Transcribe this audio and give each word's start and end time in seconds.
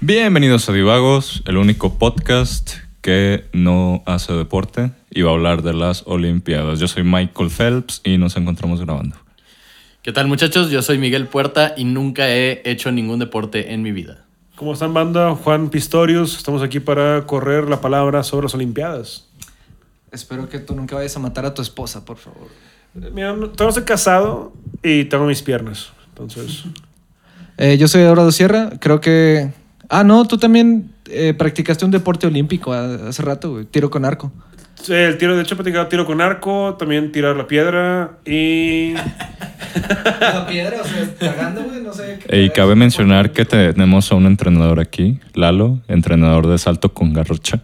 Bienvenidos 0.00 0.68
a 0.68 0.72
Divagos, 0.72 1.42
el 1.46 1.56
único 1.56 1.98
podcast 1.98 2.83
que 3.04 3.44
no 3.52 4.02
hace 4.06 4.32
deporte 4.32 4.90
y 5.10 5.20
va 5.20 5.30
a 5.30 5.34
hablar 5.34 5.60
de 5.60 5.74
las 5.74 6.04
Olimpiadas. 6.06 6.80
Yo 6.80 6.88
soy 6.88 7.02
Michael 7.02 7.50
Phelps 7.50 8.00
y 8.02 8.16
nos 8.16 8.34
encontramos 8.38 8.80
grabando. 8.80 9.14
¿Qué 10.00 10.10
tal 10.10 10.26
muchachos? 10.26 10.70
Yo 10.70 10.80
soy 10.80 10.96
Miguel 10.96 11.26
Puerta 11.26 11.74
y 11.76 11.84
nunca 11.84 12.30
he 12.30 12.62
hecho 12.64 12.90
ningún 12.92 13.18
deporte 13.18 13.74
en 13.74 13.82
mi 13.82 13.92
vida. 13.92 14.24
¿Cómo 14.56 14.72
están, 14.72 14.94
banda? 14.94 15.34
Juan 15.34 15.68
Pistorius. 15.68 16.34
Estamos 16.34 16.62
aquí 16.62 16.80
para 16.80 17.26
correr 17.26 17.68
la 17.68 17.82
palabra 17.82 18.22
sobre 18.22 18.44
las 18.44 18.54
Olimpiadas. 18.54 19.26
Espero 20.10 20.48
que 20.48 20.58
tú 20.58 20.74
nunca 20.74 20.96
vayas 20.96 21.14
a 21.14 21.20
matar 21.20 21.44
a 21.44 21.52
tu 21.52 21.60
esposa, 21.60 22.06
por 22.06 22.16
favor. 22.16 22.48
Eh, 22.94 23.10
Mira, 23.12 23.34
todavía 23.34 23.54
no 23.58 23.68
estoy 23.68 23.84
casado 23.84 24.54
y 24.82 25.04
tengo 25.04 25.26
mis 25.26 25.42
piernas. 25.42 25.92
Entonces, 26.08 26.64
Eh, 27.58 27.76
yo 27.78 27.86
soy 27.86 28.00
Eduardo 28.00 28.32
Sierra. 28.32 28.70
Creo 28.80 29.00
que. 29.00 29.52
Ah, 29.88 30.02
no, 30.02 30.26
tú 30.26 30.38
también 30.38 30.93
eh, 31.10 31.34
practicaste 31.34 31.84
un 31.84 31.90
deporte 31.90 32.26
olímpico 32.26 32.72
hace 32.72 33.22
rato, 33.22 33.52
güey. 33.52 33.64
Tiro 33.64 33.90
con 33.90 34.04
arco. 34.04 34.32
sí, 34.74 34.92
el 34.92 35.18
tiro, 35.18 35.36
de 35.36 35.42
hecho, 35.42 35.54
he 35.54 35.56
practicado 35.56 35.86
tiro 35.88 36.06
con 36.06 36.20
arco, 36.20 36.76
también 36.78 37.12
tirar 37.12 37.36
la 37.36 37.46
piedra 37.46 38.18
y. 38.24 38.94
La 40.20 40.46
piedra, 40.46 40.80
o 40.80 40.84
sea, 40.84 41.14
cagando, 41.18 41.64
güey, 41.64 41.82
no 41.82 41.92
sé. 41.92 42.18
Y 42.30 42.48
cabe 42.50 42.74
mencionar 42.74 43.32
que 43.32 43.44
tenemos 43.44 44.10
a 44.10 44.14
un 44.14 44.26
entrenador 44.26 44.80
aquí, 44.80 45.20
Lalo, 45.34 45.80
entrenador 45.88 46.46
de 46.46 46.56
salto 46.58 46.94
con 46.94 47.12
garrocha. 47.12 47.60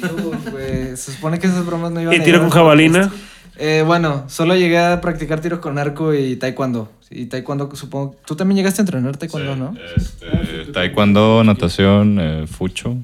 Tú, 0.00 0.32
güey, 0.50 0.96
se 0.96 1.12
supone 1.12 1.38
que 1.38 1.46
esas 1.46 1.64
bromas 1.64 1.90
no 1.92 2.00
iban 2.00 2.14
Y 2.14 2.18
a 2.18 2.22
tiro 2.22 2.38
llegar 2.38 2.50
con 2.50 2.58
al 2.58 2.64
jabalina. 2.64 3.12
Eh, 3.58 3.82
bueno, 3.86 4.24
solo 4.28 4.54
llegué 4.54 4.78
a 4.78 5.00
practicar 5.00 5.40
tiro 5.40 5.60
con 5.60 5.78
arco 5.78 6.14
y 6.14 6.36
taekwondo. 6.36 6.90
Y 7.10 7.26
taekwondo, 7.26 7.70
supongo. 7.74 8.16
Tú 8.26 8.34
también 8.36 8.56
llegaste 8.56 8.80
a 8.80 8.84
entrenar 8.84 9.16
taekwondo, 9.16 9.56
¿no? 9.56 9.74
Este, 9.96 10.72
taekwondo, 10.72 11.42
natación, 11.44 12.18
eh, 12.20 12.46
fucho, 12.46 12.96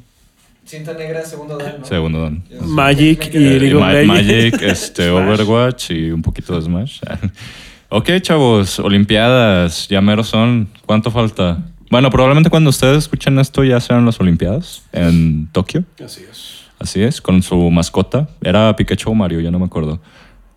Cinta 0.64 0.94
negra, 0.94 1.24
segundo 1.24 1.58
dan, 1.58 1.80
¿no? 1.80 1.84
segundo 1.84 2.22
dan. 2.22 2.42
Magic 2.60 3.30
y 3.34 3.36
Eh, 3.36 3.60
League 3.60 3.74
of 3.74 3.82
Legends. 3.82 4.06
Magic, 4.08 4.62
este, 4.62 5.10
Overwatch 5.10 5.90
y 5.90 6.10
un 6.10 6.22
poquito 6.22 6.54
de 6.54 6.62
Smash. 6.62 7.00
ok, 7.88 8.10
chavos, 8.20 8.78
Olimpiadas, 8.78 9.88
ya 9.88 10.00
mero 10.00 10.22
son. 10.22 10.68
¿Cuánto 10.86 11.10
falta? 11.10 11.62
Bueno, 11.90 12.10
probablemente 12.10 12.48
cuando 12.48 12.70
ustedes 12.70 12.98
escuchen 12.98 13.38
esto 13.38 13.64
ya 13.64 13.80
sean 13.80 14.06
las 14.06 14.18
Olimpiadas 14.20 14.82
en 14.92 15.48
Tokio. 15.52 15.84
Así 16.02 16.24
es. 16.30 16.62
Así 16.78 17.02
es, 17.02 17.20
con 17.20 17.42
su 17.42 17.70
mascota. 17.70 18.28
Era 18.40 18.74
Pikachu 18.74 19.10
o 19.10 19.14
Mario, 19.14 19.40
ya 19.40 19.50
no 19.50 19.58
me 19.58 19.66
acuerdo. 19.66 20.00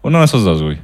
Uno 0.05 0.19
de 0.19 0.25
esos 0.25 0.43
dos, 0.45 0.61
güey. 0.61 0.77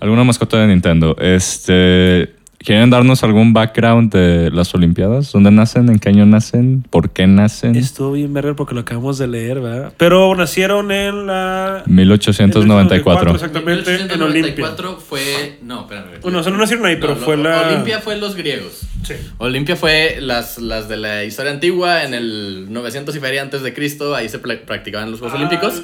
Alguna 0.00 0.24
mascota 0.24 0.56
de 0.56 0.68
Nintendo. 0.68 1.14
Este. 1.20 2.33
¿Quieren 2.64 2.88
darnos 2.88 3.22
algún 3.22 3.52
background 3.52 4.10
de 4.10 4.50
las 4.50 4.74
Olimpiadas? 4.74 5.30
¿Dónde 5.32 5.50
nacen? 5.50 5.90
¿En 5.90 5.98
qué 5.98 6.08
año 6.08 6.24
nacen? 6.24 6.82
¿Por 6.88 7.10
qué 7.10 7.26
nacen? 7.26 7.76
Estuvo 7.76 8.12
bien 8.12 8.32
verga 8.32 8.54
porque 8.54 8.74
lo 8.74 8.80
acabamos 8.80 9.18
de 9.18 9.26
leer, 9.26 9.60
¿verdad? 9.60 9.92
Pero 9.98 10.34
nacieron 10.34 10.90
en 10.90 11.26
la. 11.26 11.82
1894. 11.86 13.32
Exactamente, 13.32 13.94
en 13.94 14.22
Olimpia. 14.22 14.54
1994 14.54 14.96
fue. 14.98 15.58
No, 15.62 15.82
espérame. 15.82 16.20
Bueno, 16.22 16.38
o 16.38 16.42
sea, 16.42 16.52
no 16.52 16.58
nacieron 16.58 16.86
ahí, 16.86 16.96
pero 16.96 17.14
No, 17.16 17.20
fue 17.20 17.36
lo- 17.36 17.42
la. 17.42 17.68
Olimpia 17.68 18.00
fue 18.00 18.16
los 18.16 18.34
griegos. 18.34 18.80
Sí. 19.02 19.12
Olimpia 19.36 19.76
fue 19.76 20.16
las, 20.22 20.56
las 20.58 20.88
de 20.88 20.96
la 20.96 21.24
historia 21.24 21.52
antigua, 21.52 22.04
en 22.04 22.14
el 22.14 22.72
900 22.72 23.14
y 23.14 23.20
feria 23.20 23.42
antes 23.42 23.60
de 23.62 23.74
Cristo, 23.74 24.14
ahí 24.14 24.30
se 24.30 24.38
practicaban 24.38 25.10
los 25.10 25.20
Juegos 25.20 25.38
Ah, 25.38 25.44
Olímpicos. 25.44 25.82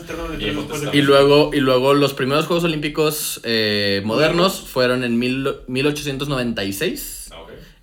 Y 0.94 1.02
luego, 1.02 1.50
y 1.52 1.60
luego 1.60 1.92
los 1.92 2.14
primeros 2.14 2.46
Juegos 2.46 2.64
Olímpicos 2.64 3.42
eh, 3.44 4.00
modernos 4.06 4.60
fueron 4.66 5.04
en 5.04 5.18
mil, 5.18 5.46
1896 6.70 7.30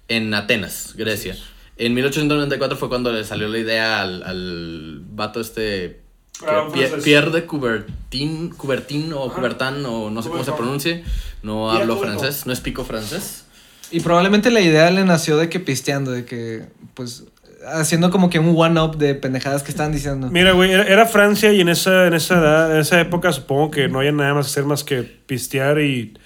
en 0.09 0.33
Atenas, 0.33 0.93
Grecia. 0.95 1.35
En 1.77 1.93
1894 1.93 2.77
fue 2.77 2.89
cuando 2.89 3.11
le 3.11 3.23
salió 3.23 3.47
la 3.47 3.57
idea 3.59 4.01
al, 4.01 4.23
al 4.23 5.01
vato 5.11 5.39
este... 5.41 6.01
Ah, 6.47 6.63
un 6.67 6.71
Pie- 6.73 6.87
francés. 6.87 7.03
Pierre 7.03 7.31
de 7.31 7.45
Coubertin, 7.45 8.49
Coubertin 8.49 9.11
o 9.13 9.33
Coubertin 9.33 9.83
o 9.85 10.09
no 10.11 10.21
sé 10.21 10.29
cómo 10.29 10.43
se 10.43 10.51
pronuncie. 10.51 11.03
No 11.41 11.67
Pierre 11.69 11.81
hablo 11.81 11.95
Coubertin. 11.95 12.19
francés, 12.19 12.45
no 12.45 12.53
es 12.53 12.59
pico 12.61 12.83
francés. 12.85 13.45
Y 13.91 14.01
probablemente 14.01 14.51
la 14.51 14.61
idea 14.61 14.89
le 14.91 15.03
nació 15.03 15.37
de 15.37 15.49
que 15.49 15.59
pisteando, 15.59 16.11
de 16.11 16.25
que, 16.25 16.65
pues, 16.93 17.23
haciendo 17.65 18.11
como 18.11 18.29
que 18.29 18.37
un 18.37 18.53
one-up 18.55 18.97
de 18.97 19.15
pendejadas 19.15 19.63
que 19.63 19.71
estaban 19.71 19.91
diciendo. 19.91 20.29
Mira, 20.31 20.51
güey, 20.51 20.71
era, 20.71 20.83
era 20.83 21.05
Francia 21.07 21.51
y 21.53 21.61
en 21.61 21.69
esa, 21.69 22.05
en 22.05 22.13
esa 22.13 22.35
edad, 22.39 22.71
en 22.75 22.81
esa 22.81 22.99
época 23.01 23.31
supongo 23.33 23.71
que 23.71 23.87
no 23.87 23.99
había 23.99 24.11
nada 24.11 24.33
más 24.35 24.45
que 24.45 24.51
hacer 24.51 24.65
más 24.65 24.83
que 24.83 25.01
pistear 25.03 25.79
y 25.81 26.17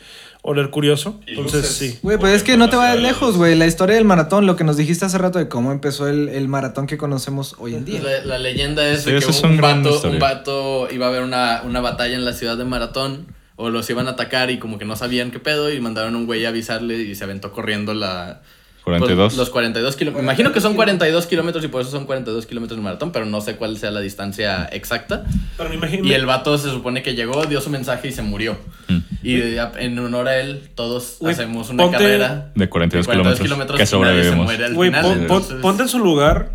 oler 0.42 0.70
curioso. 0.70 1.20
Entonces, 1.28 1.68
sí. 1.68 2.00
Güey, 2.02 2.18
pues 2.18 2.34
es 2.34 2.44
que 2.44 2.58
no 2.58 2.70
te 2.70 2.76
vayas 2.76 3.00
lejos, 3.00 3.38
güey. 3.38 3.56
La 3.56 3.68
historia 3.68 3.96
del 3.96 4.06
maratón, 4.06 4.46
lo 4.46 4.56
que 4.56 4.64
nos 4.64 4.78
dijiste 4.78 5.06
hace 5.06 5.18
rato 5.18 5.40
de 5.40 5.48
cómo 5.48 5.72
empezó 5.72 6.08
el, 6.08 6.30
el 6.30 6.48
maratón 6.48 6.88
que 6.88 6.98
conocemos 6.98 7.56
hoy 7.60 7.76
en 7.76 7.86
día. 7.86 8.02
La, 8.02 8.26
la 8.26 8.38
leyenda 8.40 8.88
es 8.88 9.04
Sí, 9.04 9.12
de 9.12 9.20
que 9.20 9.20
esa 9.20 9.30
es 9.32 9.44
un, 9.44 9.58
vato, 9.58 10.02
un 10.10 10.20
vato 10.20 10.88
iba 10.92 11.06
a 11.06 11.10
haber 11.10 11.22
una, 11.22 11.62
una 11.64 11.82
batalla 11.82 12.16
en 12.16 12.26
la 12.26 12.34
ciudad 12.34 12.58
de 12.58 12.66
Maratón 12.66 13.28
o 13.56 13.70
los 13.70 13.88
iban 13.92 14.08
a 14.08 14.12
atacar 14.12 14.50
y 14.50 14.58
como 14.58 14.80
que 14.80 14.86
no 14.86 14.96
sabían 14.96 15.30
qué 15.30 15.40
pedo 15.40 15.72
y 15.72 15.80
mandaron 15.80 16.16
a 16.16 16.18
un 16.18 16.26
güey 16.26 16.46
a 16.46 16.50
avisarle 16.50 16.98
y 16.98 17.16
se 17.16 17.24
aventó 17.24 17.52
corriendo 17.52 17.94
la... 17.94 18.42
42. 18.84 19.28
pues, 19.28 19.38
los 19.38 19.52
42 19.52 19.96
kilómetros. 19.96 20.24
Me 20.24 20.26
imagino 20.26 20.52
que 20.52 20.60
son 20.60 20.74
42 20.74 21.28
kilómetros 21.28 21.64
y 21.64 21.68
por 21.68 21.82
eso 21.82 21.92
son 21.92 22.08
42 22.08 22.48
kilómetros 22.48 22.80
de 22.80 22.84
maratón, 22.84 23.12
pero 23.12 23.28
no 23.28 23.40
sé 23.40 23.56
cuál 23.56 23.78
sea 23.78 23.92
la 23.92 24.00
distancia 24.00 24.68
exacta. 24.72 25.24
Pero 25.56 25.70
me 25.70 25.76
imagino. 25.76 26.04
Y 26.04 26.14
el 26.14 26.26
vato 26.26 26.58
se 26.58 26.72
supone 26.72 27.04
que 27.04 27.14
llegó, 27.14 27.46
dio 27.46 27.62
su 27.62 27.70
mensaje 27.70 28.08
y 28.08 28.12
se 28.12 28.24
murió. 28.24 28.58
Mm. 28.88 28.98
Y 29.24 29.36
de- 29.36 29.62
en 29.78 30.00
honor 30.00 30.28
a 30.28 30.40
él, 30.40 30.70
todos 30.76 31.18
hacemos 31.26 31.70
una 31.70 31.84
ponte- 31.84 31.98
carrera 31.98 32.52
De 32.56 32.68
42 32.70 33.08
kilómetros, 33.08 33.40
que 33.40 33.44
y 33.44 33.48
nadie 33.78 33.86
se 33.86 33.90
sobrevivimos. 33.92 34.46
muere 34.46 34.66
al 34.66 34.74
Güey, 34.74 34.90
final, 34.90 35.02
pon- 35.04 35.12
pon- 35.14 35.22
entonces- 35.22 35.62
ponte 35.62 35.84
en 35.84 35.90
su 35.90 36.00
lugar. 36.00 36.52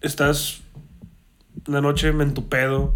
Estás 0.00 0.60
una 1.68 1.80
noche 1.80 2.08
en 2.08 2.34
tu 2.34 2.48
pedo. 2.48 2.94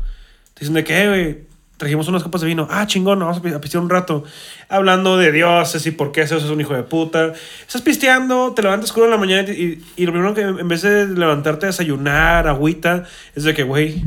Te 0.55 0.61
dicen 0.61 0.75
de 0.75 0.85
que, 0.85 1.09
güey, 1.09 1.39
trajimos 1.77 2.09
unas 2.09 2.23
copas 2.23 2.41
de 2.41 2.47
vino. 2.47 2.67
Ah, 2.71 2.87
chingón, 2.87 3.19
vamos 3.19 3.39
a 3.39 3.43
pi- 3.43 3.53
a 3.53 3.61
pistear 3.61 3.83
un 3.83 3.91
rato. 3.91 4.25
Hablando 4.69 5.17
de 5.17 5.31
dioses 5.33 5.87
y 5.87 5.91
por 5.91 6.11
qué 6.13 6.27
Zeus 6.27 6.43
es 6.45 6.51
un 6.51 6.61
hijo 6.61 6.75
de 6.75 6.83
puta. 6.83 7.33
Estás 7.67 7.83
pisteando, 7.83 8.53
te 8.55 8.63
levantas 8.63 8.93
crudo 8.93 9.07
en 9.07 9.11
la 9.13 9.19
mañana 9.19 9.51
y, 9.51 9.83
y 9.97 10.07
lo 10.07 10.13
primero 10.13 10.35
que 10.35 10.41
en 10.43 10.69
vez 10.69 10.83
de 10.83 11.07
levantarte 11.09 11.67
a 11.67 11.69
desayunar, 11.69 12.49
agüita, 12.49 13.05
es 13.35 13.45
de 13.45 13.53
que, 13.55 13.63
güey, 13.63 14.03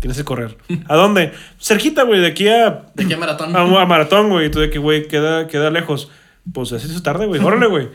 tienes 0.00 0.16
que 0.16 0.24
correr. 0.24 0.56
¿A 0.88 0.96
dónde? 0.96 1.32
Cerquita, 1.60 2.04
güey, 2.04 2.20
de 2.20 2.26
aquí 2.28 2.48
a 2.48 2.84
¿De 2.94 3.06
qué 3.06 3.16
maratón? 3.16 3.54
a, 3.54 3.60
a 3.60 3.86
maratón, 3.86 4.28
güey. 4.30 4.46
Y 4.46 4.50
tú 4.50 4.60
de 4.60 4.70
que, 4.70 4.78
güey, 4.78 5.06
queda, 5.08 5.46
queda 5.46 5.70
lejos. 5.70 6.10
Pues 6.54 6.72
así 6.72 6.88
se 6.88 7.00
tarde, 7.02 7.26
güey. 7.26 7.42
Órale, 7.44 7.66
güey. 7.66 7.88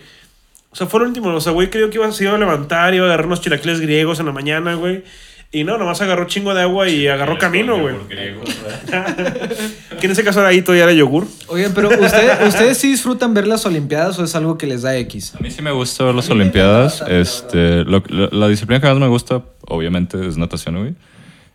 O 0.69 0.75
sea, 0.77 0.87
fue 0.87 0.99
lo 0.99 1.07
último. 1.07 1.29
O 1.33 1.41
sea, 1.41 1.51
güey, 1.51 1.69
creo 1.69 1.89
que 1.89 1.97
iba, 1.97 2.11
se 2.11 2.25
iba 2.25 2.35
a 2.35 2.37
levantar, 2.37 2.93
iba 2.93 3.05
a 3.05 3.07
agarrar 3.07 3.25
unos 3.25 3.41
chilaquiles 3.41 3.79
griegos 3.81 4.19
en 4.19 4.25
la 4.27 4.31
mañana, 4.33 4.75
güey. 4.75 5.03
Y 5.55 5.63
no, 5.63 5.77
nomás 5.77 6.01
agarró 6.01 6.25
chingo 6.25 6.53
de 6.53 6.63
agua 6.63 6.89
y 6.89 7.07
agarró 7.07 7.37
camino, 7.37 7.79
güey. 7.79 7.95
Que 9.99 10.05
en 10.07 10.11
ese 10.11 10.23
caso 10.23 10.41
era 10.41 10.49
ahí 10.49 10.61
todavía 10.61 10.83
era 10.83 10.93
yogur. 10.93 11.25
Oigan, 11.47 11.73
pero 11.73 11.87
¿ustedes, 11.89 12.47
¿ustedes 12.47 12.77
sí 12.77 12.91
disfrutan 12.91 13.33
ver 13.33 13.47
las 13.47 13.65
Olimpiadas 13.65 14.19
o 14.19 14.23
es 14.25 14.35
algo 14.35 14.57
que 14.57 14.67
les 14.67 14.81
da 14.81 14.95
X? 14.97 15.33
A 15.35 15.39
mí 15.39 15.49
sí 15.49 15.61
me 15.61 15.71
gusta 15.71 16.03
ver 16.03 16.15
las 16.15 16.29
Olimpiadas. 16.29 17.01
Este, 17.07 17.85
lo- 17.85 18.03
lo- 18.07 18.29
la 18.31 18.47
disciplina 18.49 18.81
que 18.81 18.87
más 18.87 18.97
me 18.97 19.07
gusta, 19.07 19.41
obviamente, 19.67 20.27
es 20.27 20.37
natación, 20.37 20.77
güey. 20.77 20.95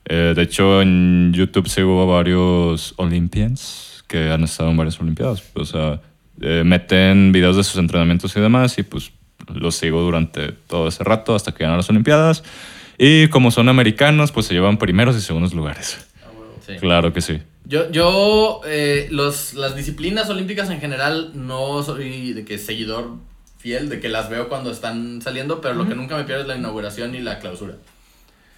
Eh, 0.06 0.32
de 0.34 0.42
hecho, 0.42 0.80
en 0.80 1.32
YouTube 1.34 1.68
sigo 1.68 2.00
a 2.02 2.06
varios 2.06 2.94
Olympians 2.96 4.02
que 4.08 4.30
han 4.30 4.42
estado 4.44 4.70
en 4.70 4.76
varias 4.78 4.98
Olimpiadas. 5.00 5.42
O 5.54 5.64
sea, 5.66 6.00
eh, 6.40 6.62
meten 6.64 7.32
videos 7.32 7.56
de 7.56 7.64
sus 7.64 7.76
entrenamientos 7.76 8.34
y 8.34 8.40
demás 8.40 8.78
y 8.78 8.82
pues 8.82 9.12
los 9.52 9.74
sigo 9.76 10.00
durante 10.00 10.52
todo 10.52 10.88
ese 10.88 11.04
rato 11.04 11.34
hasta 11.34 11.52
que 11.52 11.64
ganan 11.64 11.76
las 11.76 11.90
Olimpiadas. 11.90 12.42
Y 13.02 13.28
como 13.28 13.50
son 13.50 13.70
americanos, 13.70 14.30
pues 14.30 14.44
se 14.46 14.52
llevan 14.52 14.76
primeros 14.76 15.16
y 15.16 15.22
segundos 15.22 15.54
lugares. 15.54 15.96
Sí. 16.66 16.74
Claro 16.78 17.14
que 17.14 17.22
sí. 17.22 17.40
Yo, 17.64 17.90
yo 17.90 18.60
eh, 18.66 19.08
los, 19.10 19.54
las 19.54 19.74
disciplinas 19.74 20.28
olímpicas 20.28 20.68
en 20.68 20.80
general 20.80 21.30
no 21.34 21.82
soy 21.82 22.34
de 22.34 22.44
que 22.44 22.58
seguidor 22.58 23.12
fiel, 23.58 23.88
de 23.88 24.00
que 24.00 24.08
las 24.10 24.28
veo 24.28 24.48
cuando 24.50 24.70
están 24.70 25.22
saliendo, 25.22 25.60
pero 25.62 25.74
lo 25.74 25.88
que 25.88 25.94
nunca 25.94 26.16
me 26.16 26.24
pierdo 26.24 26.42
es 26.42 26.48
la 26.48 26.56
inauguración 26.56 27.14
y 27.14 27.20
la 27.20 27.38
clausura. 27.38 27.76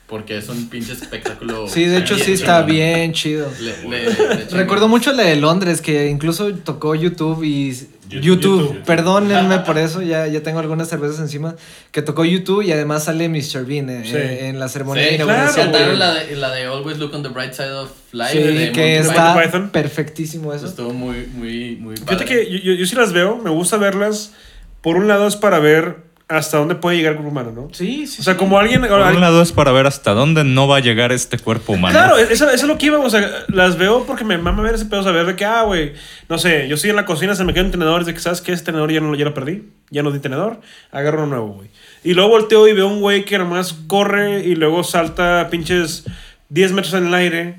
Porque 0.08 0.36
es 0.38 0.48
un 0.48 0.68
pinche 0.68 0.92
espectáculo. 0.92 1.66
Sí, 1.68 1.84
de 1.84 1.98
hecho 1.98 2.18
sí 2.18 2.32
está 2.32 2.62
bien 2.62 3.12
chido. 3.12 3.48
Le- 3.60 3.88
le- 3.88 4.04
le 4.10 4.14
chingón. 4.16 4.48
Recuerdo 4.58 4.88
mucho 4.88 5.12
la 5.12 5.22
de 5.22 5.36
Londres, 5.36 5.80
que 5.80 6.08
incluso 6.08 6.52
tocó 6.54 6.94
YouTube 6.96 7.44
y 7.44 7.72
YouTube. 8.20 8.82
Perdónenme 8.84 9.58
por 9.60 9.78
eso, 9.78 10.02
ya, 10.02 10.26
ya 10.26 10.42
tengo 10.42 10.58
algunas 10.60 10.88
cervezas 10.88 11.20
encima. 11.20 11.54
Que 11.90 12.02
tocó 12.02 12.24
YouTube 12.24 12.62
y 12.62 12.72
además 12.72 13.04
sale 13.04 13.28
Mr. 13.28 13.64
Bean 13.64 13.88
eh, 13.90 14.02
Sí. 14.04 14.16
eh, 14.16 14.48
en 14.48 14.58
la 14.58 14.68
ceremonia 14.68 15.02
de 15.04 15.08
Sí, 15.10 15.14
inauguración. 15.16 15.52
claro, 15.70 15.72
cantaron 15.72 15.98
la 15.98 16.14
de, 16.14 16.36
la 16.36 16.50
de 16.50 16.64
Always 16.64 16.98
Look 16.98 17.14
on 17.14 17.22
the 17.22 17.28
Bright 17.28 17.52
Side 17.54 17.72
of 17.72 17.90
Life. 18.12 18.32
Sí, 18.32 18.38
de 18.38 18.72
que 18.72 18.96
Monty 18.98 19.08
está 19.10 19.42
Python. 19.42 19.70
perfectísimo 19.70 20.52
eso. 20.52 20.66
Estuvo 20.66 20.92
muy, 20.92 21.26
muy, 21.34 21.76
muy 21.76 21.96
Fíjate 21.96 22.24
padre. 22.24 22.26
que 22.26 22.50
yo, 22.50 22.58
yo, 22.58 22.72
yo 22.74 22.86
sí 22.86 22.94
las 22.96 23.12
veo, 23.12 23.36
me 23.38 23.50
gusta 23.50 23.76
verlas. 23.76 24.32
Por 24.80 24.96
un 24.96 25.06
lado 25.08 25.26
es 25.28 25.36
para 25.36 25.58
ver 25.60 25.98
hasta 26.32 26.58
dónde 26.58 26.74
puede 26.74 26.96
llegar 26.96 27.12
el 27.12 27.18
cuerpo 27.18 27.30
humano, 27.30 27.52
¿no? 27.52 27.68
Sí, 27.72 28.06
sí. 28.06 28.20
O 28.20 28.24
sea, 28.24 28.34
sí. 28.34 28.38
como 28.38 28.58
alguien... 28.58 28.80
Por 28.82 29.00
un 29.00 29.20
lado 29.20 29.42
es 29.42 29.52
para 29.52 29.72
ver 29.72 29.86
hasta 29.86 30.12
dónde 30.12 30.44
no 30.44 30.66
va 30.66 30.78
a 30.78 30.80
llegar 30.80 31.12
este 31.12 31.38
cuerpo 31.38 31.74
humano. 31.74 31.92
Claro, 31.92 32.16
eso, 32.16 32.32
eso 32.32 32.54
es 32.54 32.62
lo 32.64 32.78
que 32.78 32.86
iba, 32.86 32.98
o 32.98 33.10
sea, 33.10 33.44
las 33.48 33.76
veo 33.76 34.04
porque 34.06 34.24
me 34.24 34.38
mama 34.38 34.62
ver 34.62 34.74
ese 34.74 34.86
pedo, 34.86 35.02
saber 35.02 35.26
de 35.26 35.36
que, 35.36 35.44
ah, 35.44 35.62
güey, 35.62 35.92
no 36.28 36.38
sé, 36.38 36.66
yo 36.68 36.76
estoy 36.76 36.90
en 36.90 36.96
la 36.96 37.04
cocina, 37.04 37.34
se 37.34 37.44
me 37.44 37.52
queda 37.52 37.64
un 37.64 37.70
tenedor, 37.70 38.04
de 38.04 38.14
que, 38.14 38.20
¿sabes 38.20 38.40
qué? 38.40 38.52
Ese 38.52 38.64
tenedor 38.64 38.90
ya, 38.90 39.00
no, 39.00 39.14
ya 39.14 39.24
lo 39.24 39.34
perdí, 39.34 39.68
ya 39.90 40.02
no 40.02 40.10
di 40.10 40.18
tenedor, 40.18 40.60
agarro 40.90 41.18
uno 41.18 41.26
nuevo, 41.28 41.48
güey. 41.54 41.68
Y 42.04 42.14
luego 42.14 42.30
volteo 42.30 42.66
y 42.66 42.72
veo 42.72 42.88
un 42.88 43.00
güey 43.00 43.24
que 43.24 43.38
nomás 43.38 43.74
corre 43.86 44.40
y 44.40 44.54
luego 44.54 44.84
salta 44.84 45.48
pinches 45.50 46.04
10 46.48 46.72
metros 46.72 46.94
en 46.94 47.06
el 47.06 47.14
aire 47.14 47.56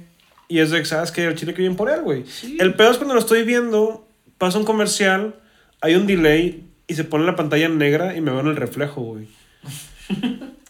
y 0.48 0.60
es 0.60 0.72
de 0.72 0.80
que, 0.80 0.86
¿sabes 0.86 1.12
qué? 1.12 1.26
El 1.26 1.36
chile 1.36 1.54
que 1.54 1.62
bien 1.62 1.76
por 1.76 1.90
él, 1.90 2.02
güey. 2.02 2.26
El 2.60 2.76
pedo 2.76 2.92
es 2.92 2.98
cuando 2.98 3.14
lo 3.14 3.20
estoy 3.20 3.44
viendo, 3.44 4.08
pasa 4.38 4.58
un 4.58 4.66
comercial, 4.66 5.36
hay 5.82 5.96
un 5.96 6.06
delay 6.06 6.64
y 6.94 6.96
se 6.96 7.04
pone 7.04 7.26
la 7.26 7.36
pantalla 7.36 7.68
negra 7.70 8.16
y 8.16 8.22
me 8.22 8.32
veo 8.32 8.42
en 8.42 8.48
el 8.48 8.56
reflejo, 8.56 9.02
güey. 9.02 9.28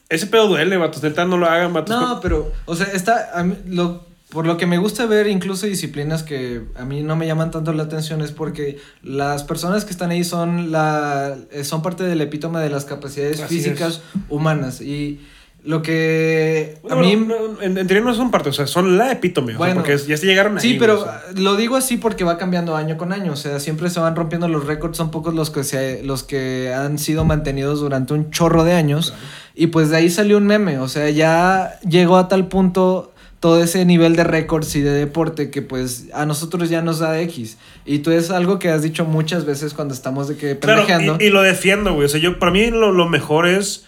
Ese 0.10 0.28
pedo 0.28 0.48
duele, 0.48 0.78
vatos. 0.78 1.04
Neta, 1.04 1.26
no 1.26 1.38
lo 1.38 1.48
hagan, 1.48 1.74
vatos. 1.74 1.96
No, 1.96 2.22
pero, 2.22 2.52
o 2.66 2.76
sea, 2.76 2.88
está. 2.88 3.38
a 3.38 3.44
mí, 3.44 3.56
lo, 3.68 4.06
por 4.30 4.48
lo 4.48 4.56
que 4.56 4.66
me 4.66 4.78
gusta 4.78 5.06
ver, 5.06 5.28
incluso 5.28 5.66
disciplinas 5.66 6.24
que 6.24 6.64
a 6.76 6.86
mí 6.86 7.04
no 7.04 7.18
me 7.18 7.28
llaman 7.28 7.52
tanto 7.52 7.74
la 7.74 7.84
atención, 7.84 8.22
es 8.22 8.32
porque 8.32 8.80
las 9.02 9.44
personas 9.44 9.84
que 9.84 9.92
están 9.92 10.12
ahí 10.12 10.24
son, 10.24 10.72
la, 10.72 11.36
eh, 11.52 11.66
son 11.66 11.82
parte 11.82 12.04
del 12.04 12.22
epítome 12.22 12.60
de 12.62 12.70
las 12.70 12.86
capacidades 12.86 13.42
Así 13.42 13.58
físicas 13.58 14.02
humanas. 14.30 14.80
Y 14.80 15.20
lo 15.66 15.82
que. 15.82 16.78
Bueno, 16.84 16.98
a 16.98 17.02
mí. 17.02 17.16
bueno, 17.16 17.62
en, 17.62 17.78
en 17.78 17.88
teoría 17.88 18.04
no 18.06 18.14
son 18.14 18.32
parte, 18.32 18.50
o 18.50 18.54
sea, 18.54 18.68
son 18.68 18.98
la 18.98 19.12
epítome. 19.12 19.48
o 19.48 19.50
sea, 19.52 19.58
Bueno. 19.60 19.76
porque 19.76 19.98
ya 19.98 20.18
se 20.18 20.26
llegaron 20.26 20.58
ahí. 20.58 20.62
Sí, 20.62 20.76
pero 20.78 21.00
o 21.02 21.04
sea. 21.04 21.22
lo 21.36 21.56
digo 21.56 21.78
así 21.78 21.98
porque 21.98 22.24
va 22.24 22.38
cambiando 22.38 22.76
año 22.76 22.98
con 22.98 23.14
año. 23.14 23.32
O 23.32 23.36
sea, 23.38 23.60
siempre 23.60 23.90
se 23.90 24.00
van 24.00 24.16
rompiendo 24.16 24.48
los 24.50 24.66
récords. 24.66 24.98
Son 24.98 25.10
pocos 25.10 25.34
los 25.34 25.50
que, 25.52 25.64
se, 25.64 26.04
los 26.04 26.24
que 26.24 26.74
han 26.74 27.00
sido 27.00 27.24
mantenidos 27.24 27.80
durante 27.80 28.14
un 28.14 28.30
chorro 28.30 28.64
de 28.66 28.74
años. 28.74 29.14
Y 29.56 29.68
pues 29.68 29.90
de 29.90 29.98
ahí 29.98 30.10
salió 30.10 30.38
un 30.38 30.48
meme. 30.48 30.80
O 30.80 30.88
sea, 30.90 31.10
ya 31.10 31.80
llegó 31.88 32.18
a 32.18 32.28
tal 32.28 32.48
punto 32.48 33.12
todo 33.40 33.62
ese 33.62 33.84
nivel 33.86 34.16
de 34.16 34.24
récords 34.24 34.74
y 34.78 34.82
de 34.82 34.92
deporte 34.92 35.50
que 35.50 35.62
pues 35.62 36.06
a 36.14 36.26
nosotros 36.26 36.70
ya 36.70 36.82
nos 36.82 37.00
da 37.00 37.20
X. 37.22 37.58
Y 37.86 38.00
tú 38.00 38.12
es 38.12 38.32
algo 38.32 38.58
que 38.58 38.70
has 38.70 38.82
dicho 38.82 39.04
muchas 39.06 39.46
veces 39.46 39.74
cuando 39.74 39.94
estamos 39.94 40.28
de 40.30 40.36
que 40.38 40.58
Claro, 40.60 40.86
y, 41.20 41.26
y 41.26 41.30
lo 41.30 41.42
defiendo, 41.42 41.94
güey. 41.94 42.06
O 42.06 42.10
sea, 42.10 42.20
yo, 42.22 42.40
para 42.40 42.52
mí 42.52 42.70
lo, 42.70 42.92
lo 42.92 43.08
mejor 43.08 43.48
es. 43.48 43.86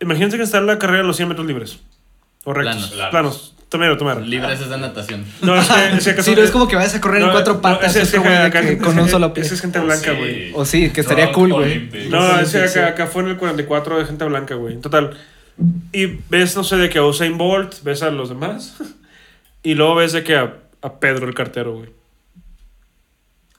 Imagínense 0.00 0.36
que 0.36 0.42
está 0.42 0.58
en 0.58 0.66
la 0.66 0.78
carrera 0.78 0.98
de 1.02 1.06
los 1.06 1.16
100 1.16 1.28
metros 1.28 1.46
libres. 1.46 1.78
O 2.44 2.52
rectos. 2.54 2.88
Planos. 2.90 3.10
Planos. 3.10 3.54
Tomero, 3.68 3.96
tomero. 3.96 4.20
Libres 4.20 4.60
es 4.60 4.68
de 4.68 4.78
natación. 4.78 5.24
No, 5.42 5.54
es 5.54 5.68
que, 5.68 5.96
es 5.98 6.04
que 6.04 6.10
acaso- 6.10 6.30
Sí, 6.30 6.34
no 6.34 6.42
es 6.42 6.50
como 6.50 6.66
que 6.66 6.74
vayas 6.74 6.94
a 6.96 7.00
correr 7.00 7.22
en 7.22 7.30
cuatro 7.30 7.54
no, 7.54 7.60
patas. 7.60 7.94
ese- 7.94 8.02
ese- 8.18 8.18
acá- 8.36 8.62
que 8.62 8.78
con 8.78 8.92
ese- 8.92 9.02
un 9.02 9.08
solo 9.08 9.32
pie. 9.32 9.44
Ese 9.44 9.54
es 9.54 9.60
gente 9.60 9.78
blanca, 9.78 10.10
güey. 10.12 10.50
O 10.54 10.64
sí, 10.64 10.90
que 10.90 11.02
estaría 11.02 11.30
cool, 11.30 11.52
güey. 11.52 11.88
No, 12.10 12.40
ese 12.40 12.66
sí. 12.66 12.78
acá, 12.78 12.88
acá 12.88 13.06
fue 13.06 13.22
en 13.22 13.28
el 13.28 13.36
44 13.36 13.98
de 13.98 14.06
gente 14.06 14.24
blanca, 14.24 14.56
güey. 14.56 14.74
En 14.74 14.80
total. 14.80 15.16
Y 15.92 16.06
ves, 16.28 16.56
no 16.56 16.64
sé, 16.64 16.78
de 16.78 16.88
que 16.88 16.98
a 16.98 17.04
Usain 17.04 17.38
Bolt, 17.38 17.82
ves 17.84 18.02
a 18.02 18.10
los 18.10 18.28
demás. 18.30 18.76
Y 19.62 19.74
luego 19.74 19.96
ves 19.96 20.12
de 20.12 20.24
que 20.24 20.34
a, 20.36 20.54
a 20.80 20.98
Pedro 21.00 21.28
el 21.28 21.34
cartero, 21.34 21.74
güey. 21.74 21.90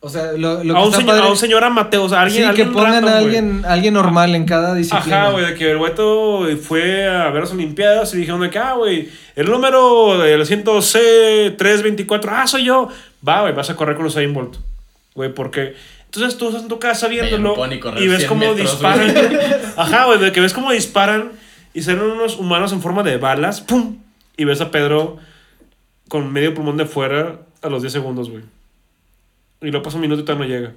O 0.04 0.10
sea, 0.10 0.32
lo, 0.32 0.64
lo 0.64 0.74
que 0.74 0.80
A, 0.80 0.82
un 0.84 0.88
está 0.90 0.98
señor- 0.98 1.16
padre- 1.16 1.28
a 1.28 1.30
un 1.30 1.38
señor 1.38 1.64
Amateo, 1.64 2.04
o 2.06 2.10
sea, 2.10 2.22
alguien, 2.22 2.38
sí, 2.38 2.44
que 2.44 2.50
alguien 2.50 2.72
pongan 2.74 2.94
random, 2.94 3.10
a 3.14 3.18
alguien, 3.20 3.64
alguien 3.68 3.94
normal 3.94 4.34
en 4.34 4.46
cada 4.46 4.74
disciplina. 4.74 5.24
Ajá, 5.26 5.32
güey, 5.32 5.46
de 5.46 5.54
que 5.54 5.70
el 5.72 5.78
güeto 5.78 6.48
fue 6.60 7.08
a 7.08 7.30
ver 7.30 7.42
las 7.42 7.52
Olimpiadas 7.52 8.12
y 8.16 8.18
dijeron 8.18 8.42
de 8.42 8.50
que, 8.50 8.58
ah, 8.58 8.74
güey, 8.74 9.10
el 9.36 9.46
número 9.52 10.18
del 10.18 10.42
asiento 10.42 10.82
C324, 10.82 12.30
ah, 12.32 12.48
soy 12.48 12.66
yo. 12.66 12.90
Va, 13.28 13.42
güey, 13.42 13.54
vas 13.54 13.70
a 13.70 13.76
correr 13.76 13.96
con 13.96 14.06
los 14.06 14.16
Bolt. 14.34 14.56
Güey, 15.14 15.34
¿por 15.34 15.52
qué? 15.52 15.76
Entonces 16.06 16.38
tú 16.38 16.48
estás 16.48 16.64
en 16.64 16.68
tu 16.68 16.80
casa 16.80 17.08
viéndolo 17.08 17.56
y 17.98 18.08
ves 18.08 18.18
100 18.20 18.28
cómo 18.28 18.42
metros, 18.42 18.72
disparan. 18.72 19.14
güey. 19.14 19.38
Ajá, 19.78 20.06
güey, 20.06 20.20
de 20.20 20.32
que 20.32 20.42
ves 20.42 20.54
cómo 20.54 20.72
disparan 20.72 21.32
y 21.74 21.82
salen 21.84 22.02
unos 22.02 22.38
humanos 22.38 22.74
en 22.74 22.82
forma 22.82 23.04
de 23.04 23.18
balas, 23.18 23.62
¡pum! 23.62 23.98
Y 24.36 24.46
ves 24.46 24.60
a 24.62 24.72
Pedro 24.72 25.18
con 26.10 26.34
medio 26.34 26.54
pulmón 26.54 26.76
de 26.78 26.86
fuera 26.86 27.38
a 27.62 27.70
los 27.70 27.82
10 27.84 27.94
segundos, 27.94 28.30
güey. 28.30 28.44
Y 29.62 29.70
luego 29.70 29.84
pasa 29.84 29.98
un 29.98 30.02
minuto 30.02 30.22
y 30.22 30.26
todavía 30.26 30.48
no 30.48 30.54
llega. 30.54 30.74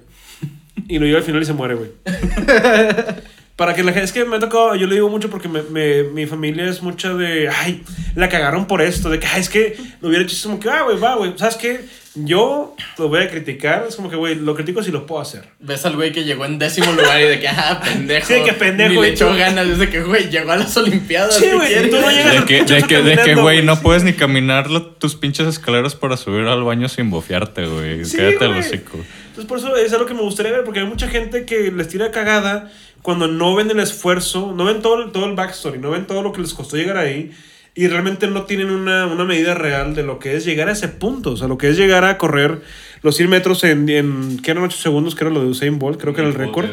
Y 0.87 0.99
lo 0.99 1.05
llega 1.05 1.17
al 1.17 1.23
final 1.23 1.41
y 1.41 1.45
se 1.45 1.53
muere, 1.53 1.75
güey. 1.75 1.89
Para 3.55 3.73
que 3.73 3.83
la 3.83 3.91
gente, 3.93 4.03
es 4.05 4.11
que 4.11 4.25
me 4.25 4.35
ha 4.35 4.39
tocado, 4.39 4.75
yo 4.75 4.85
le 4.85 4.95
digo 4.95 5.07
mucho 5.09 5.29
porque 5.29 5.47
me, 5.47 5.61
me- 5.63 6.03
mi 6.03 6.25
familia 6.25 6.65
es 6.69 6.81
mucha 6.81 7.13
de, 7.13 7.47
ay, 7.49 7.83
la 8.15 8.27
cagaron 8.27 8.65
por 8.67 8.81
esto, 8.81 9.09
de 9.09 9.17
que, 9.19 9.27
ay, 9.27 9.39
es 9.41 9.49
que 9.49 9.77
lo 10.01 10.09
hubiera 10.09 10.23
hecho, 10.25 10.35
es 10.35 10.43
como 10.43 10.59
que, 10.59 10.69
ah, 10.69 10.81
güey, 10.83 10.97
va, 10.99 11.15
güey, 11.15 11.33
¿sabes 11.37 11.55
qué? 11.55 11.85
Yo 12.15 12.75
lo 12.97 13.07
voy 13.09 13.21
a 13.23 13.29
criticar, 13.29 13.85
es 13.87 13.95
como 13.95 14.09
que, 14.09 14.15
güey, 14.17 14.35
lo 14.35 14.55
critico 14.55 14.81
si 14.83 14.91
lo 14.91 15.05
puedo 15.05 15.21
hacer. 15.21 15.43
Ves 15.59 15.85
al 15.85 15.95
güey 15.95 16.11
que 16.13 16.23
llegó 16.25 16.45
en 16.45 16.59
décimo 16.59 16.91
lugar 16.93 17.19
y 17.21 17.25
de 17.25 17.39
que, 17.41 17.47
ah, 17.49 17.81
pendejo. 17.83 18.27
Sí, 18.27 18.35
que 18.45 18.53
pendejo, 18.53 18.93
y 18.93 19.07
le 19.07 19.13
echó 19.13 19.33
ganas. 19.35 19.67
Desde 19.67 19.89
que, 19.89 20.01
güey, 20.01 20.29
llegó 20.29 20.51
a 20.53 20.55
las 20.57 20.75
Olimpiadas. 20.77 21.35
Sí, 21.35 21.43
¿qué 21.45 21.55
güey, 21.55 21.89
tú 21.89 21.99
no 21.99 22.09
llegas 22.11 22.33
De 22.39 22.45
que, 22.45 22.63
de 22.63 22.83
que, 22.83 23.01
de 23.01 23.17
que, 23.17 23.35
güey, 23.35 23.63
no 23.63 23.75
sí. 23.75 23.81
puedes 23.83 24.03
ni 24.03 24.13
caminar 24.13 24.69
lo- 24.69 24.85
tus 24.85 25.15
pinches 25.15 25.45
escaleras 25.47 25.93
para 25.95 26.15
subir 26.15 26.45
al 26.47 26.63
baño 26.63 26.87
sin 26.87 27.09
bofiarte, 27.09 27.65
güey. 27.67 28.05
Sí, 28.05 28.15
Quédate 28.17 28.45
el 28.45 28.51
hocico. 28.59 28.97
Entonces, 29.27 29.45
por 29.49 29.57
eso 29.57 29.75
es 29.75 29.91
algo 29.91 30.05
que 30.05 30.13
me 30.13 30.21
gustaría 30.21 30.53
ver, 30.53 30.63
porque 30.63 30.79
hay 30.79 30.85
mucha 30.85 31.09
gente 31.09 31.43
que 31.45 31.69
les 31.69 31.89
tira 31.89 32.11
cagada 32.11 32.71
cuando 33.05 33.27
no 33.27 33.55
ven 33.55 33.69
el 33.71 33.79
esfuerzo, 33.79 34.51
no 34.55 34.65
ven 34.65 34.81
todo, 34.81 35.01
el- 35.03 35.11
todo 35.11 35.25
el 35.27 35.35
backstory, 35.35 35.77
no 35.79 35.91
ven 35.91 36.07
todo 36.07 36.23
lo 36.23 36.31
que 36.33 36.41
les 36.41 36.53
costó 36.53 36.75
llegar 36.75 36.97
ahí 36.97 37.31
y 37.75 37.87
realmente 37.87 38.27
no 38.27 38.43
tienen 38.43 38.71
una, 38.71 39.05
una 39.05 39.23
medida 39.25 39.53
real 39.53 39.93
de 39.95 40.01
lo 40.03 40.17
que 40.17 40.35
es 40.35 40.43
llegar 40.45 40.69
a 40.69 40.71
ese 40.71 40.87
punto, 40.87 41.31
o 41.31 41.37
sea, 41.37 41.47
lo 41.47 41.57
que 41.57 41.69
es 41.69 41.77
llegar 41.77 42.03
a 42.03 42.17
correr 42.17 42.61
los 43.03 43.15
100 43.15 43.29
metros 43.29 43.63
en, 43.63 43.87
en 43.89 44.39
¿qué 44.41 44.51
eran 44.51 44.63
8 44.63 44.75
segundos? 44.77 45.13
Que 45.13 45.23
era 45.23 45.31
lo 45.33 45.41
de 45.41 45.47
Usain 45.47 45.77
Bolt, 45.77 45.99
creo 46.01 46.13
que 46.13 46.21
era 46.21 46.29
el 46.29 46.35
récord. 46.35 46.65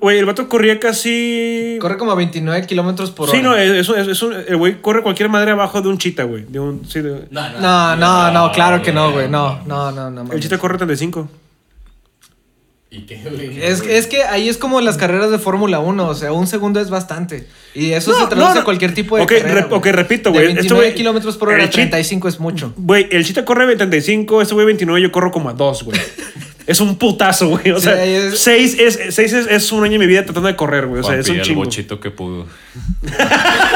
Güey, 0.00 0.18
el 0.18 0.24
vato 0.24 0.48
corría 0.48 0.80
casi... 0.80 1.76
Corre 1.80 1.98
como 1.98 2.10
a 2.10 2.14
29 2.14 2.66
kilómetros 2.66 3.10
por 3.10 3.28
Sí, 3.30 3.36
hora. 3.36 3.42
no, 3.50 3.56
es, 3.56 3.88
es, 3.88 4.08
es 4.08 4.22
un- 4.22 4.32
el 4.34 4.56
güey 4.56 4.80
corre 4.80 5.02
cualquier 5.02 5.28
madre 5.28 5.50
abajo 5.50 5.82
de 5.82 5.88
un 5.88 5.98
chita, 5.98 6.24
güey. 6.24 6.44
De 6.48 6.58
un, 6.58 6.88
sí, 6.88 7.00
de- 7.02 7.28
No, 7.30 7.48
no. 7.50 7.60
No, 7.60 7.96
no, 7.96 8.30
no, 8.32 8.52
claro 8.52 8.80
que 8.82 8.90
no, 8.92 9.12
güey. 9.12 9.28
No, 9.28 9.60
no, 9.66 9.92
no, 9.92 10.10
no. 10.10 10.32
el 10.32 10.40
chita 10.40 10.56
corre 10.58 10.78
35. 10.78 11.28
¿Y 12.88 13.00
qué, 13.02 13.16
güey? 13.16 13.60
Es, 13.62 13.80
es 13.82 14.06
que 14.06 14.22
ahí 14.22 14.48
es 14.48 14.58
como 14.58 14.80
las 14.80 14.96
carreras 14.96 15.30
de 15.30 15.38
Fórmula 15.38 15.80
1, 15.80 16.06
o 16.08 16.14
sea, 16.14 16.32
un 16.32 16.46
segundo 16.46 16.80
es 16.80 16.88
bastante. 16.88 17.46
Y 17.74 17.90
eso 17.92 18.12
No, 18.12 18.18
se 18.20 18.26
traduce 18.28 18.48
no, 18.48 18.54
no. 18.54 18.60
a 18.60 18.64
cualquier 18.64 18.94
tipo 18.94 19.16
de 19.16 19.24
Ok, 19.24 19.28
carrera. 19.38 19.66
re- 19.68 19.74
ok, 19.74 19.86
repito, 19.86 20.30
güey. 20.30 20.44
Esto, 20.46 20.54
29 20.54 20.84
güey, 20.86 20.94
kilómetros 20.96 21.36
por 21.36 21.48
hora, 21.48 21.62
el 21.64 21.68
chit- 21.68 21.74
35 21.90 22.28
es 22.28 22.38
mucho. 22.40 22.72
Güey, 22.76 23.08
el 23.10 23.24
chita 23.24 23.44
corre 23.44 23.74
35, 23.76 24.40
este 24.40 24.54
güey 24.54 24.66
29, 24.66 25.02
yo 25.02 25.10
corro 25.10 25.32
como 25.32 25.48
a 25.48 25.52
2, 25.52 25.82
güey. 25.82 26.00
es 26.66 26.80
un 26.80 26.96
putazo, 26.96 27.48
güey. 27.48 27.70
O 27.72 27.78
Sí, 27.78 27.84
sea, 27.84 27.94
ahí 28.00 28.14
es- 28.14 28.38
6 28.38 28.76
es, 28.78 29.14
seis 29.14 29.32
es, 29.32 29.46
es 29.48 29.72
un 29.72 29.82
año 29.82 29.94
de 29.94 29.98
mi 29.98 30.06
vida 30.06 30.24
tratando 30.24 30.48
de 30.48 30.54
correr, 30.56 30.86
güey. 30.86 31.00
O 31.00 31.02
sea, 31.02 31.10
Juan 31.10 31.20
es 31.20 31.26
un 31.28 31.32
pilla 31.34 31.42
el 31.42 31.48
chingo. 31.48 31.64
bochito 31.64 31.98
que 32.00 32.10
pudo. 32.12 32.46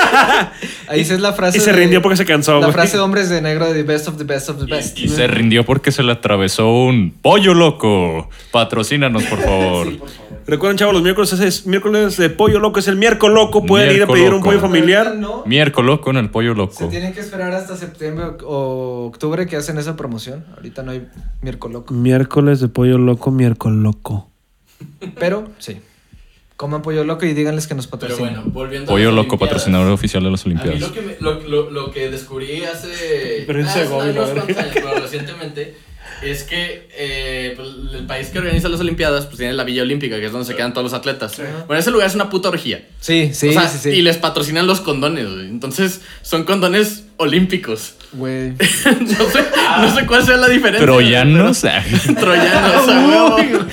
Ahí 0.88 1.00
es 1.00 1.20
la 1.20 1.32
frase. 1.32 1.58
Y 1.58 1.60
se 1.60 1.70
de- 1.72 1.76
rindió 1.78 2.02
porque 2.02 2.16
se 2.16 2.24
cansó, 2.24 2.60
La 2.60 2.72
frase 2.72 2.96
de 2.96 3.02
hombres 3.02 3.28
de 3.28 3.40
negro 3.40 3.66
de 3.66 3.74
the 3.74 3.82
best 3.82 4.08
of 4.08 4.16
the 4.16 4.24
best 4.24 4.48
of 4.48 4.58
the 4.58 4.66
best. 4.66 4.98
Y 4.98 5.08
se 5.08 5.26
rindió 5.26 5.64
porque 5.64 5.92
se 5.92 6.02
le 6.02 6.12
atravesó 6.12 6.72
un 6.72 7.12
pollo 7.22 7.54
loco. 7.54 8.28
Patrocínanos, 8.50 9.22
por 9.24 9.38
favor. 9.40 9.88
Recuerden, 10.46 10.78
chavos, 10.78 10.94
los 10.94 11.02
miércoles 11.02 11.32
es 11.32 11.66
miércoles 11.66 12.16
de 12.16 12.28
pollo 12.30 12.58
loco, 12.58 12.80
es 12.80 12.88
el 12.88 12.96
miércoles 12.96 13.34
loco. 13.34 13.64
Pueden 13.64 13.94
ir 13.94 14.02
a 14.02 14.06
pedir 14.06 14.32
un 14.34 14.42
pollo 14.42 14.58
familiar. 14.60 15.14
No, 15.16 15.44
Miércoles 15.46 15.86
loco 15.86 16.10
en 16.10 16.16
el 16.16 16.30
pollo 16.30 16.52
se 16.52 16.56
loco. 16.58 16.88
tienen 16.88 17.12
que 17.12 17.20
esperar 17.20 17.52
hasta 17.52 17.76
septiembre 17.76 18.24
o 18.44 19.06
octubre 19.06 19.46
que 19.46 19.56
hacen 19.56 19.78
esa 19.78 19.96
promoción. 19.96 20.44
Ahorita 20.56 20.82
no 20.82 20.90
hay 20.92 21.06
miércoles 21.42 21.74
loco. 21.74 21.94
Miércoles 21.94 22.58
de 22.60 22.68
pollo 22.68 22.98
loco, 22.98 23.30
miércoles 23.30 23.78
loco. 23.78 24.28
Pero 25.18 25.48
sí. 25.58 25.80
Coman 26.60 26.82
pollo 26.82 27.04
loco 27.04 27.24
y 27.24 27.32
díganles 27.32 27.66
que 27.66 27.74
nos 27.74 27.86
Pero 27.86 28.00
patrocinan. 28.00 28.34
bueno, 28.34 28.50
volviendo 28.52 28.90
a 28.90 28.94
Pollo 28.94 29.12
loco, 29.12 29.38
patrocinador 29.38 29.90
oficial 29.90 30.22
de 30.22 30.30
las 30.30 30.44
A 30.44 30.48
mí 30.50 30.54
Olimpiadas. 30.56 30.80
lo 30.82 30.92
que, 30.92 31.00
me- 31.00 31.16
lo, 31.18 31.40
lo, 31.48 31.70
lo 31.70 31.90
que 31.90 32.10
descubrí 32.10 32.62
hace, 32.64 33.44
Pero 33.46 33.64
hace 33.64 33.84
Segovia, 33.84 34.12
unos 34.12 34.28
cuantos 34.30 34.56
años, 34.58 34.70
pero 34.74 34.94
recientemente, 35.00 35.74
es 36.22 36.42
que 36.42 36.86
eh, 36.98 37.54
pues, 37.56 37.68
el 37.94 38.04
país 38.06 38.26
que 38.28 38.40
organiza 38.40 38.68
las 38.68 38.78
Olimpiadas 38.80 39.24
pues 39.24 39.38
tiene 39.38 39.54
la 39.54 39.64
Villa 39.64 39.80
Olímpica, 39.80 40.20
que 40.20 40.26
es 40.26 40.32
donde 40.32 40.46
se 40.46 40.54
quedan 40.54 40.74
todos 40.74 40.84
los 40.84 40.92
atletas. 40.92 41.40
Bueno, 41.66 41.80
ese 41.80 41.90
lugar 41.90 42.08
es 42.08 42.14
una 42.14 42.28
puta 42.28 42.50
orgía. 42.50 42.84
Sí, 43.00 43.30
sí, 43.32 43.48
o 43.48 43.52
sea, 43.54 43.66
sí, 43.66 43.78
sí. 43.82 43.88
Y 43.88 44.02
les 44.02 44.18
patrocinan 44.18 44.66
los 44.66 44.82
condones, 44.82 45.32
güey. 45.32 45.48
Entonces, 45.48 46.02
son 46.20 46.44
condones 46.44 47.04
olímpicos. 47.16 47.94
Güey. 48.12 48.50
no, 48.50 49.24
sé, 49.30 49.44
no 49.80 49.94
sé 49.94 50.04
cuál 50.06 50.26
sea 50.26 50.36
la 50.36 50.48
diferencia. 50.48 50.84
Troyanos. 50.84 51.60
pero- 51.62 52.14
Troyanos, 52.20 52.86
a 52.88 53.06
huevo. 53.08 53.66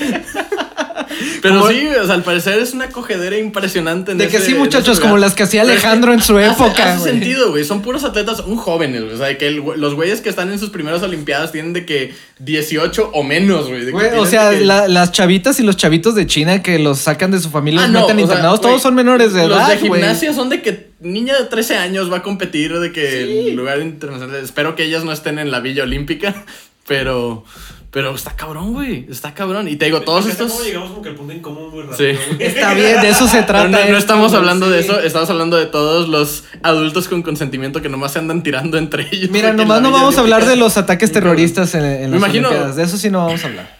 Pero 1.42 1.60
Como- 1.60 1.70
sí, 1.70 1.86
o 2.00 2.04
sea, 2.06 2.14
al 2.14 2.22
parecer 2.22 2.58
es 2.58 2.74
una 2.74 2.88
cogedera 2.90 3.36
impresionante. 3.38 4.12
En 4.12 4.18
De 4.18 4.28
que 4.28 4.36
ese- 4.38 4.46
sí, 4.46 4.54
muchachos, 4.54 5.00
como 5.00 5.16
las 5.18 5.34
que 5.34 5.42
hacía 5.44 5.62
Alejandro 5.62 6.12
en 6.12 6.22
su 6.22 6.36
hace- 6.36 6.46
época, 6.48 6.92
Hace 6.94 7.00
güey. 7.00 7.12
sentido, 7.12 7.50
güey. 7.50 7.64
Son 7.64 7.82
puros 7.82 8.04
atletas, 8.04 8.40
un 8.40 8.56
jóvenes, 8.56 9.02
güey. 9.02 9.14
O 9.14 9.18
sea, 9.18 9.36
que 9.38 9.46
el 9.46 9.62
güey- 9.62 9.76
los 9.76 9.94
güeyes 9.94 10.20
que 10.20 10.28
están 10.28 10.52
en 10.52 10.58
sus 10.58 10.70
primeras 10.70 11.02
Olimpiadas 11.02 11.52
tienen 11.52 11.72
de 11.72 11.84
que 11.86 12.14
18 12.38 13.10
o 13.12 13.22
menos, 13.22 13.68
güey. 13.68 13.80
de 13.80 13.86
que 13.86 13.92
Güey, 13.92 14.18
o 14.18 14.26
sea, 14.26 14.50
de 14.50 14.58
que- 14.60 14.64
la- 14.64 14.88
las 14.88 15.12
chavitas 15.12 15.60
y 15.60 15.62
los 15.62 15.76
chavitos 15.76 16.14
de 16.14 16.26
China 16.26 16.62
que 16.62 16.78
los 16.78 16.98
sacan 16.98 17.30
de 17.30 17.40
su 17.40 17.50
familia 17.50 17.80
Ah, 17.82 17.84
los 17.88 17.92
no, 17.92 18.00
meten 18.02 18.16
sea, 18.16 18.24
internados, 18.24 18.60
todos 18.60 18.82
son 18.82 18.94
menores 18.94 19.32
de 19.32 19.46
Los 19.48 19.58
edad, 19.58 19.68
de 19.70 19.76
güey. 19.78 20.00
gimnasia 20.00 20.32
son 20.32 20.48
de 20.48 20.62
que 20.62 20.88
niña 21.00 21.36
de 21.38 21.44
13 21.44 21.76
años 21.76 22.10
va 22.12 22.18
a 22.18 22.22
competir 22.22 22.78
de 22.78 22.92
que 22.92 23.48
en 23.50 23.56
lugar 23.56 23.80
internacional. 23.80 24.36
Espero 24.42 24.74
que 24.76 24.84
ellas 24.84 25.04
no 25.04 25.12
estén 25.12 25.38
en 25.38 25.50
la 25.50 25.60
Villa 25.60 25.82
Olímpica, 25.84 26.44
pero 26.86 27.44
pero 27.90 28.14
está 28.14 28.36
cabrón, 28.36 28.74
güey. 28.74 29.06
Está 29.10 29.32
cabrón. 29.34 29.66
Y 29.68 29.76
te 29.76 29.86
digo, 29.86 30.02
todos 30.02 30.26
estos 30.26 30.52
cómo 30.52 30.62
llegamos 30.64 30.90
como 30.90 31.02
que 31.02 31.08
el 31.08 31.14
punto 31.14 31.32
en 31.32 31.40
común 31.40 31.70
muy 31.70 31.82
rápido, 31.84 31.96
Sí. 31.96 32.18
Está 32.38 32.74
bien, 32.74 33.00
de 33.00 33.08
eso 33.08 33.26
se 33.26 33.42
trata. 33.44 33.68
No, 33.68 33.78
no, 33.90 33.96
estamos 33.96 34.34
hablando 34.34 34.68
de 34.68 34.80
eso, 34.80 35.00
estamos 35.00 35.30
hablando 35.30 35.56
de 35.56 35.66
todos 35.66 36.08
los 36.08 36.44
adultos 36.62 37.08
con 37.08 37.22
consentimiento 37.22 37.80
que 37.80 37.88
nomás 37.88 38.12
se 38.12 38.18
andan 38.18 38.42
tirando 38.42 38.76
entre 38.78 39.08
ellos. 39.10 39.30
Mira, 39.30 39.52
nomás 39.52 39.80
no 39.80 39.90
vamos 39.90 40.16
a 40.18 40.20
hablar 40.20 40.44
de 40.44 40.56
los 40.56 40.76
ataques 40.76 41.12
terroristas 41.12 41.74
en, 41.74 41.84
en 41.84 42.00
Me 42.10 42.18
las 42.18 42.18
imagino- 42.18 42.48
Olimpiadas. 42.48 42.76
De 42.76 42.82
eso 42.82 42.96
sí 42.98 43.08
no 43.10 43.24
vamos 43.26 43.42
a 43.44 43.46
hablar. 43.48 43.78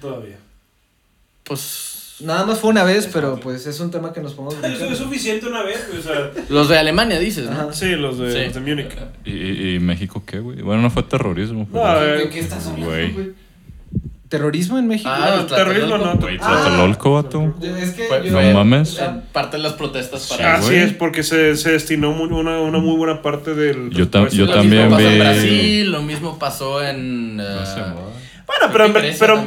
Todavía. 0.00 0.36
Pues 1.44 1.92
Nada 2.20 2.46
más 2.46 2.60
fue 2.60 2.70
una 2.70 2.84
vez, 2.84 3.08
pero 3.12 3.38
pues 3.40 3.66
es 3.66 3.80
un 3.80 3.90
tema 3.90 4.12
que 4.12 4.20
nos 4.20 4.34
podemos 4.34 4.54
Es, 4.54 4.60
brincar. 4.62 4.92
es 4.92 4.98
suficiente 4.98 5.46
una 5.46 5.64
vez, 5.64 5.84
o 5.98 6.00
sea. 6.02 6.30
los 6.48 6.68
de 6.68 6.78
Alemania 6.78 7.18
dices, 7.18 7.44
¿no? 7.46 7.52
Ajá. 7.52 7.72
Sí, 7.72 7.90
los 7.96 8.18
de, 8.18 8.32
Sí. 8.32 8.44
los 8.44 8.54
de 8.54 8.60
Múnich. 8.60 8.92
¿Y, 9.24 9.74
y- 9.74 9.78
México 9.80 10.22
qué, 10.24 10.38
güey? 10.38 10.62
Bueno, 10.62 10.80
no 10.82 10.90
fue 10.90 11.02
terrorismo. 11.02 11.68
No, 11.72 12.00
¿De 12.00 12.28
qué 12.30 12.38
estás 12.38 12.66
hablando, 12.68 12.86
Güey. 12.86 13.32
¿Terrorismo 14.38 14.78
en 14.78 14.88
México? 14.88 15.08
Ah, 15.12 15.36
no, 15.36 15.46
terrorismo 15.46 15.96
no. 15.96 16.16
Güey, 16.16 16.38
Tlatelolco, 16.38 17.12
vato. 17.12 17.54
Es 17.62 17.90
que 17.92 18.08
yo- 18.24 18.32
No 18.42 18.52
mames. 18.52 18.98
Eh, 19.00 19.08
Parte 19.32 19.58
de 19.58 19.62
las 19.62 19.74
protestas 19.74 20.26
para 20.28 20.60
Sí, 20.60 20.66
Así 20.66 20.74
es, 20.74 20.92
porque 20.92 21.22
se, 21.22 21.56
se 21.56 21.70
destinó 21.70 22.10
muy- 22.12 22.28
una, 22.32 22.58
una 22.60 22.78
muy 22.78 22.96
buena 22.96 23.22
parte 23.22 23.54
del. 23.54 23.90
Yo 23.90 24.06
tam- 24.10 24.22
presupuesto. 24.24 24.36
yo 24.36 24.46
lo 24.46 24.52
también 24.54 24.82
mismo 24.82 24.96
pasó 24.96 25.06
en 25.08 25.14
vi- 25.14 25.20
Brasil, 25.20 25.92
lo 25.92 26.02
mismo 26.02 26.38
pasó 26.38 26.82
en. 26.82 27.38
eh, 27.40 27.56
No 27.60 27.64
sé, 27.66 27.80
güey. 27.80 28.23
Bueno, 28.46 28.72
pero, 28.72 28.84
en- 28.86 28.92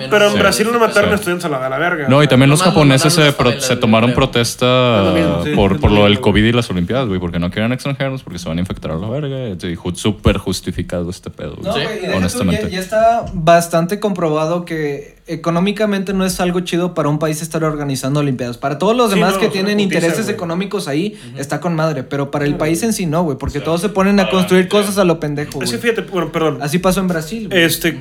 pero, 0.10 0.25
en 0.27 0.34
Sí. 0.34 0.39
Brasil 0.39 0.68
no 0.72 0.80
mataron 0.80 1.12
Sí. 1.12 1.16
estudiantes 1.16 1.46
a 1.46 1.50
la, 1.50 1.77
verga. 1.77 2.08
No, 2.08 2.24
y 2.24 2.27
también 2.27 2.50
los 2.50 2.63
japoneses 2.63 3.13
se, 3.13 3.75
tomaron 3.75 4.13
protesta 4.13 5.13
por, 5.56 5.92
lo 5.92 6.04
del. 6.06 6.20
COVID 6.20 6.44
y 6.44 6.51
las 6.51 6.70
Olimpiadas, 6.70 7.08
güey, 7.08 7.20
porque 7.20 7.39
no 7.39 7.51
querían 7.51 7.72
extranjeros 7.72 8.24
porque 8.24 8.39
se 8.39 8.50
van 8.50 8.58
a 8.58 8.62
infectar 8.62 8.92
a 8.92 8.96
la 8.96 9.08
verga. 9.10 9.56
Súper 9.94 10.38
justificado 10.38 11.10
este 11.10 11.30
pedo, 11.30 11.56
güey. 11.56 11.63
No, 11.63 11.74
Sí, 11.74 11.82
güey, 11.84 11.98
y 11.98 12.00
deja 12.01 12.12
tú, 12.13 12.18
honestamente. 12.18 12.63
Ya, 12.63 12.70
ya 12.70 12.80
está 12.80 13.25
bastante 13.34 14.00
comprobado 14.00 14.66
que 14.66 15.18
económicamente 15.27 16.13
no 16.13 16.25
es 16.25 16.39
algo 16.39 16.62
chido 16.62 16.94
para 16.94 17.10
un 17.10 17.20
país 17.20 17.42
estar 17.42 17.63
organizando 17.63 18.20
Olimpiadas. 18.22 18.58
Para 18.58 18.77
todos 18.77 18.96
los 18.96 19.10
Sí, 19.10 19.16
demás 19.16 19.36
no, 19.36 19.39
que 19.39 19.50
tienen 19.50 19.77
putiza, 19.77 19.96
intereses 19.96 20.30
económicos 20.30 20.88
ahí, 20.88 21.20
está 21.38 21.60
con 21.60 21.75
madre. 21.75 22.04
Pero 22.04 22.32
para 22.32 22.46
el 22.46 22.56
país 22.56 22.82
en 22.84 22.94
sí 22.94 23.06
no, 23.06 23.24
güey, 23.24 23.38
porque 23.38 23.60
todos 23.60 23.82
se 23.82 23.89
ponen 23.89 24.20
a 24.20 24.30
construir 24.30 24.68
cosas 24.68 24.98
a 24.98 25.04
lo 25.04 25.20
pendejo, 25.20 25.62
Es 25.62 25.77
fíjate, 25.77 26.01
bueno, 26.01 26.32
perdón. 26.32 26.60
Así 26.62 26.80
pasó 26.80 27.00
en 27.01 27.08
Brasil, 27.08 27.48
güey. 27.50 27.62
Este. 27.63 27.98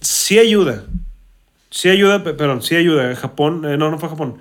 Sí 0.00 0.38
ayuda. 0.38 0.84
Sí 1.70 1.88
ayuda, 1.90 2.24
pe- 2.24 2.34
perdón, 2.34 2.62
sí 2.62 2.76
ayuda. 2.76 3.14
Japón, 3.16 3.64
eh, 3.66 3.76
no, 3.76 3.90
no 3.90 3.98
fue 3.98 4.08
Japón. 4.08 4.38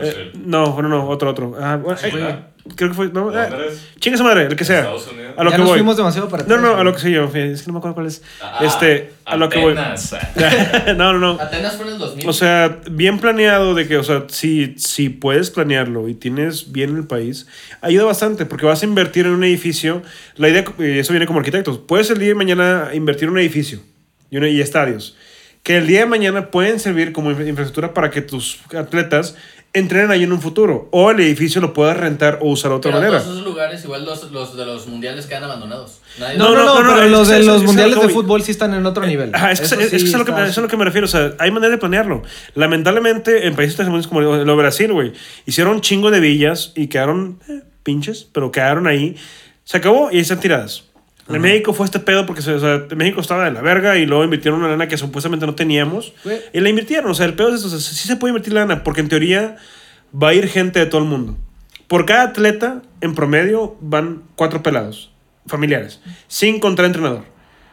Eh, 0.00 0.32
no, 0.44 0.72
bueno, 0.72 0.88
no, 0.88 1.08
otro, 1.08 1.30
otro. 1.30 1.56
Ah, 1.60 1.76
bueno, 1.76 1.98
eh, 2.04 2.36
creo 2.76 2.90
que 2.90 2.94
fue, 2.94 3.08
no, 3.08 3.32
eh, 3.36 3.48
chinga 3.98 4.16
su 4.16 4.22
madre, 4.22 4.44
el 4.46 4.54
que 4.54 4.64
sea. 4.64 4.88
A 5.36 5.42
lo 5.42 5.50
ya 5.50 5.56
que 5.56 5.58
nos 5.62 5.68
voy. 5.70 5.78
fuimos 5.78 5.96
demasiado 5.96 6.28
para 6.28 6.44
No, 6.44 6.58
no, 6.58 6.76
a 6.76 6.84
lo 6.84 6.92
que 6.92 7.00
sé 7.00 7.10
yo, 7.10 7.24
es 7.24 7.62
que 7.62 7.66
no 7.66 7.72
me 7.72 7.78
acuerdo 7.78 7.94
cuál 7.94 8.06
es. 8.06 8.22
Ah, 8.40 8.58
este, 8.60 9.12
a 9.24 9.36
lo 9.36 9.48
que 9.48 9.58
voy. 9.58 9.74
no, 10.96 11.12
no, 11.14 11.18
no. 11.18 11.32
Atenas 11.40 11.76
fue 11.76 11.86
en 11.86 11.94
el 11.94 11.98
2000. 11.98 12.28
O 12.28 12.32
sea, 12.32 12.78
bien 12.90 13.18
planeado 13.18 13.74
de 13.74 13.88
que, 13.88 13.96
o 13.96 14.04
sea, 14.04 14.26
si, 14.28 14.74
si 14.76 15.08
puedes 15.08 15.50
planearlo 15.50 16.08
y 16.08 16.14
tienes 16.14 16.70
bien 16.70 16.96
el 16.96 17.04
país, 17.06 17.48
ayuda 17.80 18.04
bastante 18.04 18.46
porque 18.46 18.66
vas 18.66 18.82
a 18.82 18.86
invertir 18.86 19.26
en 19.26 19.32
un 19.32 19.42
edificio. 19.42 20.02
La 20.36 20.48
idea, 20.50 20.64
y 20.78 20.98
eso 20.98 21.12
viene 21.12 21.26
como 21.26 21.40
arquitectos, 21.40 21.78
puedes 21.78 22.10
el 22.10 22.18
día 22.18 22.28
de 22.28 22.34
mañana 22.36 22.90
invertir 22.92 23.24
en 23.24 23.30
un 23.30 23.38
edificio 23.38 23.80
y, 24.30 24.36
una- 24.36 24.48
y 24.48 24.60
estadios 24.60 25.16
que 25.62 25.76
el 25.76 25.86
día 25.86 26.00
de 26.00 26.06
mañana 26.06 26.50
pueden 26.50 26.80
servir 26.80 27.12
como 27.12 27.30
infra- 27.30 27.46
infraestructura 27.46 27.92
para 27.92 28.10
que 28.10 28.22
tus 28.22 28.60
atletas 28.74 29.34
entrenen 29.74 30.10
ahí 30.10 30.24
en 30.24 30.32
un 30.32 30.40
futuro 30.40 30.88
o 30.90 31.10
el 31.12 31.20
edificio 31.20 31.60
lo 31.60 31.74
puedas 31.74 31.96
rentar 31.96 32.38
o 32.40 32.48
usar 32.50 32.70
de 32.70 32.76
otra 32.78 32.90
Pero 32.90 33.00
manera. 33.02 33.20
todos 33.22 33.34
esos 33.36 33.46
lugares, 33.46 33.84
igual 33.84 34.04
los, 34.06 34.30
los 34.32 34.56
de 34.56 34.64
los 34.64 34.86
mundiales 34.88 35.26
quedan 35.26 35.44
abandonados. 35.44 36.00
Nadie- 36.18 36.38
No, 36.38 36.48
no, 36.50 36.56
No, 36.56 36.64
no, 36.64 36.74
no, 36.74 36.82
no, 36.90 36.94
pero 36.96 37.08
los 37.08 37.28
de 37.28 37.42
los 37.44 37.58
es 37.60 37.62
mundiales 37.66 38.00
de 38.00 38.08
fútbol 38.08 38.42
sí 38.42 38.50
están 38.52 38.72
en 38.74 38.84
otro 38.86 39.06
nivel. 39.06 39.32
Ajá, 39.34 39.52
es 39.52 39.60
que, 39.60 39.66
Eso 39.66 39.74
es, 39.78 39.90
que 39.90 39.98
sí 39.98 40.06
eso 40.06 40.06
es 40.06 40.14
a 40.14 40.18
lo 40.18 40.24
que, 40.24 40.32
me- 40.32 40.38
está- 40.38 40.50
eso 40.50 40.60
es 40.60 40.62
lo 40.62 40.68
que 40.68 40.76
me 40.78 40.84
refiero. 40.86 41.04
O 41.04 41.08
sea, 41.10 41.34
hay 41.38 41.50
manera 41.52 41.70
de 41.70 41.78
planearlo. 41.78 42.22
Lamentablemente, 42.54 43.46
en 43.46 43.54
países 43.54 43.76
tan 43.76 44.02
como 44.04 44.20
lo 44.22 44.56
Brasil, 44.56 44.92
güey, 44.92 45.12
hicieron 45.46 45.74
un 45.74 45.80
chingo 45.82 46.10
de 46.10 46.20
villas 46.20 46.72
y 46.74 46.86
quedaron 46.88 47.38
eh, 47.48 47.60
pinches, 47.82 48.26
pero 48.32 48.50
quedaron 48.50 48.86
ahí. 48.86 49.14
Se 49.64 49.76
acabó 49.76 50.10
y 50.10 50.16
ahí 50.16 50.20
están 50.22 50.40
tiradas. 50.40 50.84
En 51.36 51.42
México 51.42 51.72
fue 51.72 51.86
este 51.86 51.98
pedo 52.00 52.26
porque 52.26 52.42
se- 52.42 52.54
o 52.54 52.60
sea, 52.60 52.84
México 52.96 53.20
estaba 53.20 53.44
de 53.44 53.50
la 53.52 53.60
verga 53.62 53.96
y 53.98 54.06
luego 54.06 54.24
invirtieron 54.24 54.60
una 54.60 54.68
lana 54.68 54.88
que 54.88 54.96
supuestamente 54.96 55.46
no 55.46 55.54
teníamos. 55.54 56.12
Güey. 56.24 56.38
Y 56.52 56.60
la 56.60 56.68
invirtieron. 56.68 57.10
O 57.10 57.14
sea, 57.14 57.26
el 57.26 57.34
pedo 57.34 57.48
es 57.50 57.56
eso. 57.56 57.66
O 57.68 57.70
sea, 57.70 57.78
sí 57.80 58.06
se 58.08 58.16
puede 58.16 58.30
invertir 58.32 58.52
lana 58.52 58.82
porque 58.84 59.00
en 59.00 59.08
teoría 59.08 59.56
va 60.12 60.28
a 60.30 60.34
ir 60.34 60.48
gente 60.48 60.78
de 60.78 60.86
todo 60.86 61.00
el 61.02 61.06
mundo. 61.08 61.36
Por 61.88 62.06
cada 62.06 62.22
atleta, 62.24 62.82
en 63.00 63.14
promedio, 63.14 63.76
van 63.80 64.22
cuatro 64.36 64.62
pelados 64.62 65.12
familiares, 65.46 66.00
sin 66.28 66.60
contar 66.60 66.84
entrenador. 66.86 67.24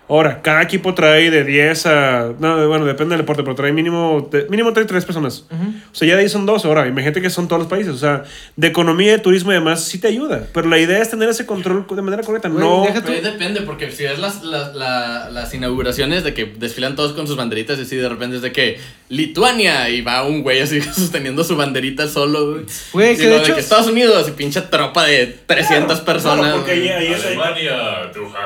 Ahora, 0.09 0.41
cada 0.41 0.61
equipo 0.61 0.93
trae 0.93 1.29
de 1.29 1.43
10 1.43 1.85
a. 1.85 2.33
No, 2.39 2.65
bueno, 2.69 2.85
depende 2.85 3.13
del 3.15 3.23
deporte, 3.23 3.43
pero 3.43 3.55
trae 3.55 3.73
mínimo. 3.73 4.29
de- 4.31 4.47
mínimo 4.49 4.71
trae 4.71 4.85
tres 4.85 5.03
personas. 5.03 5.45
O 5.51 5.95
sea, 5.95 6.07
ya 6.07 6.15
de 6.15 6.21
ahí 6.21 6.29
son 6.29 6.45
dos. 6.45 6.63
Ahora, 6.63 6.87
imagínate 6.87 7.21
que 7.21 7.29
son 7.29 7.47
todos 7.49 7.63
los 7.63 7.67
países. 7.69 7.93
O 7.93 7.97
sea, 7.97 8.23
de 8.55 8.67
economía, 8.67 9.11
de 9.11 9.19
turismo 9.19 9.51
y 9.51 9.55
demás, 9.55 9.83
sí 9.83 9.99
te 9.99 10.07
ayuda. 10.07 10.47
Pero 10.53 10.69
la 10.69 10.79
idea 10.79 11.01
es 11.01 11.09
tener 11.09 11.27
ese 11.27 11.45
control 11.45 11.85
de 11.93 12.01
manera 12.01 12.23
correcta. 12.23 12.47
Güey, 12.47 12.63
no. 12.63 12.83
deja 12.85 13.01
Pero 13.01 13.13
ahí 13.15 13.21
depende, 13.21 13.61
porque 13.63 13.91
si 13.91 14.03
ves 14.03 14.17
las, 14.19 14.43
las, 14.43 14.73
la- 14.75 15.29
las 15.29 15.53
inauguraciones 15.53 16.23
de 16.23 16.33
que 16.33 16.45
desfilan 16.45 16.95
todos 16.95 17.11
con 17.13 17.27
sus 17.27 17.35
banderitas 17.35 17.77
y 17.77 17.81
así 17.81 17.97
de 17.97 18.07
repente 18.07 18.37
es 18.37 18.41
de 18.41 18.53
que 18.53 18.79
Lituania 19.09 19.89
y 19.89 20.01
va 20.01 20.23
un 20.23 20.43
güey 20.43 20.59
así 20.59 20.81
sosteniendo 20.93 21.43
su 21.43 21.55
banderita 21.55 22.07
solo, 22.07 22.51
güey. 22.51 22.65
Que 23.15 23.23
de 23.29 23.37
hecho- 23.37 23.53
que 23.55 23.59
Estados 23.61 23.87
Unidos 23.87 24.27
y 24.27 24.31
pinche 24.31 24.61
tropa 24.61 25.05
de 25.05 25.27
300 25.45 26.01
personas. 26.01 26.39
Claro, 26.39 26.57
porque 26.57 26.71
ahí, 26.71 26.79
güey. 26.81 26.91
ahí 26.91 27.13
es. 27.13 27.21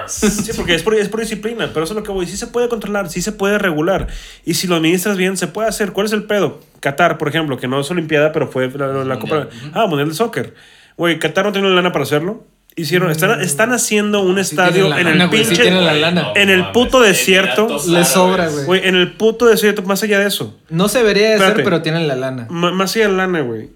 Sí, 0.08 0.52
porque 0.56 0.76
es 0.76 0.84
por, 0.84 0.96
es 0.96 1.10
por 1.10 1.20
disciplina, 1.22 1.70
pero 1.74 1.84
eso 1.86 1.94
es 1.94 1.98
lo 1.98 2.04
que 2.04 2.12
voy. 2.12 2.28
Sí 2.28 2.38
se 2.38 2.48
puede 2.48 2.70
controlar, 2.70 3.10
sí 3.10 3.22
se 3.22 3.32
puede 3.32 3.58
regular. 3.58 4.08
Y 4.46 4.54
si 4.54 4.68
lo 4.68 4.76
administras 4.76 5.18
bien, 5.18 5.36
se 5.38 5.48
puede 5.48 5.68
hacer. 5.68 5.92
¿Cuál 5.94 6.06
es 6.06 6.14
el 6.14 6.24
pedo? 6.24 6.60
Qatar, 6.80 7.18
por 7.18 7.28
ejemplo, 7.30 7.58
que 7.58 7.68
no 7.68 7.80
es 7.80 7.90
Olimpiada, 7.92 8.32
pero 8.32 8.48
fue 8.48 8.70
la, 8.70 8.88
la- 8.88 9.04
la 9.06 9.20
Copa. 9.20 9.48
Ah, 9.74 9.88
Mundial 9.88 10.10
de 10.10 10.16
Soccer. 10.16 10.54
Güey, 10.98 11.18
Qatar 11.20 11.46
no 11.46 11.52
tiene 11.52 11.70
la 11.70 11.76
lana 11.76 11.92
para 11.92 12.04
hacerlo. 12.04 12.46
Hicieron, 12.76 13.12
están, 13.12 13.42
están 13.42 13.74
haciendo 13.74 14.22
un 14.22 14.40
estadio 14.40 14.96
en 14.98 15.06
el 15.08 15.28
güey, 15.28 15.44
pinche. 15.44 15.62
tienen 15.62 15.86
la 15.86 15.94
lana. 15.94 16.30
en 16.36 16.50
el 16.50 16.72
puto 16.72 17.02
desierto. 17.02 17.68
Le 17.90 18.06
sobra, 18.06 18.48
güey. 18.48 18.66
Güey, 18.66 18.88
en 18.88 18.96
el 18.96 19.12
puto 19.14 19.46
desierto, 19.46 19.82
más 19.84 20.02
allá 20.04 20.20
de 20.20 20.28
eso. 20.28 20.58
No 20.70 20.88
se 20.88 21.00
debería 21.00 21.28
de 21.28 21.34
Espérate. 21.34 21.54
hacer, 21.54 21.64
pero 21.66 21.82
tienen 21.82 22.08
la 22.08 22.16
lana. 22.16 22.48
más 22.50 22.96
allá 22.96 23.08
de 23.08 23.12
la 23.12 23.18
lana, 23.28 23.42
güey. 23.42 23.70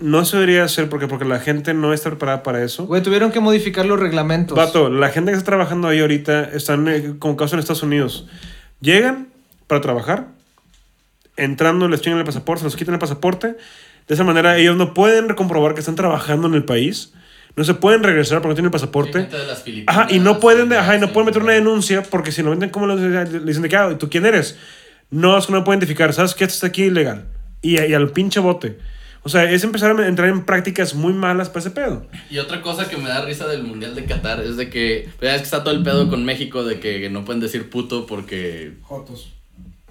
No 0.00 0.24
se 0.24 0.36
debería 0.36 0.64
hacer 0.64 0.88
porque, 0.90 1.06
porque 1.06 1.24
la 1.24 1.38
gente 1.38 1.72
no 1.74 1.94
está 1.94 2.10
preparada 2.10 2.42
para 2.42 2.62
eso. 2.62 2.86
Güey, 2.86 3.02
tuvieron 3.02 3.30
que 3.30 3.40
modificar 3.40 3.86
los 3.86 3.98
reglamentos. 4.00 4.56
Vato, 4.56 4.90
la 4.90 5.08
gente 5.10 5.30
que 5.30 5.38
está 5.38 5.46
trabajando 5.46 5.88
ahí 5.88 6.00
ahorita 6.00 6.50
están 6.52 6.86
eh, 6.88 7.14
como 7.18 7.36
caso 7.36 7.54
en 7.54 7.60
Estados 7.60 7.82
Unidos. 7.84 8.26
Llegan 8.80 9.28
para 9.68 9.80
trabajar, 9.80 10.26
entrando 11.36 11.88
les 11.88 12.00
chingan 12.00 12.18
el 12.18 12.24
pasaporte, 12.26 12.60
se 12.60 12.64
los 12.66 12.76
quitan 12.76 12.94
el 12.94 13.00
pasaporte. 13.00 13.56
De 14.08 14.14
esa 14.14 14.24
manera 14.24 14.58
ellos 14.58 14.76
no 14.76 14.92
pueden 14.92 15.28
comprobar 15.34 15.74
que 15.74 15.80
están 15.80 15.94
trabajando 15.94 16.48
en 16.48 16.54
el 16.54 16.64
país. 16.64 17.12
No 17.60 17.64
se 17.64 17.74
pueden 17.74 18.02
regresar 18.02 18.38
porque 18.38 18.52
no 18.52 18.54
tienen 18.54 18.68
el 18.68 18.72
pasaporte. 18.72 19.28
Las 19.30 19.62
Ajá, 19.86 20.06
y 20.08 20.18
no 20.18 20.40
pueden, 20.40 20.72
ajá, 20.72 20.96
y 20.96 20.98
no 20.98 21.12
pueden 21.12 21.26
meter 21.26 21.42
una 21.42 21.52
denuncia 21.52 22.02
porque 22.02 22.32
si 22.32 22.42
lo 22.42 22.48
venden 22.48 22.70
como 22.70 22.86
le 22.86 23.26
dicen 23.40 23.60
de 23.60 23.68
que, 23.68 23.76
ah, 23.76 23.98
¿tú 23.98 24.08
quién 24.08 24.24
eres? 24.24 24.56
No, 25.10 25.36
es 25.36 25.44
que 25.44 25.52
no 25.52 25.62
pueden 25.62 25.78
identificar, 25.78 26.14
¿sabes 26.14 26.34
qué? 26.34 26.44
Esto 26.44 26.54
está 26.54 26.68
aquí 26.68 26.84
ilegal. 26.84 27.26
Y, 27.60 27.78
y 27.78 27.92
al 27.92 28.12
pinche 28.12 28.40
bote. 28.40 28.78
O 29.24 29.28
sea, 29.28 29.44
es 29.50 29.62
empezar 29.62 29.94
a 29.94 30.08
entrar 30.08 30.30
en 30.30 30.46
prácticas 30.46 30.94
muy 30.94 31.12
malas 31.12 31.50
para 31.50 31.60
ese 31.60 31.70
pedo. 31.70 32.06
Y 32.30 32.38
otra 32.38 32.62
cosa 32.62 32.88
que 32.88 32.96
me 32.96 33.10
da 33.10 33.26
risa 33.26 33.46
del 33.46 33.62
Mundial 33.62 33.94
de 33.94 34.06
Qatar 34.06 34.40
es 34.40 34.56
de 34.56 34.70
que, 34.70 35.10
pues, 35.18 35.30
ya 35.30 35.34
es 35.34 35.42
que 35.42 35.44
está 35.44 35.62
todo 35.62 35.74
el 35.74 35.82
pedo 35.82 36.08
con 36.08 36.24
México 36.24 36.64
de 36.64 36.80
que 36.80 37.10
no 37.10 37.26
pueden 37.26 37.42
decir 37.42 37.68
puto 37.68 38.06
porque... 38.06 38.72
Jotos. 38.80 39.34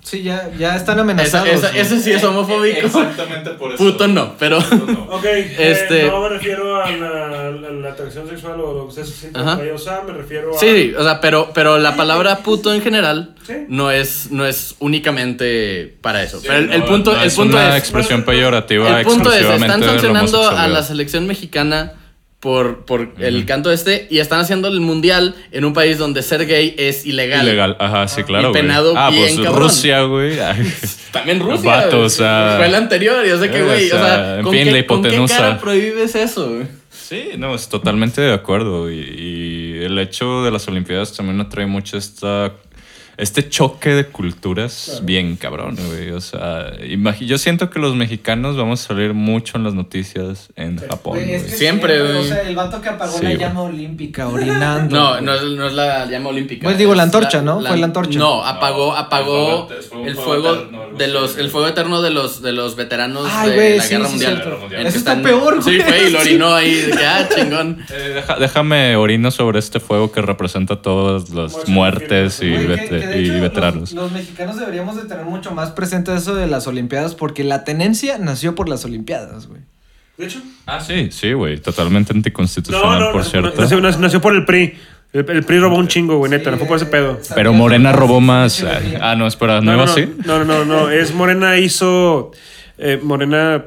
Sí, 0.10 0.24
ya, 0.24 0.50
ya 0.58 0.76
están 0.76 1.00
amenazados. 1.00 1.48
esa- 1.50 1.70
ese 1.78 2.00
sí 2.02 2.12
es 2.12 2.24
homofóbico. 2.24 2.88
Exactamente 2.88 3.52
por 3.52 3.72
eso. 3.74 3.84
Puto 3.84 4.08
no, 4.08 4.36
pero... 4.40 4.58
Ok, 5.10 5.24
Este- 5.26 6.06
eh, 6.06 6.10
no 6.10 6.22
me 6.22 6.30
refiero 6.30 6.82
a 6.84 6.90
la, 6.90 7.48
a 7.48 7.52
la 7.52 7.90
atracción 7.90 8.28
sexual 8.28 8.60
o 8.60 8.74
lo 8.74 8.82
que 8.86 8.90
ustedes 8.90 9.10
sienten 9.10 9.48
Ajá. 9.48 9.60
usar, 9.76 10.04
me 10.06 10.14
refiero 10.14 10.56
a... 10.56 10.60
Sí, 10.60 10.68
sí, 10.68 10.94
o 10.98 11.04
sea, 11.04 11.22
pero, 11.22 11.52
pero 11.54 11.78
la 11.78 11.96
palabra 11.96 12.38
puto 12.40 12.74
en 12.74 12.82
general 12.82 13.36
Sí. 13.46 13.54
no 13.68 13.92
es, 13.92 14.32
no 14.32 14.46
es 14.46 14.76
únicamente 14.80 15.96
para 16.02 16.24
eso. 16.24 16.40
Sí, 16.40 16.48
pero 16.48 16.60
el, 16.60 16.72
el 16.72 16.80
no, 16.82 16.86
punto, 16.86 17.14
no 17.14 17.22
el 17.22 17.28
es 17.28 17.36
punto 17.36 17.58
una 17.58 17.70
es... 17.70 17.76
expresión 17.80 18.24
peyorativa 18.24 19.00
El 19.00 19.06
punto 19.06 19.32
es, 19.34 19.46
están 19.46 19.84
sancionando 19.84 20.48
a 20.50 20.68
la 20.68 20.84
selección 20.84 21.28
mexicana 21.28 21.94
por, 22.40 22.86
por 22.86 23.10
el 23.20 23.46
canto 23.46 23.70
este 23.72 24.08
y 24.10 24.20
están 24.20 24.40
haciendo 24.40 24.70
el 24.70 24.80
mundial 24.80 25.36
en 25.52 25.66
un 25.66 25.74
país 25.74 25.98
donde 25.98 26.24
ser 26.24 26.46
gay 26.46 26.74
es 26.78 27.06
ilegal. 27.06 27.46
Ilegal, 27.46 27.76
ajá, 27.80 28.08
sí, 28.08 28.24
claro, 28.24 28.48
Y 28.48 28.52
güey. 28.52 28.62
penado 28.62 28.94
Ah, 28.96 29.10
bien 29.10 29.24
pues 29.36 29.40
cabrón. 29.46 29.64
Rusia, 29.64 30.02
güey. 30.04 30.38
También 31.12 31.40
Rusia. 31.42 31.70
Vato, 31.70 32.02
o 32.02 32.10
sea- 32.10 32.54
Fue 32.58 32.68
el 32.68 32.76
anterior. 32.76 33.26
Y 33.26 33.30
yo 33.30 33.40
sé 33.40 33.50
que, 33.50 33.60
Eh, 33.60 33.64
güey, 33.64 33.92
o 33.92 33.96
o 33.96 34.00
sea, 34.00 34.08
sea, 34.16 34.38
en 34.38 34.44
¿con, 34.44 34.54
fin, 34.54 34.64
qué, 34.64 34.72
la 34.72 34.86
¿con 34.88 35.02
qué 35.02 35.08
hipotenusa. 35.10 35.38
cara 35.38 35.60
prohíbes 35.60 36.16
eso, 36.16 36.50
güey? 36.50 36.68
Sí, 36.92 37.30
no, 37.38 37.56
es 37.56 37.68
totalmente 37.68 38.22
de 38.22 38.34
acuerdo. 38.34 38.90
Y, 38.90 39.00
y 39.00 39.84
el 39.84 39.98
hecho 40.00 40.44
de 40.44 40.52
las 40.52 40.68
Olimpiadas 40.68 41.14
también 41.16 41.38
nos 41.38 41.50
trae 41.50 41.66
mucho 41.66 41.98
esta, 41.98 42.54
este 43.20 43.48
choque 43.50 43.90
de 43.90 44.06
culturas 44.06 45.02
bien 45.04 45.36
cabrón, 45.36 45.78
güey. 45.90 46.12
O 46.12 46.22
sea, 46.22 46.72
yo 47.20 47.38
siento 47.38 47.70
que 47.70 47.80
los 47.80 47.96
mexicanos 47.96 48.56
vamos 48.58 48.84
a 48.84 48.88
salir 48.88 49.14
mucho 49.14 49.58
en 49.58 49.64
las 49.66 49.74
noticias 49.74 50.50
en 50.56 50.78
Japón. 50.78 51.18
Güey, 51.18 51.34
es 51.34 51.42
güey. 51.42 51.52
que 51.52 51.58
Siempre, 51.58 52.02
O 52.02 52.14
güey. 52.14 52.28
sea, 52.28 52.42
el 52.42 52.56
vato 52.56 52.82
que 52.82 52.90
apagó 52.90 53.18
Sí, 53.18 53.24
la 53.24 53.30
güey. 53.32 53.40
llama 53.42 53.62
olímpica 53.64 54.28
orinando. 54.28 54.96
No, 54.96 55.10
güey. 55.12 55.24
no 55.24 55.34
es, 55.36 55.44
no 55.44 55.68
es 55.68 55.74
la 55.74 56.06
llama 56.06 56.30
olímpica. 56.30 56.64
Pues 56.64 56.78
digo, 56.78 56.96
la 56.96 57.04
antorcha, 57.04 57.42
¿no? 57.42 57.62
Fue 57.62 57.78
la 57.78 57.86
antorcha. 57.86 58.18
No, 58.18 58.44
apagó, 58.44 58.88
No, 58.92 58.98
apagó 58.98 59.68
el 59.70 59.84
fuego- 59.84 60.08
el 60.08 60.16
fuego, 60.16 60.56
de 60.98 61.08
los, 61.08 61.34
güey. 61.34 61.46
el 61.46 61.52
fuego 61.52 61.68
eterno 61.68 62.02
de 62.02 62.10
los, 62.12 62.42
de 62.42 62.54
los 62.54 62.76
veteranos 62.76 63.28
Ay, 63.30 63.50
de 63.50 63.56
güey, 63.56 63.78
la 63.78 63.84
sí, 63.84 63.90
guerra 63.90 64.06
sí, 64.06 64.12
mundial. 64.12 64.44
Eso 64.72 64.88
está 64.88 64.98
están- 64.98 65.22
peor, 65.24 65.62
Sí, 65.64 65.78
güey. 65.80 66.08
y 66.08 66.10
lo 66.12 66.20
orinó 66.20 66.54
ahí, 66.54 66.74
de 66.76 66.92
que, 66.92 67.06
ah, 67.06 67.28
chingón. 67.36 67.86
Eh, 67.92 68.12
deja- 68.16 68.36
déjame 68.40 68.96
orino 68.96 69.32
sobre 69.32 69.60
este 69.60 69.80
fuego 69.80 70.12
que 70.12 70.22
representa 70.22 70.78
todas 70.82 71.30
las 71.32 71.68
muertes 71.68 72.42
y, 72.42 72.50
Güey, 72.50 72.68
vete- 72.68 73.09
que 73.14 73.18
de 73.20 73.22
y 73.22 73.30
hecho 73.30 73.42
veteranos. 73.42 73.92
Los, 73.92 73.94
los 73.94 74.12
mexicanos 74.12 74.58
deberíamos 74.60 74.96
de 74.96 75.04
tener 75.04 75.26
mucho 75.26 75.52
más 75.52 75.72
presente 75.72 76.14
eso 76.16 76.36
de 76.36 76.48
las 76.48 76.68
Olimpiadas 76.68 77.16
porque 77.16 77.44
la 77.44 77.64
tenencia 77.64 78.18
nació 78.18 78.56
por 78.56 78.70
las 78.70 78.86
Olimpiadas, 78.86 79.48
güey. 79.48 79.62
De 80.18 80.26
hecho. 80.26 80.42
Ah, 80.66 80.82
sí, 80.82 81.10
sí, 81.12 81.32
güey. 81.34 81.58
Totalmente 81.60 82.12
anticonstitucional, 82.14 83.00
no, 83.00 83.12
por 83.12 83.24
cierto. 83.24 83.54
nació, 83.62 83.80
nació- 83.82 84.00
nació 84.02 84.22
por 84.22 84.36
el 84.36 84.44
PRI. 84.46 84.74
El, 85.14 85.28
el 85.30 85.44
PRI 85.44 85.60
robó 85.60 85.78
un 85.78 85.88
chingo, 85.88 86.18
güey, 86.18 86.30
neta. 86.30 86.52
no 86.52 86.58
fue 86.58 86.68
por 86.68 86.78
ese 86.78 86.86
pedo. 86.86 87.20
Pero 87.34 87.54
Morena 87.54 87.92
robó 87.94 88.20
más. 88.22 88.64
Ah, 89.02 89.16
no, 89.16 89.26
espera, 89.28 89.62
¿no, 89.62 89.72
No, 89.72 89.74
iba 89.78 89.86
no, 89.86 89.92
así? 89.92 90.14
no, 90.26 90.44
no, 90.44 90.46
no, 90.46 90.66
no. 90.66 90.90
Es 90.90 91.14
Morena 91.14 91.58
hizo. 91.58 92.32
eh, 92.78 93.00
Morena. 93.02 93.64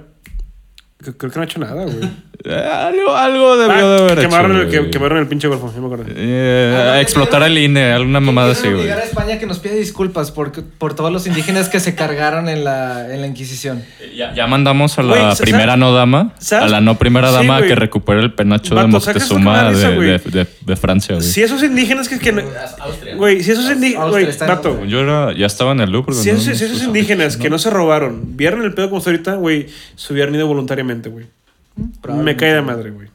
Creo 0.99 1.17
que 1.33 1.37
no 1.37 1.41
ha 1.41 1.45
hecho 1.45 1.59
nada, 1.59 1.85
güey. 1.85 1.99
Eh, 2.45 2.55
algo, 2.55 3.15
algo 3.15 3.57
debió 3.57 3.73
Ah, 3.75 3.91
de 3.97 4.03
haber 4.03 4.19
quemaron, 4.19 4.53
hecho. 4.53 4.61
el, 4.63 4.71
que- 4.71 4.79
güey. 4.79 4.91
quemaron 4.91 5.19
el 5.19 5.29
pinche 5.29 5.47
golfo, 5.49 5.73
ya 5.73 5.81
me 5.81 5.87
acuerdo. 5.87 6.07
Eh, 6.09 6.99
explotar 7.01 7.43
el 7.45 7.57
INE, 7.57 7.93
alguna 7.93 8.19
mamada 8.21 8.53
así, 8.53 8.63
güey. 8.67 8.81
obligar 8.81 8.99
a 8.99 9.05
España 9.05 9.39
que 9.39 9.47
nos 9.47 9.59
pida 9.61 9.75
disculpas 9.75 10.31
por, 10.33 10.51
por 10.53 10.95
todos 10.95 11.13
los 11.13 11.27
indígenas 11.27 11.69
que 11.69 11.79
se 11.79 11.95
cargaron 11.95 12.49
en 12.49 12.65
la, 12.65 13.15
en 13.15 13.21
la 13.21 13.27
Inquisición. 13.29 13.85
Ya, 14.17 14.35
ya 14.35 14.47
mandamos 14.49 14.99
a 14.99 15.03
la 15.03 15.09
Güey, 15.11 15.23
¿sabes- 15.23 15.41
primera 15.41 15.77
no 15.77 15.93
dama, 15.95 16.35
sabes? 16.39 16.65
a 16.65 16.69
la 16.69 16.81
no 16.81 16.99
primera 16.99 17.29
Sí, 17.29 17.35
dama 17.35 17.59
güey. 17.59 17.69
que 17.69 17.75
recupere 17.77 18.21
el 18.21 18.33
penacho 18.35 18.75
de 18.75 18.83
Vato, 18.83 19.01
¿sabes 19.01 19.19
qué 19.19 19.25
es 19.25 19.31
lo 19.31 19.37
que 19.37 19.43
me 19.43 19.51
Moctezuma 19.51 19.71
risa, 19.71 19.89
de, 19.91 19.97
güey? 19.97 20.09
de, 20.09 20.19
de- 20.45 20.47
de 20.67 20.77
Francia, 20.77 21.15
güey. 21.15 21.27
Si 21.27 21.43
esos 21.43 21.63
indígenas 21.63 22.09
que. 22.09 22.19
que 22.19 22.33
no- 22.33 22.43
Austria. 22.81 23.15
Güey, 23.15 23.43
si 23.43 23.53
esos 23.53 23.71
indígenas. 23.71 24.03
Austria 24.05 24.21
Güey, 24.25 24.31
está 24.31 24.45
en 24.47 24.51
vato. 24.57 24.69
Austria. 24.71 24.89
Yo 24.91 25.01
era, 25.01 25.33
ya 25.37 25.47
estaba 25.47 25.73
en 25.73 25.81
el 25.81 25.91
Louvre. 25.91 26.15
Si 26.15 26.31
¿no? 26.33 26.39
esos, 26.39 26.59
si 26.59 26.65
esos 26.65 26.83
indígenas 26.83 27.37
que 27.37 27.49
no 27.51 27.59
se 27.59 27.71
robaron 27.71 28.37
vieron 28.37 28.63
el 28.63 28.75
pedo 28.75 28.89
como 28.89 28.99
está 28.99 29.11
ahorita, 29.11 29.35
güey, 29.35 29.69
se 29.95 30.13
hubieran 30.13 30.35
ido 30.35 30.47
voluntariamente, 30.49 31.09
güey. 31.09 31.27
Me 31.76 32.37
cae 32.37 32.55
de 32.55 32.62
madre, 32.62 32.91
güey. 32.91 33.09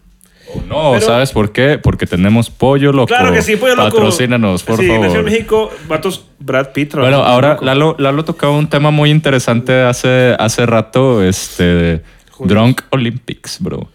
O 0.56 0.62
no, 0.62 0.92
Pero- 0.94 1.06
¿sabes 1.06 1.32
por 1.34 1.52
qué? 1.52 1.78
Porque 1.78 2.06
tenemos 2.06 2.50
pollo 2.50 2.92
loco. 2.94 3.08
Claro 3.08 3.34
que 3.34 3.42
sí, 3.42 3.58
pollo 3.58 3.76
loco. 3.76 3.90
Patrocínanos, 3.98 4.64
por 4.64 4.80
sí, 4.80 4.88
favor. 4.88 5.06
nació 5.06 5.20
en 5.20 5.26
México, 5.26 5.70
vatos 5.90 6.26
Brad 6.40 6.72
Pitt. 6.72 6.96
Bueno, 6.96 7.18
ahora. 7.18 7.58
Lalo, 7.62 7.96
Lalo 8.00 8.24
tocaba 8.24 8.54
un 8.58 8.70
tema 8.70 8.90
muy 8.92 9.10
interesante 9.12 9.82
hace, 9.82 10.36
hace 10.40 10.66
rato, 10.66 11.22
este, 11.24 12.02
Joder. 12.32 12.50
Drunk 12.56 12.82
Olympics, 12.92 13.58
bro. 13.60 13.90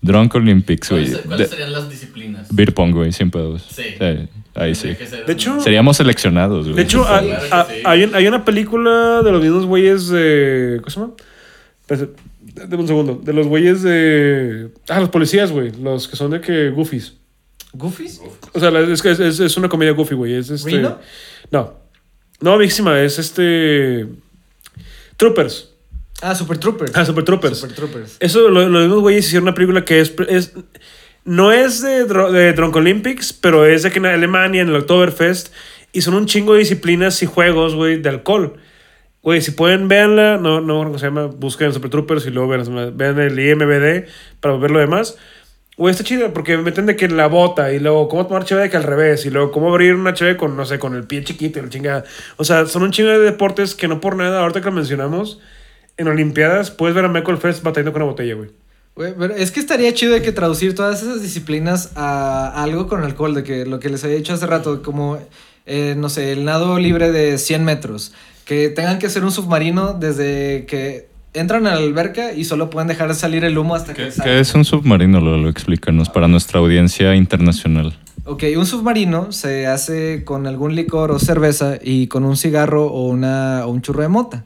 Drunk 0.00 0.34
Olympics, 0.34 0.90
güey. 0.90 1.12
¿Cuáles, 1.26 1.50
serían 1.50 1.72
las 1.72 1.88
disciplinas? 1.90 2.48
Beer 2.50 2.72
pong, 2.74 2.92
güey, 2.92 3.12
sin 3.12 3.30
pedos. 3.30 3.66
Sí. 3.70 3.82
ahí 4.54 4.74
sí. 4.74 4.88
De 5.26 5.32
hecho- 5.32 5.60
Seríamos 5.60 5.96
seleccionados, 5.98 6.64
güey. 6.64 6.76
De 6.76 6.82
hecho, 6.82 7.06
hay 7.84 8.26
una 8.26 8.44
película 8.46 9.20
de 9.22 9.30
los 9.32 9.42
mismos 9.42 9.66
güeyes 9.66 10.08
de. 10.08 10.80
¿Cómo 10.82 10.90
se 10.90 11.00
llama? 11.00 11.12
Dame 12.54 12.76
un 12.82 12.86
segundo. 12.88 13.20
De 13.22 13.32
los 13.32 13.46
güeyes 13.46 13.82
de. 13.82 14.70
Ah, 14.88 15.00
los 15.00 15.08
policías, 15.10 15.50
güey. 15.52 15.72
Los 15.72 16.06
que 16.08 16.16
son 16.16 16.30
de 16.30 16.40
que 16.40 16.70
goofies. 16.70 17.14
¿Goofies? 17.72 18.20
O 18.52 18.60
sea, 18.60 18.70
es 18.80 19.02
que 19.02 19.10
es, 19.10 19.18
es- 19.20 19.40
es 19.40 19.56
una 19.56 19.68
comedia 19.68 19.92
goofy, 19.92 20.14
güey. 20.14 20.34
Es 20.34 20.50
este. 20.50 20.70
¿Reno? 20.70 20.98
No. 21.50 21.74
No, 22.40 22.56
viejísima. 22.58 23.00
Es 23.00 23.18
este. 23.18 24.06
Troopers. 25.16 25.70
Ah, 26.22 26.34
Super 26.34 26.58
Troopers. 26.58 26.92
Ah, 26.94 27.04
Super 27.04 27.24
Troopers. 27.24 27.58
Super 27.58 27.74
Troopers. 27.76 28.16
Eso, 28.20 28.48
lo- 28.48 28.68
los 28.68 28.82
mismos 28.82 29.00
güeyes 29.00 29.26
hicieron 29.26 29.44
una 29.48 29.54
película 29.54 29.84
que 29.84 30.00
es. 30.00 30.14
es 30.28 30.52
no 31.24 31.52
es 31.52 31.80
de, 31.80 32.04
de 32.04 32.52
Drunk 32.52 32.76
Olympics, 32.76 33.32
pero 33.32 33.64
es 33.64 33.82
de 33.82 33.90
que 33.90 33.98
en 33.98 34.06
Alemania, 34.06 34.60
en 34.60 34.68
el 34.68 34.76
Oktoberfest, 34.76 35.52
y 35.92 36.02
son 36.02 36.14
un 36.14 36.26
chingo 36.26 36.52
de 36.52 36.58
disciplinas 36.60 37.22
y 37.22 37.26
juegos, 37.26 37.74
güey, 37.74 38.00
de 38.00 38.10
alcohol. 38.10 38.56
Güey, 39.24 39.40
si 39.40 39.52
pueden, 39.52 39.88
véanla. 39.88 40.36
No, 40.36 40.60
no, 40.60 40.84
¿cómo 40.84 40.98
se 40.98 41.06
llama? 41.06 41.24
Busquen 41.24 41.72
Super 41.72 41.90
Troopers 41.90 42.26
y 42.26 42.30
luego 42.30 42.50
vean, 42.50 42.96
vean 42.96 43.18
el 43.18 43.40
IMBD 43.40 44.06
para 44.40 44.58
ver 44.58 44.70
lo 44.70 44.78
demás. 44.78 45.16
Güey, 45.78 45.92
está 45.92 46.04
chido 46.04 46.32
porque 46.34 46.58
meten 46.58 46.84
de 46.84 46.94
que 46.94 47.08
la 47.08 47.26
bota 47.26 47.72
y 47.72 47.80
luego 47.80 48.06
cómo 48.08 48.26
tomar 48.26 48.44
cheve 48.44 48.60
de 48.60 48.70
que 48.70 48.76
al 48.76 48.82
revés 48.82 49.24
y 49.24 49.30
luego 49.30 49.50
cómo 49.50 49.70
abrir 49.70 49.94
una 49.94 50.12
cheve 50.12 50.36
con, 50.36 50.54
no 50.56 50.66
sé, 50.66 50.78
con 50.78 50.94
el 50.94 51.04
pie 51.04 51.24
chiquito 51.24 51.58
y 51.58 51.62
la 51.62 51.70
chingada. 51.70 52.04
O 52.36 52.44
sea, 52.44 52.66
son 52.66 52.82
un 52.82 52.92
chingo 52.92 53.08
de 53.08 53.18
deportes 53.18 53.74
que 53.74 53.88
no 53.88 53.98
por 53.98 54.14
nada, 54.14 54.42
ahorita 54.42 54.60
que 54.60 54.66
lo 54.66 54.72
mencionamos, 54.72 55.40
en 55.96 56.06
Olimpiadas 56.06 56.70
puedes 56.70 56.94
ver 56.94 57.06
a 57.06 57.08
Michael 57.08 57.38
Phelps 57.38 57.62
batallando 57.62 57.92
con 57.94 58.02
una 58.02 58.10
botella, 58.10 58.34
güey. 58.34 58.50
Güey, 58.94 59.14
pero 59.18 59.34
es 59.34 59.50
que 59.50 59.58
estaría 59.58 59.92
chido 59.94 60.12
de 60.12 60.20
que 60.20 60.32
traducir 60.32 60.74
todas 60.74 61.02
esas 61.02 61.22
disciplinas 61.22 61.92
a 61.96 62.62
algo 62.62 62.86
con 62.88 63.02
alcohol, 63.02 63.34
de 63.34 63.42
que 63.42 63.64
lo 63.64 63.80
que 63.80 63.88
les 63.88 64.04
había 64.04 64.16
dicho 64.16 64.34
hace 64.34 64.46
rato, 64.46 64.82
como, 64.82 65.18
eh, 65.66 65.94
no 65.96 66.10
sé, 66.10 66.30
el 66.30 66.44
nado 66.44 66.78
libre 66.78 67.10
de 67.10 67.38
100 67.38 67.64
metros, 67.64 68.12
que 68.44 68.68
tengan 68.68 68.98
que 68.98 69.06
hacer 69.06 69.24
un 69.24 69.30
submarino 69.30 69.94
desde 69.94 70.66
que 70.66 71.08
entran 71.32 71.66
a 71.66 71.70
la 71.74 71.78
alberca 71.78 72.32
y 72.32 72.44
solo 72.44 72.70
pueden 72.70 72.88
dejar 72.88 73.14
salir 73.14 73.44
el 73.44 73.56
humo 73.58 73.74
hasta 73.74 73.94
que 73.94 74.04
¿Qué, 74.04 74.10
sale. 74.12 74.30
qué 74.30 74.40
es 74.40 74.54
un 74.54 74.64
submarino, 74.64 75.20
Lalo? 75.20 75.48
Explícanos 75.48 76.08
para 76.08 76.28
nuestra 76.28 76.60
audiencia 76.60 77.14
internacional. 77.14 77.98
Ok, 78.26 78.44
un 78.56 78.64
submarino 78.66 79.32
se 79.32 79.66
hace 79.66 80.24
con 80.24 80.46
algún 80.46 80.74
licor 80.74 81.10
o 81.10 81.18
cerveza 81.18 81.78
y 81.82 82.06
con 82.06 82.24
un 82.24 82.36
cigarro 82.36 82.86
o, 82.86 83.08
una, 83.08 83.66
o 83.66 83.70
un 83.70 83.82
churro 83.82 84.02
de 84.02 84.08
mota. 84.08 84.44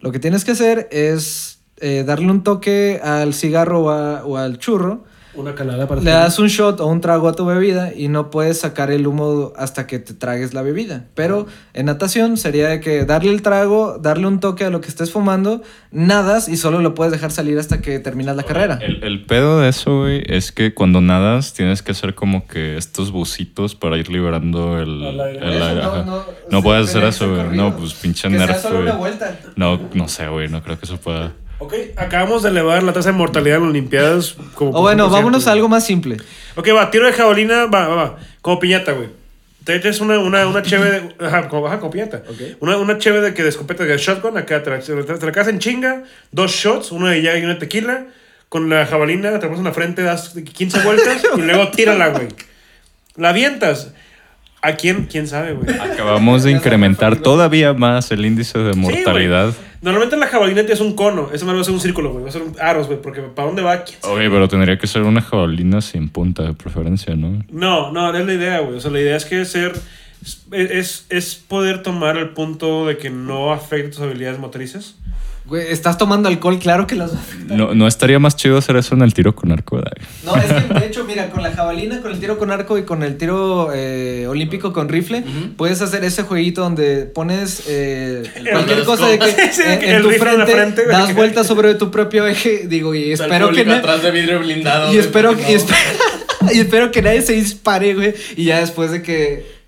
Lo 0.00 0.12
que 0.12 0.18
tienes 0.18 0.44
que 0.44 0.52
hacer 0.52 0.88
es 0.92 1.58
eh, 1.78 2.04
darle 2.06 2.30
un 2.30 2.42
toque 2.42 3.00
al 3.02 3.34
cigarro 3.34 3.80
o, 3.84 3.90
a- 3.90 4.24
o 4.24 4.36
al 4.38 4.58
churro, 4.58 5.04
Una 5.34 5.54
calada 5.54 5.86
para 5.86 6.00
le 6.00 6.10
das 6.10 6.38
un 6.40 6.48
shot 6.48 6.80
o 6.80 6.86
un 6.86 7.00
trago 7.00 7.28
a 7.28 7.32
tu 7.34 7.46
bebida 7.46 7.94
y 7.94 8.08
no 8.08 8.30
puedes 8.30 8.58
sacar 8.60 8.90
el 8.90 9.06
humo 9.06 9.52
hasta 9.56 9.86
que 9.86 9.98
te 10.00 10.12
tragues 10.12 10.54
la 10.54 10.62
bebida. 10.62 11.04
Pero 11.14 11.46
en 11.72 11.86
natación 11.86 12.36
sería 12.36 12.68
de 12.68 12.80
que 12.80 13.04
darle 13.04 13.30
el 13.30 13.40
trago, 13.42 13.98
darle 14.00 14.26
un 14.26 14.40
toque 14.40 14.64
a 14.64 14.70
lo 14.70 14.80
que 14.80 14.88
estés 14.88 15.12
fumando, 15.12 15.62
nadas 15.92 16.48
y 16.48 16.56
solo 16.56 16.80
lo 16.80 16.94
puedes 16.94 17.12
dejar 17.12 17.30
salir 17.30 17.58
hasta 17.58 17.80
que 17.80 18.00
terminas 18.00 18.34
la 18.36 18.42
carrera. 18.42 18.78
El, 18.82 19.04
el 19.04 19.24
pedo 19.24 19.60
de 19.60 19.68
eso, 19.68 20.00
güey, 20.00 20.22
es 20.26 20.50
que 20.50 20.74
cuando 20.74 21.00
nadas 21.00 21.52
tienes 21.52 21.82
que 21.82 21.92
hacer 21.92 22.14
como 22.16 22.46
que 22.48 22.76
estos 22.76 23.12
bucitos 23.12 23.76
para 23.76 23.96
ir 23.98 24.08
liberando 24.08 24.78
el, 24.80 25.02
Al 25.04 25.20
aire. 25.20 25.38
el 25.46 25.52
Eso 25.54 25.64
aire. 25.64 25.80
no- 25.82 26.04
no- 26.04 26.24
No, 26.50 26.62
puedes 26.62 26.88
hacer 26.88 27.04
eso, 27.04 27.30
güey. 27.32 27.56
No, 27.56 27.76
pues 27.76 27.94
pinche 27.94 28.28
nerf, 28.28 28.64
güey. 28.68 29.12
No, 29.56 29.80
no 29.94 30.08
sé, 30.08 30.26
güey. 30.28 30.48
No 30.48 30.60
creo 30.62 30.76
que 30.78 30.86
eso 30.86 30.96
pueda. 30.96 31.32
Ok, 31.60 31.74
acabamos 31.96 32.42
de 32.42 32.48
elevar 32.48 32.82
la 32.82 32.92
tasa 32.92 33.10
de 33.12 33.16
mortalidad 33.18 33.58
en 33.58 33.62
las 33.64 33.70
Olimpiadas. 33.70 34.36
Como 34.54 34.70
O 34.70 34.80
bueno, 34.80 35.08
vámonos 35.10 35.46
a 35.46 35.52
algo 35.52 35.68
más 35.68 35.84
simple. 35.86 36.16
Ok, 36.56 36.68
va, 36.74 36.90
tiro 36.90 37.06
de 37.06 37.12
jabalina, 37.12 37.66
va, 37.66 37.86
va, 37.88 37.94
va. 37.94 38.18
Como 38.40 38.58
piñata, 38.58 38.92
güey. 38.92 39.08
Te 39.64 39.76
echas 39.76 40.00
una, 40.00 40.18
una, 40.18 40.46
una 40.46 40.62
cheve 40.62 40.90
de. 40.90 41.14
Ajá, 41.26 41.48
como, 41.48 41.66
ajá, 41.66 41.78
como 41.78 41.92
piñata. 41.92 42.22
Una, 42.60 42.78
una 42.78 42.96
cheve 42.98 43.20
de 43.20 43.34
que 43.34 43.42
de 43.42 43.50
escopeta 43.50 43.84
de 43.84 43.96
shotgun, 43.98 44.38
acá 44.38 44.62
te 44.62 44.70
la, 44.70 44.80
te 44.80 44.94
la- 44.94 45.18
te 45.18 45.26
la 45.26 45.32
casas 45.32 45.52
en 45.52 45.58
chinga, 45.58 46.04
dos 46.32 46.50
shots, 46.50 46.92
uno 46.92 47.08
de 47.08 47.20
ya 47.22 47.36
y 47.36 47.44
una 47.44 47.58
tequila. 47.58 48.06
Con 48.48 48.68
la 48.68 48.84
jabalina, 48.86 49.30
te 49.38 49.46
pones 49.46 49.58
en 49.58 49.64
la 49.66 49.72
frente, 49.72 50.02
das 50.02 50.30
15 50.30 50.80
vueltas 50.80 51.22
y 51.36 51.40
luego 51.42 51.68
tírala, 51.70 52.08
güey. 52.08 52.26
La 53.16 53.28
avientas. 53.28 53.92
¿A 54.62 54.72
quién? 54.74 55.06
¿Quién 55.06 55.26
sabe, 55.26 55.54
güey? 55.54 55.74
Acabamos 55.78 56.42
de 56.42 56.50
incrementar 56.50 57.16
todavía 57.16 57.72
más 57.72 58.10
el 58.10 58.24
índice 58.26 58.58
de 58.58 58.74
Sí, 58.74 58.78
mortalidad. 58.78 59.54
Normalmente 59.80 60.18
la 60.18 60.26
jabalina 60.26 60.60
tienes 60.60 60.80
un 60.80 60.94
cono. 60.94 61.30
Eso 61.32 61.46
no 61.46 61.54
va 61.54 61.60
a 61.60 61.64
ser 61.64 61.72
un 61.72 61.80
círculo, 61.80 62.10
güey. 62.12 62.24
Va 62.24 62.28
a 62.28 62.32
ser 62.32 62.42
un 62.42 62.54
aros, 62.60 62.86
güey. 62.86 63.00
Porque 63.00 63.22
¿para 63.22 63.46
dónde 63.46 63.62
va? 63.62 63.84
¿Quién 63.84 63.98
sabe? 64.02 64.14
Oye, 64.14 64.28
pero 64.28 64.48
tendría 64.48 64.78
que 64.78 64.86
ser 64.86 65.02
una 65.02 65.22
jabalina 65.22 65.80
sin 65.80 66.10
punta 66.10 66.42
de 66.42 66.52
preferencia, 66.52 67.16
¿no? 67.16 67.42
No, 67.50 67.90
no, 67.90 68.12
no 68.12 68.18
es 68.18 68.26
la 68.26 68.34
idea, 68.34 68.60
güey. 68.60 68.76
O 68.76 68.80
sea, 68.80 68.90
la 68.90 69.00
idea 69.00 69.16
es 69.16 69.24
que 69.24 69.44
ser. 69.46 69.72
Es, 70.20 70.44
es, 70.52 71.06
es 71.08 71.34
poder 71.36 71.82
tomar 71.82 72.18
el 72.18 72.30
punto 72.30 72.86
de 72.86 72.98
que 72.98 73.08
no 73.08 73.52
afecte 73.54 73.88
tus 73.88 74.00
habilidades 74.00 74.38
motrices. 74.38 74.96
Güey, 75.50 75.66
estás 75.72 75.98
tomando 75.98 76.28
alcohol, 76.28 76.60
claro 76.60 76.86
que 76.86 76.94
las. 76.94 77.10
No, 77.48 77.74
no 77.74 77.88
estaría 77.88 78.20
más 78.20 78.36
chido 78.36 78.56
hacer 78.56 78.76
eso 78.76 78.94
en 78.94 79.02
el 79.02 79.12
tiro 79.12 79.34
con 79.34 79.50
arco, 79.50 79.78
güey. 79.78 79.84
No, 80.24 80.36
es 80.36 80.44
que 80.44 80.74
de 80.74 80.86
hecho, 80.86 81.02
mira, 81.02 81.28
con 81.30 81.42
la 81.42 81.50
jabalina, 81.50 82.00
con 82.00 82.12
el 82.12 82.20
tiro 82.20 82.38
con 82.38 82.52
arco 82.52 82.78
y 82.78 82.84
con 82.84 83.02
el 83.02 83.16
tiro 83.16 83.70
eh, 83.74 84.28
olímpico 84.28 84.72
con 84.72 84.88
rifle, 84.88 85.24
puedes 85.56 85.82
hacer 85.82 86.04
ese 86.04 86.22
jueguito 86.22 86.60
donde 86.60 87.04
pones 87.04 87.64
eh, 87.66 88.22
cualquier 88.48 88.84
cosa 88.84 89.08
de 89.08 89.18
que. 89.18 89.30
Sí, 89.50 89.62
en, 89.64 89.82
el 89.82 89.96
en 89.96 90.02
tu 90.02 90.10
rifle 90.10 90.30
en 90.30 90.38
la 90.38 90.46
frente, 90.46 90.82
frente, 90.82 90.86
das 90.86 91.14
vueltas 91.16 91.46
sobre 91.48 91.74
tu 91.74 91.90
propio 91.90 92.28
eje, 92.28 92.68
digo, 92.68 92.94
y 92.94 93.10
espero 93.10 93.50
que 93.50 93.62
atrás 93.62 94.04
de 94.04 94.12
vidrio 94.12 94.38
blindado. 94.38 94.94
y 94.94 94.98
espero, 94.98 95.32
y 96.52 96.58
espero 96.60 96.92
que 96.92 97.02
nadie 97.02 97.22
se 97.22 97.32
dispare, 97.32 97.94
güey, 97.94 98.14
y 98.36 98.44
ya 98.44 98.60
después 98.60 98.92
de 98.92 99.02
que 99.02 99.59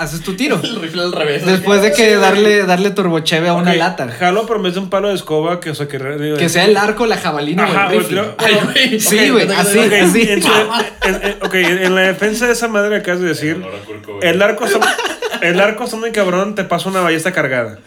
haces 0.00 0.22
tu 0.22 0.34
tiro. 0.34 0.58
El 0.62 0.80
rifle 0.80 1.02
al 1.02 1.12
revés. 1.12 1.44
Después 1.46 1.82
de 1.82 1.92
que 1.92 2.16
darle, 2.16 2.64
darle 2.66 2.90
turbocheve 2.90 3.48
a 3.48 3.54
una 3.54 3.74
lata. 3.74 4.08
Jalo, 4.18 4.46
pero 4.46 4.56
en 4.56 4.62
vez 4.64 4.74
de 4.74 4.80
un 4.80 4.90
palo 4.90 5.08
de 5.08 5.14
escoba, 5.14 5.60
que, 5.60 5.70
o 5.70 5.74
sea, 5.74 5.86
que... 5.88 5.98
Que 6.38 6.48
sea 6.48 6.64
el 6.64 6.76
arco, 6.76 7.06
la 7.06 7.16
jabalina 7.16 7.64
Ajá, 7.64 7.88
o 7.88 7.90
el 7.92 7.98
rifle. 8.00 8.20
güey, 8.22 8.34
Ay, 8.38 8.60
güey. 8.64 9.00
Sí, 9.00 9.16
Ok, 9.18 9.30
güey, 9.32 9.44
ok, 9.46 9.52
así, 9.58 9.78
ok. 9.78 9.92
Así. 9.92 10.22
en, 10.22 10.42
su- 10.42 10.48
en- 11.02 11.14
en- 11.22 11.36
ok, 11.42 11.54
en 11.54 11.94
la 11.94 12.00
defensa 12.02 12.46
de 12.46 12.52
esa 12.52 12.68
madre 12.68 12.90
que 12.90 12.96
acabas 12.96 13.20
de 13.20 13.28
decir, 13.28 13.62
el 14.22 14.42
arco 14.42 14.64
está, 14.66 14.80
el 15.42 15.60
arco 15.60 15.84
está 15.84 15.96
muy 15.96 16.10
cabrón, 16.12 16.54
te 16.54 16.64
pasa 16.64 16.88
una 16.88 17.00
ballesta 17.00 17.32
cargada. 17.32 17.78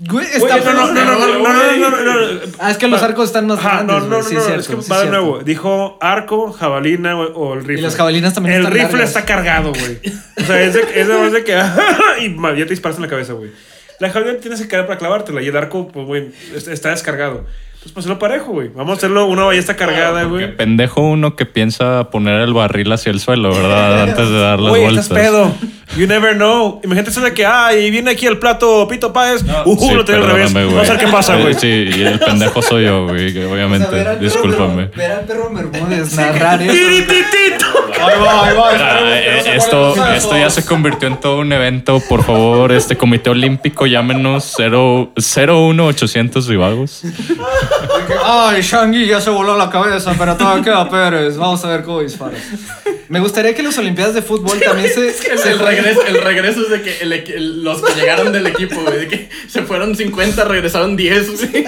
Güey, 0.00 0.26
está 0.26 0.58
no, 0.58 0.72
no, 0.72 0.92
no, 0.92 1.04
no, 1.04 1.38
no, 1.38 1.90
no, 1.90 2.00
no, 2.00 2.40
Ah, 2.58 2.72
es 2.72 2.78
que 2.78 2.88
los 2.88 3.00
ah, 3.00 3.06
arcos 3.06 3.26
están 3.26 3.46
más 3.46 3.62
grandes. 3.62 3.86
No, 3.86 4.00
no, 4.00 4.08
no, 4.08 4.18
es 4.18 4.66
que 4.66 4.74
va 4.90 5.04
de 5.04 5.10
nuevo. 5.10 5.38
Dijo 5.38 5.98
arco, 6.00 6.52
jabalina 6.52 7.16
o 7.16 7.54
el 7.54 7.60
rifle. 7.60 7.78
Y 7.78 7.82
las 7.82 7.94
jabalinas 7.94 8.34
también 8.34 8.56
El 8.56 8.66
rifle 8.66 9.04
está 9.04 9.24
cargado, 9.24 9.72
güey. 9.72 10.00
O 10.36 10.44
sea, 10.44 10.60
es 10.62 10.74
de, 10.74 11.30
de 11.30 11.44
que. 11.44 11.52
y 12.22 12.58
ya 12.58 12.64
te 12.64 12.70
disparas 12.70 12.96
en 12.96 13.02
la 13.02 13.08
cabeza, 13.08 13.34
güey. 13.34 13.52
La 14.00 14.10
jabalina 14.10 14.40
tienes 14.40 14.60
que 14.60 14.66
caer 14.66 14.86
para 14.86 14.98
clavártela 14.98 15.40
y 15.42 15.46
el 15.46 15.56
arco, 15.56 15.86
pues, 15.86 16.06
güey, 16.06 16.32
está 16.54 16.90
descargado. 16.90 17.46
Entonces, 17.84 17.92
pues 17.92 18.06
hacerlo 18.06 18.18
parejo, 18.18 18.52
güey. 18.52 18.68
Vamos 18.74 18.92
a 18.94 18.96
hacerlo 18.96 19.26
una 19.26 19.44
ballesta 19.44 19.76
cargada, 19.76 20.22
güey. 20.24 20.56
pendejo 20.56 21.02
uno 21.02 21.36
que 21.36 21.44
piensa 21.44 22.08
poner 22.10 22.40
el 22.40 22.54
barril 22.54 22.90
hacia 22.90 23.12
el 23.12 23.20
suelo, 23.20 23.50
¿verdad? 23.54 24.02
Antes 24.08 24.30
de 24.30 24.38
dar 24.40 24.58
las 24.58 24.70
Güey, 24.70 24.82
vueltas. 24.84 25.04
estás 25.04 25.18
pedo. 25.18 25.52
You 25.98 26.06
never 26.06 26.34
know. 26.34 26.80
Imagínate 26.82 27.10
eso 27.10 27.20
de 27.20 27.34
que, 27.34 27.44
ay, 27.44 27.90
viene 27.90 28.12
aquí 28.12 28.24
el 28.26 28.38
plato 28.38 28.88
Pito 28.88 29.12
Páez. 29.12 29.42
uh, 29.66 29.76
Sí, 29.78 29.94
lo 29.94 30.02
tengo 30.02 30.24
al 30.24 30.30
revés. 30.30 30.50
perdóname, 30.52 30.74
Vamos 30.74 30.88
a 30.88 30.92
ver 30.94 31.04
qué 31.04 31.12
pasa, 31.12 31.36
güey. 31.36 31.52
Sí, 31.54 31.66
y 31.94 32.02
el 32.04 32.18
pendejo 32.18 32.62
soy 32.62 32.84
yo, 32.86 33.06
güey, 33.06 33.34
que 33.34 33.44
O 33.44 33.52
obviamente. 33.52 33.86
sea, 33.86 33.94
ver 33.98 34.08
al 34.08 34.18
perro 34.18 34.90
Ver 34.96 35.12
al 35.12 35.20
perro 35.26 35.50
Bermúdez 35.52 36.16
narrar 36.16 36.62
eso. 36.62 36.72
Ahí 38.00 38.20
va, 38.20 38.46
ahí 38.46 38.56
va. 38.56 38.70
Ah, 38.70 39.00
eh, 39.18 39.42
esto, 39.56 39.94
esto 40.14 40.36
ya 40.36 40.50
se 40.50 40.64
convirtió 40.64 41.08
en 41.08 41.18
todo 41.20 41.38
un 41.40 41.52
evento. 41.52 42.00
Por 42.08 42.24
favor, 42.24 42.72
este 42.72 42.96
comité 42.96 43.30
olímpico, 43.30 43.86
llámenos 43.86 44.52
0, 44.56 45.12
01800 45.16 46.46
rivagos. 46.48 47.02
Ay, 48.24 48.62
Shangui 48.62 49.06
ya 49.06 49.20
se 49.20 49.30
voló 49.30 49.56
la 49.56 49.70
cabeza, 49.70 50.14
pero 50.18 50.36
todavía 50.36 50.64
queda 50.64 50.88
Pérez. 50.88 51.36
Vamos 51.36 51.64
a 51.64 51.68
ver 51.68 51.82
cómo 51.82 52.00
dispara. 52.00 52.36
Me 53.08 53.20
gustaría 53.20 53.54
que 53.54 53.62
las 53.62 53.76
Olimpiadas 53.78 54.14
de 54.14 54.22
fútbol 54.22 54.58
también 54.60 54.92
se. 54.92 55.08
El, 55.34 55.38
se 55.38 55.50
el 55.52 55.58
regreso, 55.58 56.02
el 56.06 56.22
regreso 56.22 56.62
es 56.62 56.70
de 56.70 56.82
que 56.82 56.98
el 57.00 57.62
los 57.62 57.82
que 57.82 58.00
llegaron 58.00 58.32
del 58.32 58.46
equipo, 58.46 58.80
de 58.90 59.08
que 59.08 59.28
se 59.48 59.62
fueron 59.62 59.94
50, 59.94 60.44
regresaron 60.44 60.96
10. 60.96 61.50
güey. 61.50 61.66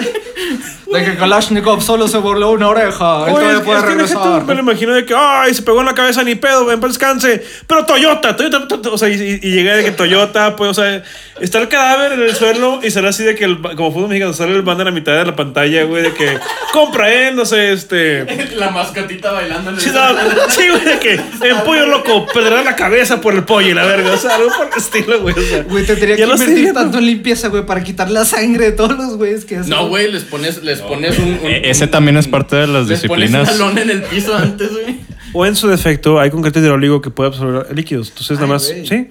De 0.97 1.05
que 1.05 1.17
Kalashnikov 1.17 1.83
solo 1.83 2.09
se 2.09 2.19
voló 2.19 2.51
una 2.53 2.69
oreja. 2.69 3.27
Él 3.29 3.35
Oye, 3.35 3.35
todavía 3.35 3.53
es, 3.59 3.61
puede 3.61 3.79
es 3.79 3.85
que 3.85 3.91
regresar. 3.91 4.45
me 4.45 4.55
lo 4.55 4.61
imagino 4.61 4.95
de 4.95 5.05
que, 5.05 5.15
ay, 5.17 5.55
se 5.55 5.63
pegó 5.63 5.81
en 5.81 5.87
la 5.87 5.95
cabeza 5.95 6.23
ni 6.25 6.35
pedo, 6.35 6.71
en 6.71 6.81
paz 6.81 6.91
descanse. 6.91 7.43
Pero 7.67 7.85
Toyota, 7.87 8.35
Toyota, 8.37 8.67
to- 8.69 8.81
to- 8.81 8.93
o 8.95 8.99
sea, 8.99 9.09
y, 9.09 9.15
y- 9.43 9.51
llega 9.53 9.77
de 9.77 9.85
que 9.85 9.91
Toyota, 9.93 10.57
pues, 10.57 10.71
o 10.71 10.75
sea, 10.75 11.03
está 11.41 11.59
el 11.59 11.69
cadáver 11.69 12.13
en 12.13 12.21
el 12.23 12.35
suelo 12.35 12.81
y 12.83 12.91
será 12.91 13.11
así 13.11 13.25
de 13.25 13.35
que, 13.35 13.45
el, 13.45 13.61
como 13.77 13.93
fútbol 13.93 14.09
mexicano, 14.09 14.33
sale 14.33 14.55
el 14.55 14.63
banda 14.63 14.83
a 14.83 14.87
la 14.87 14.91
mitad 14.91 15.13
de 15.17 15.25
la 15.27 15.37
pantalla, 15.37 15.85
güey, 15.85 16.03
de 16.03 16.13
que 16.15 16.39
compra 16.73 17.13
él, 17.13 17.37
no 17.37 17.45
sé, 17.45 17.73
este. 17.73 18.25
La 18.57 18.71
mascotita 18.71 19.33
bailando 19.33 19.71
en 19.71 19.77
el 19.77 19.83
Sí, 19.83 19.91
no, 19.93 20.01
sí, 20.49 20.63
güey, 20.69 20.85
de 20.85 20.99
que 20.99 21.13
en 21.15 21.61
pollo 21.65 21.87
loco 21.87 22.27
perderá 22.33 22.63
la 22.63 22.75
cabeza 22.77 23.21
por 23.21 23.35
el 23.35 23.45
pollo 23.45 23.69
y 23.69 23.75
la 23.75 23.85
verga, 23.85 24.13
o 24.13 24.17
sea, 24.17 24.37
algo 24.37 24.49
por 24.57 24.67
el 24.73 24.73
estilo, 24.79 25.21
güey. 25.21 25.35
O 25.39 25.43
sea, 25.43 25.63
Güey, 25.65 25.85
tendría 25.85 26.17
ya 26.17 26.27
que 26.27 26.33
invertir 26.33 26.73
tanto 26.73 26.99
en 26.99 27.07
limpieza, 27.07 27.49
güey, 27.49 27.65
para 27.67 27.83
quitar 27.83 28.11
la 28.11 28.25
sangre 28.25 28.67
de 28.67 28.73
todos 28.73 28.97
los 28.97 29.17
güeyes 29.17 29.45
que 29.45 29.57
hacen. 29.57 29.71
No, 29.71 29.89
güey, 29.89 30.11
les 30.11 30.25
pones, 30.25 30.63
les 30.63 30.81
pones 30.89 31.19
un, 31.19 31.25
un- 31.29 31.47
E- 31.47 31.71
Ese 31.71 31.87
también 31.87 32.17
es 32.17 32.29
parte 32.29 32.57
de 32.57 32.67
las 32.67 32.87
Les 32.89 33.01
disciplinas. 33.03 33.49
pones 33.49 33.57
una 33.61 33.69
lona 33.69 33.83
en 33.83 33.91
el 33.91 34.03
piso 34.03 34.35
antes, 34.35 34.71
güey. 34.73 34.97
O 35.33 35.45
en 35.45 35.55
su 35.57 35.69
defecto, 35.69 36.19
hay 36.21 36.31
concreto 36.31 36.59
hidráulico 36.61 37.01
que 37.03 37.11
puede 37.11 37.29
absorber 37.29 37.67
líquidos. 37.77 38.09
Entonces, 38.09 38.37
nada 38.39 38.47
más, 38.53 38.63
sí. 38.65 39.09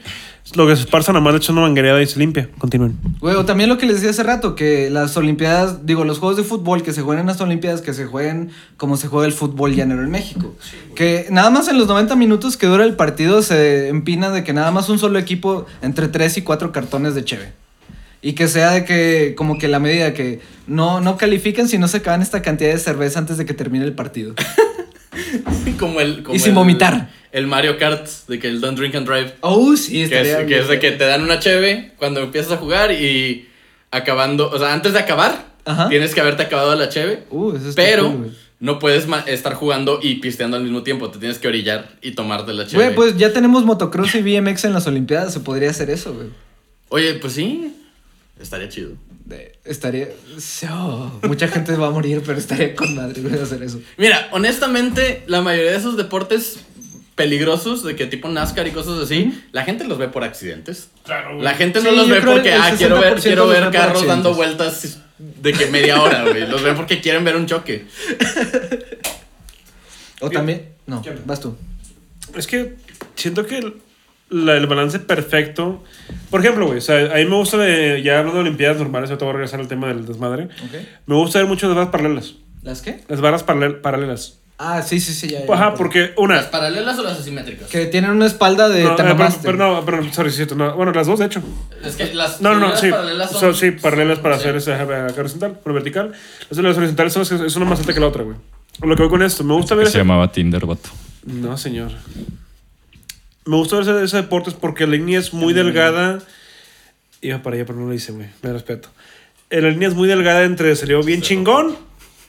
Lo 0.54 0.68
que 0.68 0.76
se 0.76 0.84
esparza 0.84 1.12
nada 1.12 1.24
más 1.24 1.34
le 1.34 1.40
echa 1.40 1.52
una 1.52 1.62
manguereada 1.62 2.02
y 2.02 2.06
se 2.06 2.20
limpia. 2.20 2.48
Continúen. 2.60 2.96
Güey, 3.20 3.36
o 3.36 3.46
también 3.46 3.68
lo 3.68 3.78
que 3.80 3.88
les 3.88 3.96
decía 3.96 4.12
hace 4.12 4.22
rato, 4.24 4.56
que 4.56 4.90
las 4.92 5.18
Olimpiadas, 5.18 5.86
digo, 5.88 6.06
los 6.06 6.20
juegos 6.20 6.38
de 6.38 6.44
fútbol 6.44 6.84
que 6.84 6.94
se 6.94 7.02
juegan 7.02 7.22
en 7.22 7.28
las 7.28 7.42
Olimpiadas, 7.42 7.82
que 7.82 7.94
se 7.96 8.06
jueguen 8.06 8.52
como 8.78 8.96
se 8.96 9.08
juega 9.08 9.26
el 9.26 9.34
fútbol 9.34 9.76
llanero 9.76 10.04
en 10.04 10.12
México. 10.12 10.56
que 10.96 11.26
nada 11.32 11.50
más 11.50 11.68
en 11.68 11.78
los 11.80 11.88
90 11.88 12.16
minutos 12.16 12.58
que 12.58 12.68
dura 12.68 12.86
el 12.86 12.94
partido 12.94 13.42
se 13.42 13.90
empina 13.90 14.30
de 14.30 14.44
que 14.44 14.54
nada 14.54 14.70
más 14.72 14.88
un 14.88 15.00
solo 15.00 15.18
equipo 15.20 15.66
entre 15.82 16.08
3 16.08 16.38
y 16.38 16.42
4 16.44 16.72
cartones 16.72 17.16
de 17.16 17.26
cheve. 17.26 17.52
Y 18.28 18.34
que 18.34 18.48
sea 18.48 18.72
de 18.72 18.86
que, 18.86 19.36
como 19.38 19.60
que 19.60 19.68
la 19.68 19.78
medida 19.80 20.16
que 20.16 20.40
no, 20.66 21.00
no 21.00 21.16
califican 21.16 21.68
si 21.70 21.78
no 21.78 21.88
se 21.88 21.98
acaban 21.98 22.24
esta 22.24 22.42
cantidad 22.42 22.72
de 22.72 22.80
cerveza 22.80 23.20
antes 23.20 23.38
de 23.38 23.46
que 23.46 23.54
termine 23.54 23.86
el 23.86 23.94
partido. 23.94 24.34
Como 25.80 26.00
el. 26.02 26.24
como 26.24 26.36
Y 26.36 26.40
sin 26.40 26.50
el- 26.50 26.56
vomitar. 26.56 27.10
El 27.32 27.48
Mario 27.48 27.78
Kart, 27.78 28.08
de 28.28 28.40
que 28.40 28.48
el 28.48 28.62
Don't 28.62 28.78
Drink 28.80 28.96
and 28.96 29.08
Drive. 29.08 29.34
Oh, 29.42 29.76
sí, 29.76 30.08
Que 30.08 30.22
es, 30.22 30.38
que 30.48 30.58
es 30.60 30.68
de 30.70 30.80
que 30.80 30.92
te 30.92 31.04
dan 31.06 31.22
una 31.22 31.40
cheve 31.40 31.92
cuando 31.98 32.22
empiezas 32.22 32.54
a 32.54 32.58
jugar 32.58 32.92
y 32.94 33.48
acabando. 33.92 34.50
O 34.50 34.58
sea, 34.58 34.74
antes 34.74 34.94
de 34.94 35.00
acabar, 35.00 35.46
Ajá. 35.66 35.90
tienes 35.90 36.14
que 36.16 36.22
haberte 36.22 36.44
acabado 36.44 36.74
la 36.76 36.88
cheve. 36.90 37.24
Uh, 37.30 37.56
eso 37.58 37.72
Pero 37.76 38.10
cool, 38.12 38.36
no 38.62 38.80
puedes 38.80 39.06
estar 39.28 39.54
jugando 39.54 40.00
y 40.02 40.16
pisteando 40.16 40.56
al 40.58 40.64
mismo 40.64 40.82
tiempo. 40.84 41.10
Te 41.12 41.20
tienes 41.20 41.38
que 41.38 41.48
orillar 41.50 41.90
y 42.02 42.12
tomarte 42.12 42.54
la 42.54 42.66
cheve. 42.68 42.84
Güey, 42.86 42.96
pues 42.96 43.18
ya 43.18 43.34
tenemos 43.34 43.66
motocross 43.66 44.16
y 44.16 44.22
BMX 44.22 44.64
en 44.66 44.74
las 44.74 44.88
Olimpiadas, 44.88 45.34
se 45.34 45.42
podría 45.42 45.70
hacer 45.70 45.90
eso, 45.90 46.14
güey. 46.14 46.28
Oye, 46.90 47.16
pues 47.16 47.34
sí. 47.34 47.76
Estaría 48.40 48.70
chido. 48.70 48.92
De- 49.26 49.58
estaría. 49.64 50.10
oh, 50.72 51.20
mucha 51.24 51.48
gente 51.48 51.76
va 51.76 51.88
a 51.88 51.92
morir, 51.92 52.22
pero 52.26 52.38
estaría 52.38 52.76
con 52.76 52.94
madre 52.96 53.22
güey, 53.22 53.40
hacer 53.40 53.64
eso. 53.64 53.82
Mira, 53.98 54.30
honestamente, 54.32 55.24
la 55.28 55.42
mayoría 55.42 55.72
de 55.72 55.78
esos 55.78 55.98
deportes 55.98 56.60
peligrosos, 57.16 57.84
de 57.84 57.96
que 57.96 58.06
tipo 58.08 58.28
NASCAR 58.28 58.68
y 58.68 58.72
cosas 58.72 59.00
así, 59.02 59.42
la 59.54 59.64
gente 59.64 59.86
los 59.86 59.98
ve 59.98 60.10
por 60.10 60.24
accidentes. 60.24 60.90
Claro, 61.06 61.42
La 61.42 61.54
gente 61.54 61.82
no 61.82 61.90
Sí, 61.92 61.96
los 61.96 62.10
ve 62.10 62.22
porque, 62.22 62.52
ah, 62.54 62.74
quiero 62.78 63.00
ver, 63.00 63.16
60% 63.18 63.22
quiero 63.24 63.48
ver 63.48 63.72
carros 63.72 64.06
dando 64.06 64.34
vueltas 64.34 65.00
de 65.18 65.54
que 65.54 65.68
media 65.68 66.02
hora, 66.02 66.24
güey. 66.24 66.46
Los 66.46 66.62
ven 66.62 66.76
porque 66.76 67.00
quieren 67.00 67.24
ver 67.24 67.38
un 67.38 67.46
choque. 67.46 67.86
O 70.20 70.30
también. 70.30 70.70
No, 70.86 71.02
vas 71.26 71.40
tú. 71.40 71.56
Es 72.36 72.48
que 72.48 72.76
siento 73.16 73.46
que 73.46 73.74
la- 74.30 74.56
el 74.58 74.68
balance 74.68 75.00
perfecto. 75.00 75.84
Por 76.30 76.42
ejemplo, 76.42 76.66
güey, 76.68 76.80
o 76.80 76.82
sea, 76.82 77.14
a 77.14 77.18
mí 77.18 77.26
me 77.26 77.36
gusta, 77.36 77.58
de, 77.58 78.02
ya 78.04 78.20
hablando 78.20 78.36
de 78.36 78.42
Olimpiadas 78.42 78.78
normales, 78.78 79.10
ahorita 79.10 79.26
voy 79.26 79.32
a 79.32 79.38
regresar 79.38 79.60
al 79.60 79.68
tema 79.68 79.88
del 79.88 80.06
desmadre. 80.06 80.50
Me 81.06 81.16
gusta 81.16 81.40
ver 81.40 81.48
mucho 81.48 81.68
las 81.68 81.76
barras 81.76 81.92
paralelas. 81.92 82.36
¿Las 82.64 82.82
qué? 82.82 83.02
Las 83.08 83.22
barras 83.22 83.44
paralel- 83.44 83.78
paralelas. 83.82 84.40
Ah, 84.58 84.82
sí, 84.82 85.02
sí, 85.02 85.12
sí, 85.14 85.28
ya. 85.28 85.46
ya, 85.46 85.54
Ajá, 85.54 85.74
porque 85.76 86.00
¿Las 86.00 86.12
una. 86.18 86.50
paralelas 86.50 86.98
o 86.98 87.04
las 87.04 87.20
asimétricas? 87.20 87.68
Que 87.68 87.88
tienen 87.88 88.12
una 88.12 88.26
espalda 88.26 88.70
de 88.70 88.84
No, 88.86 88.92
eh, 88.92 88.96
pero, 88.98 89.18
pero 89.44 89.58
no, 89.58 89.84
pero, 89.86 90.14
sorry, 90.14 90.30
sí, 90.30 90.38
cierto, 90.38 90.56
no. 90.56 90.74
Bueno, 90.78 90.94
las 90.94 91.08
dos, 91.08 91.20
de 91.20 91.26
hecho. 91.26 91.42
Es 91.84 91.98
que 91.98 92.14
las 92.14 92.40
No, 92.42 92.56
no, 92.56 92.70
las 92.70 92.80
sí. 92.80 92.90
paralelas 92.90 93.32
son... 93.32 93.40
Son, 93.42 93.56
sí, 93.56 93.72
paralelas 93.72 94.20
para 94.20 94.36
Sí. 94.36 94.48
hacer 94.48 94.56
esa 94.56 94.82
horizontal, 95.20 95.60
por 95.62 95.74
vertical. 95.74 96.14
Las, 96.50 96.58
las 96.58 96.78
horizontales 96.78 97.12
son 97.12 97.20
las 97.24 97.30
que 97.30 97.46
es 97.48 97.56
una 97.58 97.66
más 97.66 97.80
alta 97.82 97.94
que 97.94 98.00
la 98.00 98.08
otra, 98.08 98.24
güey. 98.24 98.38
Lo 98.82 98.96
que 98.96 99.02
voy 99.04 99.10
con 99.10 99.24
esto, 99.24 99.44
me 99.44 99.54
gusta 99.56 99.76
ver. 99.76 99.84
Que 99.88 99.92
se 99.92 99.98
ese- 99.98 100.06
llamaba 100.06 100.32
Tinder, 100.32 100.66
vato. 100.66 100.90
No, 101.26 101.58
señor. 101.58 101.92
Me 103.46 103.56
gusta 103.56 103.78
ver 103.78 103.84
ese, 103.84 104.04
ese 104.04 104.18
deporte 104.18 104.50
es 104.50 104.56
porque 104.56 104.86
la 104.86 104.94
línea 104.94 105.20
es 105.20 105.34
muy 105.34 105.54
delgada. 105.54 106.20
Iba 107.22 107.42
para 107.42 107.56
allá, 107.56 107.66
pero 107.66 107.80
no 107.80 107.88
lo 107.88 107.94
hice, 107.94 108.12
güey. 108.12 108.28
Me 108.42 108.52
respeto. 108.52 108.90
Eh, 109.50 109.62
La 109.62 109.70
línea 109.70 109.88
es 109.88 109.96
muy 109.96 110.08
delgada 110.08 110.44
entre 110.44 110.76
salió 110.76 111.02
bien 111.04 111.22
chingón 111.22 111.78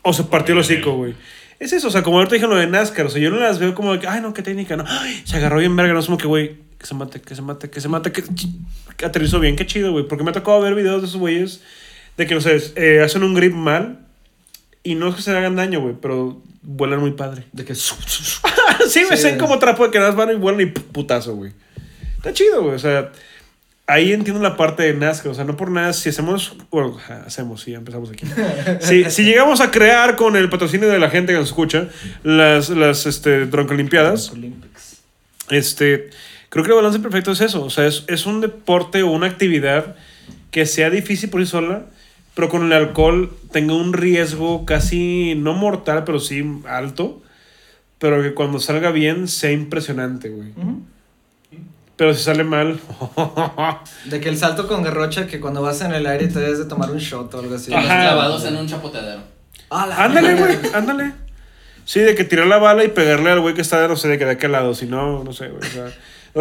o 0.02 0.12
se 0.12 0.24
partió 0.24 0.52
el 0.54 0.60
hocico, 0.60 0.92
güey. 0.92 1.14
Es 1.58 1.72
eso, 1.72 1.88
o 1.88 1.90
sea, 1.90 2.02
como 2.02 2.18
ahorita 2.18 2.34
dije 2.34 2.46
lo 2.46 2.56
de 2.56 2.66
NASCAR, 2.66 3.06
o 3.06 3.08
sea, 3.08 3.20
yo 3.20 3.30
no 3.30 3.38
las 3.38 3.58
veo 3.58 3.74
como 3.74 3.94
de 3.94 4.00
que, 4.00 4.06
ay, 4.06 4.20
no, 4.20 4.34
qué 4.34 4.42
técnica, 4.42 4.76
no, 4.76 4.84
ay, 4.86 5.22
se 5.24 5.38
agarró 5.38 5.58
bien 5.58 5.74
verga, 5.74 5.94
no 5.94 6.00
es 6.00 6.04
como 6.04 6.18
que, 6.18 6.26
güey, 6.26 6.58
que 6.78 6.84
se 6.84 6.94
mate, 6.94 7.22
que 7.22 7.34
se 7.34 7.40
mate, 7.40 7.70
que 7.70 7.80
se 7.80 7.88
mate, 7.88 8.12
que, 8.12 8.22
que 8.98 9.06
aterrizó 9.06 9.40
bien, 9.40 9.56
qué 9.56 9.64
chido, 9.64 9.90
güey, 9.90 10.06
porque 10.06 10.22
me 10.22 10.30
ha 10.30 10.32
tocado 10.34 10.60
ver 10.60 10.74
videos 10.74 11.00
de 11.00 11.08
esos 11.08 11.18
güeyes 11.18 11.62
de 12.18 12.26
que, 12.26 12.34
no 12.34 12.42
sé, 12.42 12.58
eh, 12.76 13.00
hacen 13.02 13.22
un 13.22 13.32
grip 13.32 13.54
mal 13.54 14.05
y 14.90 14.94
no 14.94 15.08
es 15.08 15.16
que 15.16 15.22
se 15.22 15.36
hagan 15.36 15.56
daño, 15.56 15.80
güey, 15.80 15.94
pero 16.00 16.40
vuelan 16.62 17.00
muy 17.00 17.12
padre. 17.12 17.44
De 17.52 17.64
que. 17.64 17.74
sí, 18.88 19.02
me 19.10 19.16
Sí. 19.16 19.24
ven 19.24 19.38
como 19.38 19.58
trapo 19.58 19.84
de 19.84 19.90
que 19.90 19.98
nada 19.98 20.10
más 20.12 20.26
van 20.26 20.34
y 20.36 20.38
vuelan 20.38 20.60
y 20.62 20.66
putazo, 20.66 21.34
güey. 21.36 21.52
Está 22.16 22.32
chido, 22.32 22.62
güey. 22.62 22.74
O 22.74 22.78
sea, 22.78 23.12
ahí 23.86 24.12
entiendo 24.12 24.42
la 24.42 24.56
parte 24.56 24.82
de 24.82 24.94
NASCAR. 24.94 25.32
O 25.32 25.34
sea, 25.34 25.44
no 25.44 25.56
por 25.56 25.70
nada, 25.70 25.92
si 25.92 26.08
hacemos. 26.08 26.56
Bueno, 26.70 26.98
hacemos, 27.26 27.62
sí, 27.62 27.72
ya 27.72 27.78
empezamos 27.78 28.10
aquí. 28.10 28.26
si, 28.80 29.04
si 29.10 29.24
llegamos 29.24 29.60
a 29.60 29.70
crear 29.70 30.16
con 30.16 30.36
el 30.36 30.48
patrocinio 30.48 30.88
de 30.88 30.98
la 30.98 31.10
gente 31.10 31.32
que 31.32 31.38
nos 31.38 31.48
escucha 31.48 31.88
las, 32.22 32.68
las 32.70 33.06
este, 33.06 33.46
Droncolimpiadas, 33.46 34.30
Olympics. 34.32 34.98
este, 35.50 36.10
creo 36.48 36.64
que 36.64 36.70
el 36.70 36.76
balance 36.76 36.98
perfecto 36.98 37.32
es 37.32 37.40
eso. 37.40 37.64
O 37.64 37.70
sea, 37.70 37.86
es, 37.86 38.04
es 38.08 38.26
un 38.26 38.40
deporte 38.40 39.02
o 39.02 39.10
una 39.10 39.26
actividad 39.26 39.94
que 40.50 40.66
sea 40.66 40.90
difícil 40.90 41.28
por 41.30 41.40
sí 41.42 41.46
sola, 41.50 41.86
pero 42.36 42.48
con 42.48 42.64
el 42.66 42.72
alcohol 42.72 43.32
tenga 43.50 43.74
un 43.74 43.92
riesgo 43.92 44.64
casi 44.64 45.34
no 45.36 45.54
mortal, 45.54 46.04
pero 46.04 46.20
sí 46.20 46.44
alto. 46.68 47.20
Pero 47.98 48.22
que 48.22 48.34
cuando 48.34 48.60
salga 48.60 48.90
bien 48.90 49.26
sea 49.26 49.50
impresionante, 49.52 50.28
güey. 50.28 50.50
Pero 51.96 52.12
si 52.12 52.22
sale 52.22 52.44
mal. 52.44 52.78
De 54.04 54.20
que 54.20 54.28
el 54.28 54.36
salto 54.36 54.68
con 54.68 54.82
garrocha, 54.82 55.26
que 55.26 55.40
cuando 55.40 55.62
vas 55.62 55.80
en 55.80 55.92
el 55.94 56.06
aire 56.06 56.28
te 56.28 56.38
debes 56.40 56.58
de 56.58 56.66
tomar 56.66 56.90
un 56.90 56.98
shot 56.98 57.32
o 57.34 57.40
algo 57.40 57.54
así. 57.54 57.70
Los 57.70 57.80
Ajá. 57.84 58.02
clavados 58.02 58.44
en 58.44 58.56
un 58.56 58.66
chapoteadero. 58.68 59.22
Ah, 59.70 59.86
la- 59.86 60.04
ándale, 60.04 60.34
güey, 60.34 60.58
ándale. 60.74 61.12
Sí, 61.86 62.00
de 62.00 62.14
que 62.14 62.24
tirar 62.24 62.46
la 62.48 62.58
bala 62.58 62.84
y 62.84 62.88
pegarle 62.88 63.30
al 63.30 63.40
güey 63.40 63.54
que 63.54 63.62
está, 63.62 63.88
no 63.88 63.96
sé, 63.96 64.08
de 64.08 64.18
que 64.18 64.26
de 64.26 64.32
aquel 64.32 64.52
lado. 64.52 64.74
Si 64.74 64.84
no, 64.84 65.24
no 65.24 65.32
sé, 65.32 65.48
güey. 65.48 65.60
O 65.66 65.72
sea, 65.72 65.86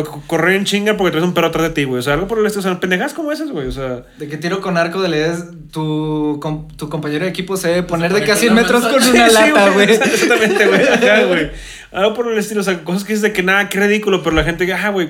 correr 0.03 0.55
en 0.57 0.65
chinga 0.65 0.97
porque 0.97 1.11
traes 1.11 1.25
un 1.25 1.33
perro 1.33 1.47
atrás 1.47 1.67
de 1.67 1.73
ti, 1.73 1.83
güey. 1.85 1.99
O 1.99 2.01
sea, 2.01 2.13
algo 2.13 2.27
por 2.27 2.39
el 2.39 2.45
estilo. 2.45 2.61
O 2.61 2.63
sea, 2.63 2.79
pendejas 2.79 3.13
como 3.13 3.31
esas, 3.31 3.49
güey. 3.49 3.67
O 3.67 3.71
sea, 3.71 4.03
De 4.17 4.27
que 4.27 4.37
tiro 4.37 4.59
con 4.61 4.77
arco 4.77 5.01
de 5.01 5.09
leyes, 5.09 5.43
tu, 5.71 6.39
com- 6.41 6.67
tu 6.75 6.89
compañero 6.89 7.25
de 7.25 7.29
equipo 7.31 7.55
se 7.57 7.69
debe 7.69 7.83
poner 7.83 8.13
de 8.13 8.25
con 8.25 8.35
100 8.35 8.51
una 8.53 8.61
metros 8.61 8.83
con 8.85 8.95
una 9.03 9.29
Sí, 9.29 9.33
lata, 9.33 9.69
güey. 9.69 9.91
Exactamente, 9.91 10.67
güey. 11.27 11.51
Algo 11.91 12.13
por 12.13 12.31
el 12.31 12.37
estilo. 12.37 12.61
O 12.61 12.63
sea, 12.63 12.83
cosas 12.83 13.03
que 13.03 13.13
dices 13.13 13.21
de 13.21 13.33
que 13.33 13.43
nada, 13.43 13.69
qué 13.69 13.79
ridículo. 13.79 14.21
Pero 14.23 14.35
la 14.35 14.43
gente 14.43 14.65
que, 14.65 14.73
ah, 14.73 14.89
güey, 14.89 15.09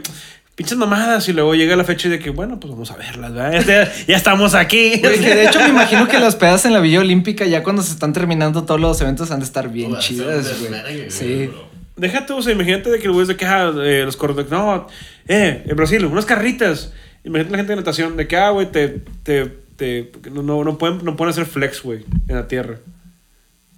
pinches 0.55 0.77
mamadas. 0.77 1.27
Y 1.29 1.33
luego 1.33 1.55
llega 1.55 1.75
la 1.75 1.83
fecha 1.83 2.07
y 2.07 2.11
de 2.11 2.19
que, 2.19 2.29
bueno, 2.29 2.59
pues 2.59 2.71
vamos 2.71 2.91
a 2.91 2.95
verlas, 2.97 3.33
¿verdad? 3.33 3.63
Ya, 3.65 3.91
ya 4.07 4.15
estamos 4.15 4.53
aquí. 4.53 4.99
Güey, 5.01 5.19
que 5.19 5.33
de 5.35 5.45
hecho 5.47 5.59
me 5.61 5.69
imagino 5.69 6.07
que 6.07 6.19
las 6.19 6.35
pedas 6.35 6.63
en 6.65 6.73
la 6.73 6.79
Villa 6.79 6.99
Olímpica 6.99 7.45
ya 7.45 7.63
cuando 7.63 7.81
se 7.81 7.91
están 7.91 8.13
terminando 8.13 8.63
todos 8.65 8.79
los 8.79 9.01
eventos 9.01 9.31
han 9.31 9.39
de 9.39 9.45
estar 9.45 9.69
bien 9.69 9.93
un 9.93 9.99
chidas, 9.99 10.59
güey. 10.59 10.69
güey, 10.81 11.09
Sí. 11.11 11.47
bro. 11.47 11.74
Déjate, 11.95 12.33
o 12.33 12.41
sea, 12.41 12.53
imagínate 12.53 12.89
de 12.89 12.99
que 12.99 13.05
el 13.05 13.11
güey 13.13 13.21
es 13.23 13.27
de 13.29 13.37
que, 13.37 13.45
ah, 13.45 13.71
eh, 13.83 14.03
los 14.03 14.17
corredores, 14.17 14.51
no, 14.51 14.87
eh, 15.27 15.63
en 15.65 15.75
Brasil, 15.75 16.03
unas 16.05 16.25
carritas. 16.25 16.93
Imagínate 17.23 17.51
la 17.51 17.57
gente 17.57 17.71
de 17.71 17.77
natación, 17.77 18.17
de 18.17 18.27
que, 18.27 18.35
ah, 18.37 18.49
güey, 18.49 18.69
te, 18.71 19.01
te, 19.23 19.45
te, 19.77 20.11
no, 20.31 20.43
no, 20.43 20.63
no 20.63 20.77
pueden, 20.77 21.03
no 21.03 21.15
pueden 21.15 21.31
hacer 21.31 21.45
flex, 21.45 21.81
güey, 21.83 22.03
en 22.27 22.35
la 22.35 22.47
tierra. 22.47 22.77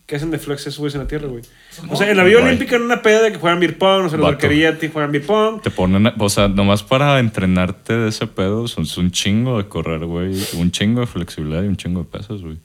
¿Qué 0.07 0.15
hacen 0.15 0.31
de 0.31 0.39
flex 0.39 0.61
esos 0.61 0.79
güeyes 0.79 0.95
en 0.95 1.01
la 1.01 1.07
tierra, 1.07 1.27
güey? 1.27 1.43
O 1.89 1.97
sea, 1.97 2.09
en 2.09 2.15
la 2.15 2.23
Güey. 2.23 2.35
Olímpica 2.35 2.77
en 2.77 2.83
una 2.83 3.01
peda 3.01 3.23
de 3.23 3.33
que 3.33 3.39
juegan 3.39 3.59
beer 3.59 3.77
pong, 3.77 4.05
o 4.05 4.09
sea, 4.09 4.17
los 4.17 4.25
Vato. 4.25 4.37
barquería 4.37 4.79
te 4.79 4.87
juegan 4.87 5.11
beer 5.11 5.25
pong. 5.25 5.61
Te 5.61 5.69
ponen, 5.69 6.13
o 6.17 6.29
sea, 6.29 6.47
nomás 6.47 6.81
para 6.81 7.19
entrenarte 7.19 7.91
de 7.91 8.07
ese 8.07 8.25
pedo, 8.25 8.69
son 8.69 8.85
es 8.85 8.97
un 8.97 9.11
chingo 9.11 9.57
de 9.57 9.67
correr, 9.67 10.05
güey. 10.05 10.33
Un 10.53 10.71
chingo 10.71 11.01
de 11.01 11.07
flexibilidad 11.07 11.61
y 11.61 11.67
un 11.67 11.75
chingo 11.75 12.03
de 12.03 12.05
pesas, 12.05 12.41
güey. 12.41 12.57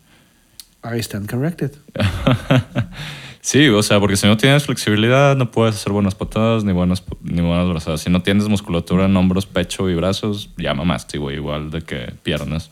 I 0.84 1.00
stand 1.00 1.28
corrected. 1.28 1.72
Sí, 3.44 3.68
o 3.68 3.83
sea, 3.83 3.98
porque 3.98 4.16
si 4.16 4.28
no 4.28 4.37
tienes 4.37 4.66
flexibilidad, 4.66 5.37
no 5.37 5.50
puedes 5.50 5.74
hacer 5.74 5.92
buenas 5.92 6.14
patadas 6.14 6.62
ni 6.62 6.72
buenas, 6.72 7.02
ni 7.22 7.42
buenas 7.42 7.68
brazadas. 7.68 8.00
Si 8.00 8.09
no 8.09 8.22
tienes 8.22 8.48
musculatura 8.48 9.07
en 9.07 9.16
hombros, 9.16 9.46
pecho 9.46 9.90
y 9.90 9.96
brazos, 9.96 10.50
ya 10.57 10.74
mamaste, 10.74 11.18
güey, 11.18 11.37
igual 11.37 11.72
de 11.72 11.83
que 11.83 12.14
piernas. 12.22 12.70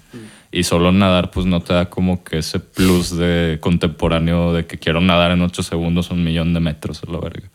Y 0.52 0.62
solo 0.62 0.92
nadar, 0.92 1.33
pues 1.33 1.44
no 1.44 1.61
te 1.61 1.74
da 1.74 1.90
como 1.90 2.22
que 2.22 2.38
ese 2.38 2.61
plus 2.61 3.16
de 3.16 3.59
contemporáneo 3.61 4.52
de 4.52 4.66
que 4.66 4.78
quiero 4.78 5.00
nadar 5.00 5.33
en 5.33 5.42
8 5.42 5.61
segundos 5.64 6.12
un 6.12 6.22
millón 6.22 6.54
de 6.54 6.61
metros, 6.61 7.02
a 7.02 7.11
la 7.11 7.18
verga. 7.18 7.50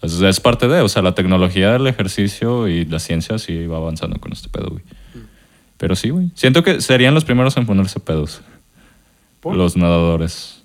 Es, 0.00 0.18
es 0.18 0.40
parte 0.40 0.68
de, 0.68 0.80
o 0.80 0.88
sea, 0.88 1.02
la 1.02 1.14
tecnología 1.14 1.72
del 1.72 1.86
ejercicio 1.86 2.66
y 2.66 2.86
la 2.86 2.98
ciencia 2.98 3.38
sí 3.38 3.66
va 3.66 3.76
avanzando 3.76 4.18
con 4.20 4.32
este 4.32 4.48
pedo, 4.48 4.70
güey. 4.70 4.84
Pero 5.76 5.94
sí, 5.94 6.08
güey. 6.08 6.30
Siento 6.34 6.62
que 6.62 6.80
serían 6.80 7.12
los 7.12 7.26
primeros 7.26 7.58
en 7.58 7.66
ponerse 7.66 8.00
pedos. 8.00 8.40
¿Por? 9.40 9.54
Los 9.54 9.76
nadadores. 9.76 10.57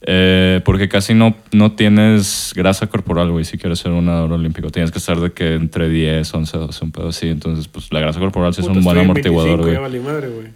Eh, 0.00 0.60
porque 0.64 0.88
casi 0.88 1.12
no, 1.12 1.34
no 1.50 1.72
tienes 1.72 2.52
grasa 2.54 2.86
corporal, 2.86 3.30
güey, 3.32 3.44
si 3.44 3.58
quieres 3.58 3.80
ser 3.80 3.90
un 3.90 4.06
nadador 4.06 4.32
olímpico. 4.34 4.70
Tienes 4.70 4.92
que 4.92 4.98
estar 4.98 5.18
de 5.18 5.32
que 5.32 5.54
entre 5.54 5.88
10, 5.88 6.32
11, 6.32 6.58
12, 6.58 6.84
un 6.84 6.92
pedo 6.92 7.08
así. 7.08 7.28
Entonces, 7.28 7.66
pues 7.66 7.92
la 7.92 8.00
grasa 8.00 8.20
corporal 8.20 8.54
sí 8.54 8.60
es 8.60 8.68
Puta, 8.68 8.78
un 8.78 8.84
buen 8.84 8.98
amortiguador, 8.98 9.64
25, 9.64 10.34
güey. 10.34 10.48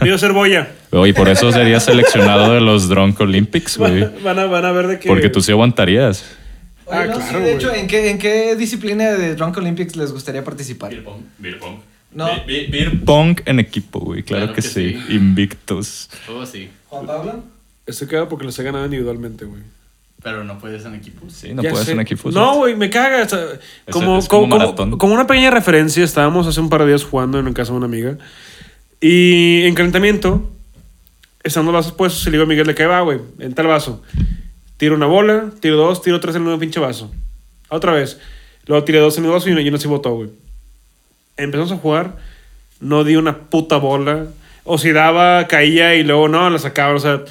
Quiero 0.00 0.18
ser 0.18 0.32
boya. 0.32 0.68
Y 1.06 1.12
por 1.14 1.28
eso 1.28 1.50
serías 1.50 1.84
seleccionado 1.84 2.52
de 2.52 2.60
los 2.60 2.88
Drunk 2.88 3.18
Olympics, 3.20 3.78
güey. 3.78 4.00
Van, 4.00 4.12
van 4.22 4.38
a, 4.38 4.44
van 4.46 4.64
a 4.64 4.72
ver 4.72 4.86
de 4.86 4.98
que... 4.98 5.08
Porque 5.08 5.30
tú 5.30 5.40
sí 5.40 5.52
aguantarías. 5.52 6.36
Oye, 6.84 6.98
Ah, 6.98 7.04
no, 7.06 7.14
claro, 7.16 7.38
sí, 7.38 7.44
de 7.44 7.54
hecho, 7.54 7.74
¿en 7.74 7.86
qué, 7.86 8.10
¿en 8.10 8.18
qué 8.18 8.56
disciplina 8.56 9.12
de 9.12 9.34
Drunk 9.34 9.56
Olympics 9.58 9.96
les 9.96 10.10
gustaría 10.12 10.42
participar? 10.42 10.90
Beer 10.90 11.04
pong. 11.04 11.20
Beer 11.38 11.58
pong. 11.58 11.76
No. 12.14 12.28
Beer, 12.46 12.70
beer 12.70 13.00
pong 13.04 13.40
en 13.44 13.60
equipo, 13.60 14.00
güey. 14.00 14.22
Claro, 14.22 14.44
Claro 14.44 14.54
que, 14.54 14.62
que 14.62 14.68
sí. 14.68 14.98
sí. 15.06 15.14
Invictos. 15.14 16.08
Oh, 16.28 16.46
sí. 16.46 16.70
Juan 16.88 17.06
Pablo. 17.06 17.57
Estoy 17.88 18.06
cagado 18.06 18.28
porque 18.28 18.44
los 18.44 18.56
he 18.58 18.62
ganado 18.62 18.84
individualmente, 18.84 19.44
güey. 19.44 19.62
Pero 20.22 20.44
no 20.44 20.58
puedes 20.58 20.84
en 20.84 20.94
equipos. 20.94 21.32
Sí, 21.32 21.54
no 21.54 21.62
Ya 21.62 21.70
puedes 21.70 21.86
sé. 21.86 21.92
en 21.92 22.00
equipo. 22.00 22.30
No, 22.30 22.56
güey, 22.56 22.76
me 22.76 22.90
caga. 22.90 23.22
o 23.24 23.28
sea, 23.28 23.44
como, 23.90 24.18
es 24.18 24.28
como 24.28 24.48
como, 24.48 24.98
como- 24.98 25.14
una 25.14 25.26
pequeña 25.26 25.50
referencia, 25.50 26.04
estábamos 26.04 26.46
hace 26.46 26.60
un 26.60 26.68
par 26.68 26.82
de 26.82 26.88
días 26.88 27.04
jugando 27.04 27.38
en 27.38 27.52
casa 27.52 27.72
de 27.72 27.78
una 27.78 27.86
amiga. 27.86 28.18
Y 29.00 29.62
en 29.64 29.74
calentamiento, 29.74 30.50
estando 31.44 31.70
los 31.72 31.80
vasos 31.84 31.96
puestos, 31.96 32.22
se 32.22 32.30
le 32.30 32.36
digo 32.36 32.44
a 32.44 32.48
Miguel 32.48 32.66
de 32.66 32.74
que 32.74 32.84
va, 32.86 33.00
güey, 33.02 33.20
en 33.38 33.54
tal 33.54 33.68
vaso. 33.68 34.02
Tiro 34.76 34.94
una 34.96 35.06
bola, 35.06 35.50
tiro 35.60 35.76
dos, 35.76 36.02
tiro 36.02 36.18
tres 36.20 36.34
en 36.36 36.42
el 36.42 36.48
mismo 36.48 36.58
pinche 36.60 36.80
vaso. 36.80 37.12
Otra 37.68 37.92
vez. 37.92 38.18
Luego 38.66 38.84
tiré 38.84 38.98
dos 38.98 39.16
en 39.18 39.24
el 39.24 39.30
vaso 39.30 39.48
y 39.48 39.52
uno, 39.52 39.60
y 39.60 39.68
uno 39.68 39.78
sí 39.78 39.88
botó, 39.88 40.14
güey. 40.14 40.30
Empezamos 41.36 41.70
a 41.72 41.76
jugar, 41.76 42.16
no 42.80 43.04
di 43.04 43.16
una 43.16 43.38
puta 43.50 43.76
bola. 43.78 44.26
O 44.64 44.76
si 44.78 44.90
daba, 44.92 45.46
caía 45.48 45.94
y 45.94 46.02
luego 46.02 46.28
no, 46.28 46.50
la 46.50 46.58
sacaba. 46.58 46.94
O 46.94 46.98
sea, 46.98 47.22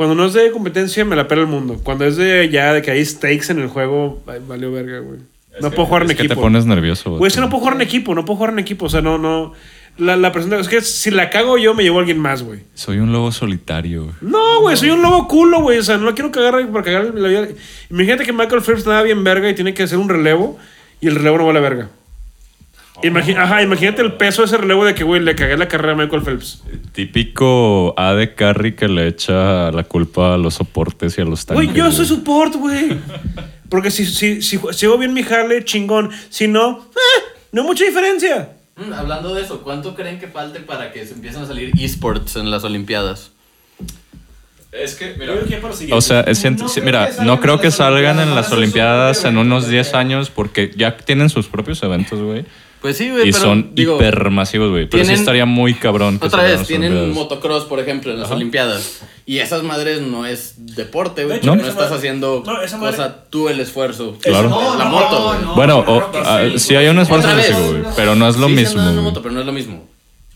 cuando 0.00 0.14
no 0.14 0.24
es 0.24 0.32
de 0.32 0.50
competencia, 0.50 1.04
me 1.04 1.14
la 1.14 1.28
pela 1.28 1.42
el 1.42 1.46
mundo. 1.46 1.78
Cuando 1.82 2.06
es 2.06 2.16
de 2.16 2.48
ya 2.48 2.72
de 2.72 2.80
que 2.80 2.90
hay 2.90 3.04
stakes 3.04 3.50
en 3.50 3.58
el 3.58 3.68
juego, 3.68 4.22
ay, 4.26 4.40
valió 4.48 4.72
verga, 4.72 5.00
güey. 5.00 5.18
No 5.60 5.70
puedo 5.70 5.84
jugar 5.84 6.04
en 6.04 6.10
es 6.12 6.16
que 6.16 6.22
equipo. 6.22 6.36
te 6.36 6.40
pones 6.40 6.64
nervioso, 6.64 7.18
Güey, 7.18 7.28
es 7.28 7.34
que 7.34 7.42
no 7.42 7.50
puedo 7.50 7.60
jugar 7.60 7.74
en 7.74 7.82
equipo, 7.82 8.14
no 8.14 8.24
puedo 8.24 8.38
jugar 8.38 8.54
en 8.54 8.60
equipo. 8.60 8.86
O 8.86 8.88
sea, 8.88 9.02
no, 9.02 9.18
no. 9.18 9.52
La, 9.98 10.16
la 10.16 10.32
persona, 10.32 10.58
es 10.58 10.68
que 10.68 10.80
si 10.80 11.10
la 11.10 11.28
cago 11.28 11.58
yo, 11.58 11.74
me 11.74 11.82
llevo 11.82 11.98
a 11.98 12.00
alguien 12.00 12.18
más, 12.18 12.42
güey. 12.42 12.60
Soy 12.72 12.96
un 12.96 13.12
lobo 13.12 13.30
solitario, 13.30 14.04
güey. 14.04 14.14
No, 14.22 14.62
güey, 14.62 14.74
soy 14.78 14.88
un 14.88 15.02
lobo 15.02 15.28
culo, 15.28 15.60
güey. 15.60 15.76
O 15.76 15.82
sea, 15.82 15.98
no 15.98 16.06
la 16.06 16.14
quiero 16.14 16.30
cagar 16.32 16.66
para 16.72 16.82
cagar 16.82 17.14
la 17.14 17.28
vida. 17.28 17.48
Imagínate 17.90 18.24
que 18.24 18.32
Michael 18.32 18.62
Phelps 18.62 18.86
nada 18.86 19.02
bien 19.02 19.22
verga 19.22 19.50
y 19.50 19.54
tiene 19.54 19.74
que 19.74 19.82
hacer 19.82 19.98
un 19.98 20.08
relevo 20.08 20.56
y 21.02 21.08
el 21.08 21.16
relevo 21.16 21.36
no 21.36 21.46
vale 21.46 21.60
verga. 21.60 21.90
Imagi- 23.02 23.36
Ajá, 23.36 23.62
imagínate 23.62 24.02
el 24.02 24.12
peso 24.12 24.42
de 24.42 24.46
ese 24.46 24.56
relevo 24.58 24.84
de 24.84 24.94
que, 24.94 25.04
güey, 25.04 25.20
le 25.22 25.34
cagué 25.34 25.56
la 25.56 25.68
carrera 25.68 25.94
a 25.94 25.96
Michael 25.96 26.22
Phelps. 26.22 26.62
Típico 26.92 27.94
A 27.96 28.12
de 28.14 28.34
Carry 28.34 28.74
que 28.74 28.88
le 28.88 29.06
echa 29.08 29.70
la 29.72 29.84
culpa 29.84 30.34
a 30.34 30.36
los 30.38 30.54
soportes 30.54 31.16
y 31.16 31.20
a 31.22 31.24
los 31.24 31.46
tanques. 31.46 31.64
Güey, 31.66 31.76
yo 31.76 31.90
soy 31.90 32.04
support, 32.06 32.54
güey. 32.56 32.98
Porque 33.68 33.90
si, 33.90 34.04
si, 34.04 34.42
si, 34.42 34.58
si 34.72 34.86
hago 34.86 34.98
bien 34.98 35.14
mi 35.14 35.22
jale, 35.22 35.64
chingón. 35.64 36.10
Si 36.28 36.46
no, 36.48 36.86
eh, 36.90 37.22
no 37.52 37.62
hay 37.62 37.66
mucha 37.68 37.84
diferencia. 37.84 38.50
Mm, 38.76 38.92
hablando 38.92 39.34
de 39.34 39.42
eso, 39.42 39.62
¿cuánto 39.62 39.94
creen 39.94 40.18
que 40.18 40.26
falte 40.26 40.60
para 40.60 40.92
que 40.92 41.06
se 41.06 41.14
empiecen 41.14 41.42
a 41.42 41.46
salir 41.46 41.70
esports 41.80 42.36
en 42.36 42.50
las 42.50 42.64
Olimpiadas? 42.64 43.30
Es 44.72 44.94
que, 44.94 45.14
mira. 45.18 45.32
O 45.92 46.00
sea, 46.00 46.20
es 46.20 46.44
No 46.44 46.66
mira, 46.84 47.06
que 47.06 47.12
salgan 47.12 47.26
no 47.26 47.40
creo 47.40 47.54
en 47.54 47.60
que 47.60 47.66
las 47.66 47.76
salgan 47.76 48.18
Olimpiadas, 48.18 48.28
en 48.28 48.34
las 48.34 48.52
Olimpiadas 48.52 49.24
en 49.24 49.36
unos 49.38 49.64
eventos, 49.64 49.70
10 49.70 49.90
güey. 49.90 50.00
años 50.00 50.30
porque 50.30 50.70
ya 50.76 50.96
tienen 50.96 51.28
sus 51.28 51.48
propios 51.48 51.82
eventos, 51.82 52.20
güey. 52.20 52.44
Pues 52.80 52.96
sí, 52.96 53.10
güey, 53.10 53.28
Y 53.28 53.32
pero 53.32 53.44
son 53.44 53.74
digo, 53.74 53.96
hipermasivos, 53.96 54.70
güey. 54.70 54.88
Pero 54.88 55.04
sí 55.04 55.12
estaría 55.12 55.44
muy 55.44 55.74
cabrón. 55.74 56.18
que 56.18 56.26
Otra 56.28 56.42
vez, 56.44 56.66
tienen 56.66 56.92
Olimpiadas. 56.92 57.14
motocross, 57.14 57.64
por 57.64 57.78
ejemplo, 57.78 58.10
en 58.10 58.18
las 58.18 58.26
Ajá. 58.28 58.36
Olimpiadas. 58.36 59.02
Y 59.26 59.38
esas 59.38 59.62
madres 59.62 60.00
no 60.00 60.24
es 60.24 60.54
deporte, 60.56 61.24
güey. 61.26 61.40
De 61.40 61.46
No, 61.46 61.54
esa 61.54 61.68
estás 61.68 61.84
madre- 61.84 61.96
haciendo 61.98 62.42
no, 62.46 62.62
esa 62.62 62.78
madre- 62.78 62.96
cosa 62.96 63.24
tú 63.28 63.48
el 63.50 63.60
esfuerzo. 63.60 64.16
Claro. 64.22 64.48
La 64.78 64.86
moto, 64.86 65.24
güey. 65.24 65.54
Bueno, 65.56 65.84
o- 65.86 66.58
sí 66.58 66.74
hay 66.74 66.88
un 66.88 66.98
esfuerzo 66.98 67.28
físico, 67.28 67.58
güey. 67.68 67.82
Pero 67.96 68.14
no 68.14 68.26
es 68.28 68.36
lo 68.38 68.46
Sí, 68.48 68.54
mismo. 68.54 68.80
una 68.80 68.92
güey. 68.92 69.04
moto, 69.04 69.20
pero 69.22 69.34
no 69.34 69.40
es 69.40 69.46
lo 69.46 69.52
mismo. 69.52 69.86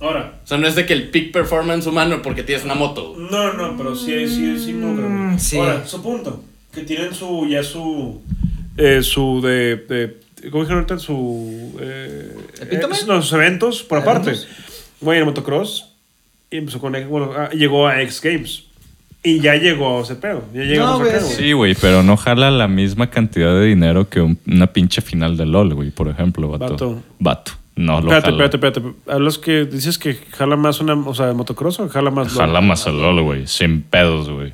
Ahora. 0.01 0.35
O 0.45 0.47
sea, 0.47 0.59
no 0.59 0.67
es 0.69 0.75
de 0.75 0.85
que 0.85 0.93
el 0.93 1.09
peak 1.09 1.33
performance 1.33 1.87
humano 1.87 2.21
porque 2.23 2.43
tienes 2.43 2.65
una 2.67 2.75
moto. 2.75 3.15
No, 3.17 3.55
no, 3.55 3.75
pero 3.79 3.97
sí, 3.97 4.29
sí, 4.29 4.59
sí, 4.63 4.73
no. 4.75 4.89
Mm, 4.89 5.39
sí. 5.39 5.57
Ahora, 5.57 5.87
su 5.87 6.03
punto. 6.03 6.43
Que 6.75 6.83
tienen 6.83 7.15
su, 7.15 7.47
ya 7.49 7.63
su, 7.63 8.21
eh, 8.77 9.01
su 9.03 9.41
de, 9.41 9.77
de 9.77 10.21
¿cómo 10.51 10.65
dijeron 10.65 10.85
ahorita? 10.85 10.99
Su, 10.99 11.77
eh, 11.81 12.37
eh, 12.71 12.81
no, 13.07 13.23
sus 13.23 13.33
eventos 13.33 13.83
por 13.83 13.99
aparte. 13.99 14.33
Güey, 15.01 15.19
en 15.21 15.25
motocross, 15.27 15.93
y 16.51 16.59
empezó 16.59 16.79
con, 16.81 16.93
bueno, 17.09 17.33
ah, 17.37 17.51
llegó 17.51 17.87
a 17.87 18.01
X 18.03 18.21
Games. 18.23 18.65
Y 19.27 19.41
ya 19.41 19.55
llegó 19.57 19.99
a 19.99 20.03
ese 20.03 20.17
pedo. 20.17 20.45
Ya 20.53 20.63
llegamos 20.63 20.99
güey, 21.01 21.11
acá, 21.11 21.21
sí. 21.21 21.25
güey. 21.27 21.37
Sí, 21.37 21.53
güey, 21.53 21.75
pero 21.81 22.03
no 22.03 22.17
jala 22.19 22.51
la 22.51 22.69
misma 22.69 23.09
cantidad 23.09 23.55
de 23.59 23.65
dinero 23.67 24.09
que 24.11 24.21
un- 24.21 24.39
una 24.47 24.67
pinche 24.67 25.01
final 25.01 25.37
de 25.39 25.47
LOL, 25.47 25.73
güey, 25.75 25.91
por 25.91 26.09
ejemplo, 26.09 26.49
vato. 26.51 26.73
Vato. 26.75 27.03
Vato. 27.19 27.53
No 27.77 27.95
lo 28.01 28.13
Espérate, 28.13 28.31
jala. 28.31 28.45
espérate, 28.45 28.79
espérate. 28.81 29.11
Hablas 29.11 29.39
que 29.39 29.65
dices 29.65 29.99
que 29.99 30.15
jala 30.31 30.57
más 30.57 30.81
una, 30.81 30.95
o 30.95 31.15
sea, 31.15 31.27
de 31.27 31.33
motocross 31.33 31.81
o 31.81 31.89
jala 31.89 32.11
más. 32.11 32.33
Jala 32.35 32.61
más 32.61 32.87
el 32.87 33.01
LOL, 33.01 33.23
güey. 33.23 33.47
Sin 33.47 33.83
pedos, 33.83 34.29
güey. 34.31 34.53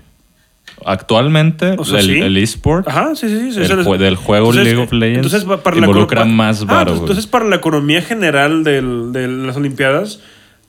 Actualmente, 0.85 1.75
O 1.79 1.85
sea, 1.85 2.01
el, 2.01 2.07
sí. 2.07 2.19
el 2.21 2.37
eSport 2.37 2.89
Ajá, 2.89 3.15
sí, 3.15 3.29
sí, 3.29 3.53
sí. 3.53 3.59
El 3.59 3.63
Eso 3.65 3.81
es- 3.81 3.87
jue- 3.87 3.99
del 3.99 4.17
juego 4.17 4.53
League 4.53 4.77
of 4.77 4.93
Legends 4.93 5.33
entonces, 5.33 5.59
para 5.63 5.77
involucra 5.77 6.25
más 6.25 6.63
Ah, 6.63 6.67
varo, 6.67 6.97
entonces- 6.97 7.27
para 7.27 7.45
la 7.47 7.57
economía 7.57 8.03
general 8.03 8.65
del- 8.65 9.13
de 9.13 9.29
las 9.29 9.57
Olimpiadas, 9.57 10.21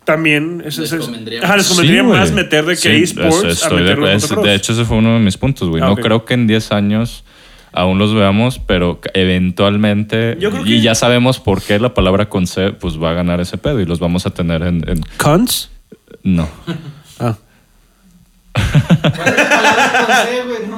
también 0.04 0.63
es, 0.65 0.78
Les 0.78 0.91
es- 0.91 1.00
es- 1.00 1.06
convendría 1.06 1.43
ajá, 1.43 1.58
les 1.58 1.67
más. 1.69 1.78
convendría 1.78 2.26
Sí, 2.26 2.34
meter 2.34 2.65
de 2.65 2.74
que 2.74 2.82
Sí, 2.82 2.89
esports 3.04 3.36
es- 3.45 3.63
a 3.63 3.69
de, 3.69 4.15
es- 4.15 4.32
hecho, 4.56 4.74
ese 4.74 4.86
fue 4.86 4.97
uno 4.97 5.13
de 5.13 5.19
mis 5.19 5.38
puntos, 5.38 5.69
güey. 5.69 5.82
Ah, 5.82 5.88
no 5.88 5.95
creo 5.95 6.26
que 6.26 6.34
en 6.34 6.47
10 6.47 6.71
años 6.71 7.24
aún 7.74 8.00
los 8.00 8.13
veamos, 8.13 8.60
pero 8.60 9.00
eventualmente, 9.13 10.36
Yo 10.39 10.52
creo 10.52 10.65
y 10.65 10.82
ya 10.82 10.95
sabemos 10.95 11.39
por 11.39 11.62
qué 11.62 11.80
la 11.80 11.93
palabra 11.93 12.28
con 12.30 12.47
C, 12.47 12.71
pues 12.74 13.02
va 13.02 13.12
a 13.12 13.13
ganar 13.13 13.39
ese 13.39 13.58
pedo 13.58 13.80
y 13.80 13.86
los 13.86 14.00
vamos 14.00 14.26
a 14.26 14.32
tener 14.32 14.63
en... 14.63 14.84
en- 14.89 15.04
Cons. 15.17 15.69
no. 16.24 16.50
Ah. 17.19 17.38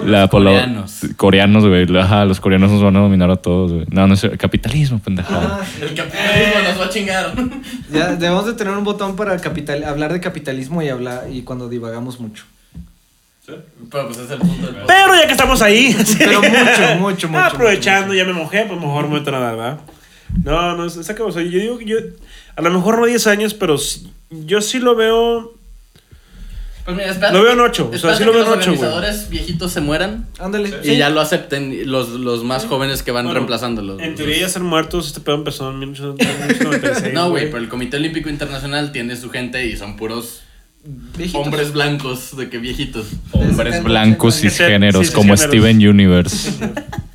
La 0.05 0.27
palabra- 0.27 0.29
Coreanos. 0.29 0.99
Coreanos, 1.17 1.67
güey. 1.67 1.97
Ajá, 1.97 2.25
los 2.25 2.39
coreanos 2.39 2.71
nos 2.71 2.83
van 2.83 2.95
a 2.95 2.99
dominar 2.99 3.29
a 3.31 3.35
todos, 3.37 3.71
güey. 3.71 3.85
No, 3.89 4.07
no 4.07 4.13
es 4.13 4.25
capitalismo, 4.37 4.99
pendejada. 4.99 5.59
Ah, 5.61 5.65
El 5.81 5.93
capitalismo 5.93 6.53
nos 6.69 6.79
va 6.81 6.85
a 6.85 6.89
chingar. 6.89 7.33
Ya 7.91 8.07
debemos 8.15 8.45
de 8.45 8.53
tener 8.53 8.73
un 8.73 8.83
botón 8.83 9.15
para 9.15 9.37
capital, 9.39 9.83
hablar 9.83 10.11
de 10.13 10.19
capitalismo 10.19 10.81
y 10.81 10.89
hablar 10.89 11.25
y 11.31 11.41
cuando 11.43 11.69
divagamos 11.69 12.19
mucho. 12.19 12.43
Pero 13.45 14.07
pues 14.07 14.17
es 14.19 14.31
el 14.31 14.39
punto 14.39 14.67
del. 14.67 14.75
Pero 14.87 15.15
ya 15.15 15.25
que 15.27 15.31
estamos 15.33 15.61
ahí, 15.61 15.95
Pero 16.17 16.41
mucho, 16.41 16.95
mucho, 16.99 17.27
mucho, 17.29 17.43
aprovechando, 17.43 18.07
mucho, 18.07 18.17
ya 18.17 18.25
me 18.25 18.33
mojé, 18.33 18.65
pues 18.65 18.79
mejor 18.79 19.07
me 19.09 19.19
meto 19.19 19.29
a 19.29 19.33
nadar, 19.33 19.55
¿verdad? 19.57 19.79
No, 20.43 20.75
no. 20.77 20.83
O 20.85 20.89
sea, 20.89 21.15
yo 21.43 21.59
digo 21.59 21.77
que 21.77 21.85
yo. 21.85 21.97
A 22.55 22.61
lo 22.61 22.69
mejor 22.71 22.99
no 22.99 23.05
10 23.05 23.27
años, 23.27 23.53
pero 23.53 23.77
sí- 23.77 24.11
yo 24.29 24.61
sí 24.61 24.79
lo 24.79 24.95
veo. 24.95 25.53
Pues 26.85 26.97
mira, 26.97 27.09
espérate 27.11 27.33
Lo 27.37 27.43
veo 27.43 27.51
en 27.53 27.57
que- 27.59 27.63
ocho, 27.63 27.91
o 27.93 27.97
sea, 27.97 28.15
sí 28.15 28.23
lo 28.25 28.31
que 28.33 28.37
veo 28.39 28.45
en 28.45 28.49
los 28.51 28.57
ocho, 28.59 28.71
güey. 28.75 28.83
organizadores 28.89 29.29
viejitos 29.29 29.71
se 29.71 29.79
mueran 29.79 30.27
Ándale. 30.39 30.69
y 30.83 30.89
sí. 30.89 30.97
ya 30.97 31.09
lo 31.09 31.21
acepten 31.21 31.89
los, 31.89 32.09
los 32.09 32.43
más 32.43 32.65
jóvenes 32.65 33.03
que 33.03 33.11
van 33.11 33.23
Bueno, 33.25 33.39
reemplazándolos. 33.39 34.01
En 34.01 34.15
teoría 34.15 34.39
ya 34.39 34.47
están 34.47 34.63
muertos. 34.65 35.07
Este 35.07 35.21
pedo 35.21 35.35
empezó 35.35 35.69
en 35.71 35.79
1896. 35.79 37.03
No, 37.13 37.29
güey, 37.29 37.45
pero 37.45 37.59
el 37.59 37.69
Comité 37.69 37.95
Olímpico 37.97 38.29
Internacional 38.29 38.91
tiene 38.91 39.15
su 39.15 39.29
gente 39.29 39.65
y 39.65 39.77
son 39.77 39.95
puros 39.95 40.41
Viejitos. 41.17 41.41
hombres 41.45 41.71
blancos 41.71 42.35
de 42.35 42.49
que 42.49 42.57
viejitos. 42.57 43.05
Hombres 43.31 43.55
70, 43.75 43.83
blancos 43.87 44.35
80 44.39 44.49
cisgéneros 44.49 45.11
como 45.11 45.37
cisgéneros. 45.37 45.63
Steven 45.71 45.87
Universe. 45.89 46.51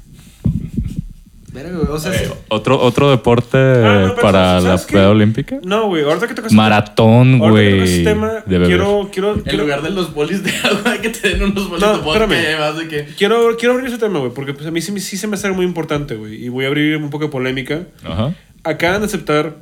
Verga, 1.53 1.79
güey, 1.79 1.89
O 1.91 1.99
sea, 1.99 2.13
sí. 2.13 2.27
¿Otro, 2.49 2.79
otro 2.81 3.11
deporte 3.11 3.57
Ah, 3.57 4.05
no, 4.09 4.15
para 4.17 4.61
la 4.61 4.77
prueba 4.77 5.09
olímpica? 5.11 5.59
No, 5.63 5.87
güey, 5.89 6.03
ahorita 6.05 6.29
que 6.29 6.35
tocas 6.35 6.53
Maratón, 6.53 7.39
güey. 7.39 8.05
bebé. 8.05 8.67
quiero, 8.67 9.09
quiero, 9.11 9.35
En 9.35 9.41
quiero, 9.41 9.63
lugar 9.65 9.81
de 9.83 9.91
los 9.91 10.13
bolis 10.13 10.43
de 10.43 10.53
agua 10.65 10.99
que 11.01 11.09
te 11.09 11.31
den 11.31 11.43
unos 11.45 11.69
bolis 11.69 11.85
No, 11.85 11.97
de 11.97 12.03
vodka 12.03 12.25
espérame. 12.25 12.43
y 12.43 12.47
además 12.47 12.79
de 12.79 12.89
que... 12.89 13.05
quiero, 13.17 13.57
quiero 13.57 13.75
abrir 13.75 13.89
ese 13.89 13.99
tema, 13.99 14.19
güey, 14.19 14.33
porque 14.33 14.53
pues, 14.53 14.67
a 14.67 14.71
mí 14.71 14.83
sí, 14.83 14.93
me- 14.93 15.01
sí 15.01 15.17
se 15.17 15.27
me 15.27 15.37
hace 15.37 15.51
muy 15.53 15.65
importante, 15.65 16.17
güey. 16.17 16.45
Y 16.45 16.49
voy 16.51 16.65
a 16.67 16.69
abrir 16.69 16.97
un 16.99 17.09
poco 17.11 17.25
de 17.25 17.31
polémica. 17.31 17.83
Ajá. 18.05 18.35
Acaban 18.65 19.01
de 19.01 19.07
aceptar 19.07 19.57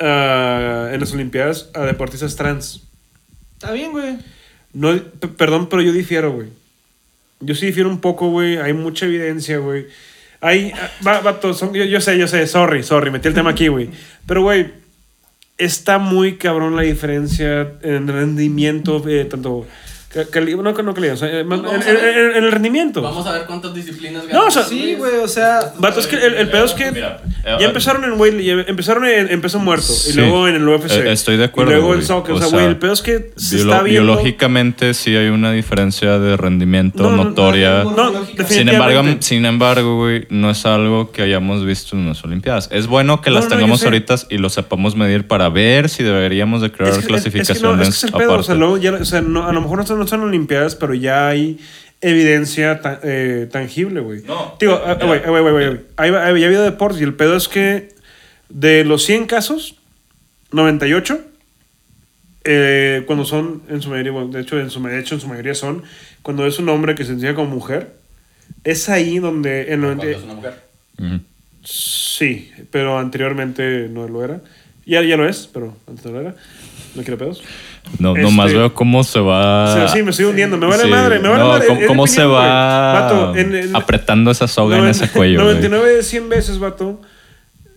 ah, 0.00 0.90
en 0.92 1.00
las 1.00 1.12
Olimpiadas 1.12 1.68
a 1.74 1.80
deportistas 1.82 2.36
trans. 2.36 2.82
Está 3.54 3.72
bien, 3.72 3.92
güey. 3.92 4.16
No, 4.72 4.98
perdón, 5.36 5.68
pero 5.68 5.82
yo 5.82 5.92
difiero, 5.92 6.32
güey. 6.32 6.48
Yo 7.40 7.54
sí 7.54 7.66
difiero 7.66 7.88
un 7.90 8.00
poco, 8.00 8.30
güey. 8.30 8.56
Hay 8.56 8.72
mucha 8.72 9.06
evidencia, 9.06 9.58
güey. 9.58 9.86
Hay, 10.42 10.72
ah, 10.74 10.90
va, 11.06 11.20
vato, 11.20 11.54
son- 11.54 11.72
yo, 11.72 11.84
yo 11.84 12.00
sé, 12.00 12.18
yo 12.18 12.26
sé, 12.28 12.46
sorry, 12.46 12.82
sorry, 12.82 13.10
metí 13.10 13.28
el 13.28 13.34
tema 13.34 13.50
aquí, 13.50 13.68
güey. 13.68 13.88
Pero, 14.26 14.42
güey, 14.42 14.72
está 15.56 15.98
muy 15.98 16.36
cabrón 16.36 16.74
la 16.76 16.82
diferencia 16.82 17.74
en 17.82 18.08
rendimiento, 18.08 19.02
eh, 19.08 19.24
tanto... 19.24 19.66
no, 20.14 20.72
no 20.82 20.94
calidad, 20.94 21.14
o 21.14 21.16
sea, 21.16 21.28
eh, 21.40 21.44
Pues 21.44 21.60
en, 21.86 21.96
en 22.36 22.44
el 22.44 22.52
rendimiento. 22.52 23.00
Vamos 23.02 23.26
a 23.26 23.32
ver 23.32 23.44
cuántas 23.46 23.72
disciplinas 23.74 24.24
No, 24.32 24.46
o 24.46 24.50
sea, 24.50 24.62
Sí, 24.62 24.94
güey, 24.96 25.16
o 25.16 25.28
sea. 25.28 25.72
Vato, 25.78 26.00
es 26.00 26.06
que 26.06 26.16
el, 26.16 26.34
el 26.34 26.48
pedo 26.48 26.64
es 26.64 26.72
que 26.72 26.90
Mira, 26.92 27.20
ya 27.44 27.56
eh, 27.58 27.64
empezaron 27.64 28.04
en 28.04 28.42
ya 28.44 28.52
empezaron 28.66 29.04
en, 29.06 29.30
en 29.30 29.40
peso 29.40 29.58
muerto 29.58 29.92
y 30.08 30.12
luego 30.14 30.48
en 30.48 30.56
el 30.56 30.68
UFC. 30.68 30.90
Eh, 30.92 31.12
estoy 31.12 31.36
de 31.36 31.44
acuerdo, 31.44 31.72
Y 31.72 31.74
luego 31.74 31.94
en 31.94 32.02
soccer, 32.02 32.34
o 32.34 32.38
sea, 32.38 32.48
güey, 32.48 32.66
el 32.66 32.76
pedo 32.76 32.92
es 32.92 33.02
que 33.02 33.30
se 33.36 33.56
Biolo- 33.56 33.72
está 33.72 33.82
viendo 33.82 34.02
biológicamente 34.12 34.94
sí 34.94 35.16
hay 35.16 35.28
una 35.28 35.52
diferencia 35.52 36.18
de 36.18 36.36
rendimiento 36.36 37.02
No, 37.04 37.10
no, 37.10 37.16
no, 37.16 37.24
notoria. 37.24 37.84
no, 37.84 37.90
No, 37.92 38.10
Definitivamente. 38.12 38.54
sin 38.54 38.68
embargo, 38.68 39.16
sin 39.20 39.46
embargo, 39.46 39.96
güey, 39.96 40.26
no 40.30 40.50
es 40.50 40.64
algo 40.66 41.10
que 41.10 41.22
hayamos 41.22 41.64
visto 41.64 41.96
en 41.96 42.08
las 42.08 42.22
Olimpiadas. 42.24 42.68
Es 42.72 42.86
bueno 42.86 43.20
que 43.20 43.30
las 43.30 43.48
tengamos 43.48 43.82
ahorita 43.84 44.14
y 44.30 44.38
lo 44.38 44.50
sepamos 44.50 44.94
medir 44.96 45.26
para 45.26 45.48
ver 45.48 45.88
si 45.88 46.02
deberíamos 46.02 46.60
de 46.60 46.70
crear 46.70 46.90
Es 46.92 46.98
que- 46.98 47.14
es- 47.14 47.26
es 47.26 47.32
que 47.32 47.32
no, 47.32 47.32
clasificaciones 47.32 47.88
es 47.88 48.00
que 48.00 48.06
es 48.06 48.12
el 48.12 48.18
pedo, 48.18 48.34
o 48.34 48.42
sea, 48.42 48.54
aparte. 48.54 48.58
luego 48.58 48.76
ya- 48.78 48.92
o 49.00 49.04
sea, 49.04 49.20
no- 49.20 49.46
a 49.48 49.52
lo 49.52 49.60
mejor 49.60 49.78
no 49.78 49.86
son, 49.86 50.01
no 50.02 50.08
son 50.08 50.20
Olimpiadas, 50.22 50.74
pero 50.76 50.94
ya 50.94 51.28
hay 51.28 51.58
evidencia 52.00 52.80
ta- 52.80 53.00
eh, 53.04 53.48
tangible, 53.50 54.00
güey. 54.00 54.22
No, 54.22 54.56
Digo, 54.58 54.80
eh, 54.84 54.96
mira. 55.02 55.18
güey, 55.30 55.42
güey, 55.42 55.52
güey, 55.52 55.80
ya 55.96 56.18
ha 56.18 56.28
habido 56.46 56.64
deportes 56.64 57.00
y 57.00 57.04
el 57.04 57.14
pedo 57.14 57.36
es 57.36 57.48
que 57.48 57.88
de 58.48 58.84
los 58.84 59.04
100 59.04 59.26
casos, 59.26 59.76
98, 60.50 61.20
eh, 62.44 63.04
cuando 63.06 63.24
son, 63.24 63.62
en 63.68 63.80
su 63.82 63.88
mayoría, 63.90 64.12
bueno, 64.12 64.28
de 64.28 64.40
hecho, 64.40 64.58
en 64.58 64.68
su, 64.70 64.82
de 64.82 64.98
hecho, 64.98 65.14
en 65.14 65.20
su 65.20 65.28
mayoría 65.28 65.54
son, 65.54 65.84
cuando 66.22 66.46
es 66.46 66.58
un 66.58 66.68
hombre 66.68 66.94
que 66.94 67.04
se 67.04 67.12
enseña 67.12 67.34
como 67.34 67.54
mujer, 67.54 67.94
es 68.64 68.88
ahí 68.88 69.18
donde... 69.20 69.72
En 69.72 69.80
Cuando 69.82 70.04
90 70.04 70.18
es 70.18 70.24
una 70.24 70.34
mujer. 70.34 70.54
Sí, 71.64 72.50
pero 72.70 72.98
anteriormente 72.98 73.88
no 73.88 74.08
lo 74.08 74.24
era. 74.24 74.40
Ya, 74.84 75.02
ya 75.02 75.16
lo 75.16 75.28
es, 75.28 75.48
pero 75.52 75.76
antes 75.86 76.04
no 76.04 76.10
lo 76.12 76.20
era. 76.20 76.34
No 76.96 77.02
quiero 77.02 77.18
pedos. 77.18 77.42
No, 77.98 78.10
Este- 78.10 78.22
Nomás 78.22 78.52
veo 78.52 78.72
cómo 78.74 79.04
se 79.04 79.20
va. 79.20 79.88
Sí, 79.88 80.02
me 80.02 80.10
estoy 80.10 80.24
hundiendo. 80.26 80.56
Me 80.56 80.66
vale 80.66 80.84
Sí. 80.84 80.88
madre. 80.88 81.18
Me 81.18 81.28
vale 81.28 81.42
No, 81.42 81.48
madre. 81.48 81.66
cómo, 81.66 81.80
Es 81.80 81.86
cómo 81.86 82.06
se 82.06 82.22
opinión, 82.22 82.40
va 82.42 82.92
Vato, 83.02 83.36
en- 83.36 83.54
en- 83.54 83.76
apretando 83.76 84.30
esa 84.30 84.48
soga 84.48 84.78
en 84.78 84.86
ese 84.86 85.08
cuello. 85.10 85.34
güey. 85.42 85.46
99 85.54 85.90
de 85.96 86.02
100 86.02 86.28
veces, 86.28 86.58
vato. 86.58 87.00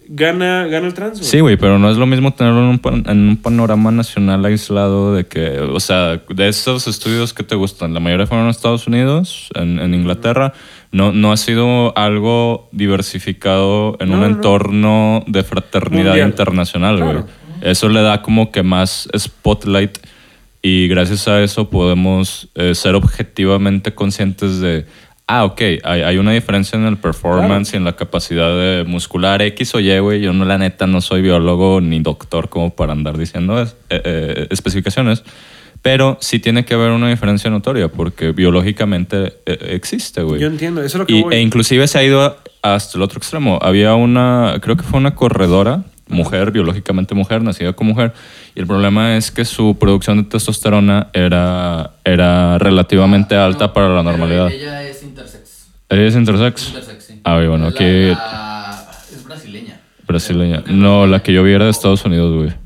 Gana, 0.08 0.68
gana 0.68 0.86
el 0.86 0.94
trans, 0.94 1.18
güey. 1.18 1.24
Sí, 1.30 1.40
güey, 1.40 1.58
pero 1.58 1.80
no 1.80 1.90
es 1.90 1.98
lo 1.98 2.06
mismo 2.06 2.32
tenerlo 2.32 2.60
en 2.60 2.66
un, 2.68 2.78
pan- 2.80 3.04
en 3.08 3.28
un 3.28 3.38
panorama 3.38 3.92
nacional 3.92 4.46
aislado 4.46 5.16
de 5.16 5.26
que, 5.26 5.60
o 5.60 5.80
sea, 5.80 6.22
de 6.30 6.48
esos 6.48 6.88
estudios 6.88 7.34
que 7.34 7.42
te 7.44 7.56
gustan, 7.56 7.96
la 7.96 8.00
mayoría 8.00 8.28
fueron 8.28 8.46
en 8.46 8.52
Estados 8.52 8.86
Unidos, 8.86 9.50
en, 9.56 9.80
en 9.80 9.96
Inglaterra, 9.96 10.54
no, 10.92 11.12
no 11.12 11.32
ha 11.32 11.38
sido 11.38 11.98
algo 11.98 12.70
diversificado 12.72 13.98
en 14.00 14.10
No, 14.10 14.16
un 14.16 14.22
no, 14.22 14.28
no. 14.30 14.36
entorno 14.36 15.24
de 15.26 15.44
fraternidad 15.44 16.06
Mundial. 16.10 16.30
internacional, 16.30 16.98
güey. 16.98 17.12
Claro. 17.12 17.28
Eso 17.62 17.90
le 17.90 18.02
da 18.02 18.22
como 18.22 18.52
que 18.52 18.64
más 18.64 19.08
spotlight 19.18 19.98
y 20.62 20.88
gracias 20.88 21.28
a 21.28 21.42
eso 21.44 21.70
podemos 21.70 22.48
eh, 22.56 22.74
ser 22.76 22.96
objetivamente 22.96 23.94
conscientes 23.94 24.60
de, 24.60 24.86
ah, 25.28 25.44
ok, 25.46 25.62
hay, 25.84 26.02
hay 26.02 26.18
una 26.18 26.32
diferencia 26.32 26.78
en 26.78 26.86
el 26.86 26.98
performance 26.98 27.74
y 27.74 27.78
en 27.78 27.84
la 27.84 27.96
capacidad 27.96 28.50
de 28.50 28.84
muscular 28.88 29.42
X 29.44 29.76
o 29.76 29.80
Y, 29.80 30.00
güey. 30.00 30.22
Yo 30.22 30.34
no, 30.34 30.44
la 30.46 30.58
neta, 30.58 30.88
no 30.88 31.02
soy 31.02 31.22
biólogo 31.22 31.82
ni 31.82 32.00
doctor 32.00 32.50
como 32.50 32.76
para 32.76 32.94
andar 32.94 33.18
diciendo 33.18 33.62
es- 33.62 33.76
eh, 33.90 34.02
eh, 34.04 34.48
especificaciones. 34.50 35.24
Pero 35.84 36.18
sí 36.20 36.40
tiene 36.40 36.66
que 36.66 36.74
haber 36.74 36.90
una 36.90 37.10
diferencia 37.10 37.48
notoria 37.52 37.90
porque 37.90 38.32
biológicamente 38.32 39.34
existe, 39.46 40.24
güey. 40.24 40.42
Yo 40.42 40.48
entiendo. 40.48 40.82
Eso 40.82 40.98
es 40.98 41.00
lo 41.02 41.06
que 41.06 41.14
Y, 41.14 41.22
voy. 41.22 41.36
e 41.36 41.42
inclusive 41.42 41.88
se 41.88 42.00
ha 42.00 42.04
ido 42.04 42.38
hasta 42.64 42.98
el 42.98 43.04
otro 43.04 43.20
extremo. 43.20 43.60
Había 43.62 43.94
una, 43.94 44.58
creo 44.64 44.76
que 44.78 44.82
fue 44.84 44.98
una 45.00 45.14
corredora, 45.14 45.84
mujer, 46.08 46.52
biológicamente 46.52 47.16
mujer, 47.16 47.42
nacida 47.42 47.74
como 47.74 47.92
mujer. 47.92 48.14
Y 48.56 48.60
el 48.60 48.68
problema 48.68 49.18
es 49.18 49.32
que 49.32 49.44
su 49.46 49.78
producción 49.80 50.18
de 50.18 50.24
testosterona 50.30 51.08
era, 51.14 51.92
era 52.04 52.58
relativamente 52.60 53.36
Ah, 53.36 53.46
alta 53.46 53.68
no, 53.68 53.74
para 53.74 53.90
la 53.90 54.04
normalidad. 54.04 54.52
Ella 54.52 54.84
es 54.84 55.02
intersex. 55.04 55.68
¿Ella 55.90 56.08
es 56.08 56.16
intersex? 56.16 56.68
Intersex, 56.70 57.04
sí. 57.06 57.22
Ah, 57.24 57.36
bueno, 57.36 57.58
La- 57.66 57.70
aquí 57.70 57.84
la- 57.84 58.86
Es 59.14 59.24
brasileña. 59.26 59.80
brasileña. 60.08 60.64
No, 60.68 61.08
la 61.08 61.22
que 61.24 61.34
yo 61.34 61.44
vi 61.44 61.54
era 61.54 61.66
de 61.66 61.72
Estados 61.72 62.06
Unidos, 62.06 62.34
güey. 62.36 62.65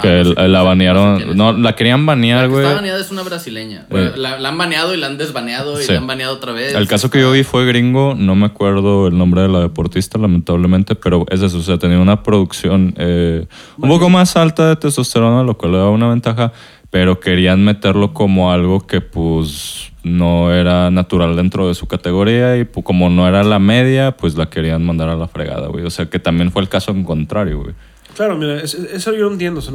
Ah, 0.00 0.02
Que 0.02 0.24
no 0.24 0.24
sé, 0.24 0.34
la 0.34 0.48
no 0.48 0.58
sé 0.60 0.64
banearon. 0.66 1.36
No, 1.36 1.52
la 1.52 1.74
querían 1.76 2.00
La 2.00 2.12
banear, 2.12 2.42
que 2.46 2.48
güey. 2.48 2.64
está 2.64 2.74
baneada 2.76 3.00
es 3.00 3.10
una 3.10 3.22
brasileña. 3.22 3.86
Bueno, 3.88 4.08
Eh. 4.08 4.12
la, 4.16 4.38
la 4.38 4.48
han 4.48 4.58
baneado 4.58 4.94
y 4.94 4.96
la 4.96 5.06
han 5.06 5.18
desbaneado 5.18 5.80
y 5.80 5.84
Sí. 5.84 5.92
la 5.92 5.98
han 5.98 6.06
baneado 6.06 6.34
otra 6.34 6.52
vez. 6.52 6.74
El 6.74 6.88
caso 6.88 7.10
que 7.10 7.20
yo 7.20 7.32
vi 7.32 7.44
fue 7.44 7.66
gringo, 7.66 8.14
no 8.16 8.34
me 8.34 8.46
acuerdo 8.46 9.06
el 9.06 9.16
nombre 9.16 9.42
de 9.42 9.48
la 9.48 9.60
deportista, 9.60 10.18
lamentablemente, 10.18 10.94
pero 10.94 11.24
es 11.30 11.42
eso, 11.42 11.58
o 11.58 11.62
sea, 11.62 11.78
tenía 11.78 11.98
una 11.98 12.22
producción 12.22 12.94
eh, 12.98 13.46
un 13.78 13.88
poco 13.88 14.08
más 14.10 14.36
alta 14.36 14.68
de 14.68 14.76
testosterona, 14.76 15.42
lo 15.42 15.56
cual 15.56 15.72
le 15.72 15.78
daba 15.78 15.90
una 15.90 16.08
ventaja, 16.08 16.52
pero 16.90 17.20
querían 17.20 17.64
meterlo 17.64 18.12
como 18.12 18.52
algo 18.52 18.86
que 18.86 19.00
pues 19.00 19.92
no 20.02 20.52
era 20.52 20.90
natural 20.90 21.36
dentro 21.36 21.68
de 21.68 21.74
su 21.74 21.86
categoría 21.86 22.56
y 22.56 22.64
pues, 22.64 22.84
como 22.84 23.10
no 23.10 23.28
era 23.28 23.44
la 23.44 23.58
media, 23.58 24.16
pues 24.16 24.34
la 24.36 24.48
querían 24.48 24.84
mandar 24.84 25.08
a 25.10 25.14
la 25.14 25.28
fregada, 25.28 25.68
güey. 25.68 25.84
O 25.84 25.90
sea, 25.90 26.06
que 26.06 26.18
también 26.18 26.50
fue 26.50 26.62
el 26.62 26.68
caso 26.68 26.90
en 26.90 27.04
contrario, 27.04 27.60
güey. 27.62 27.74
Claro, 28.16 28.36
mira, 28.36 28.60
es- 28.62 28.74
es- 28.74 28.92
eso 28.92 29.12
yo 29.12 29.26
lo 29.26 29.32
entiendo. 29.32 29.60
o 29.60 29.62
sea, 29.62 29.72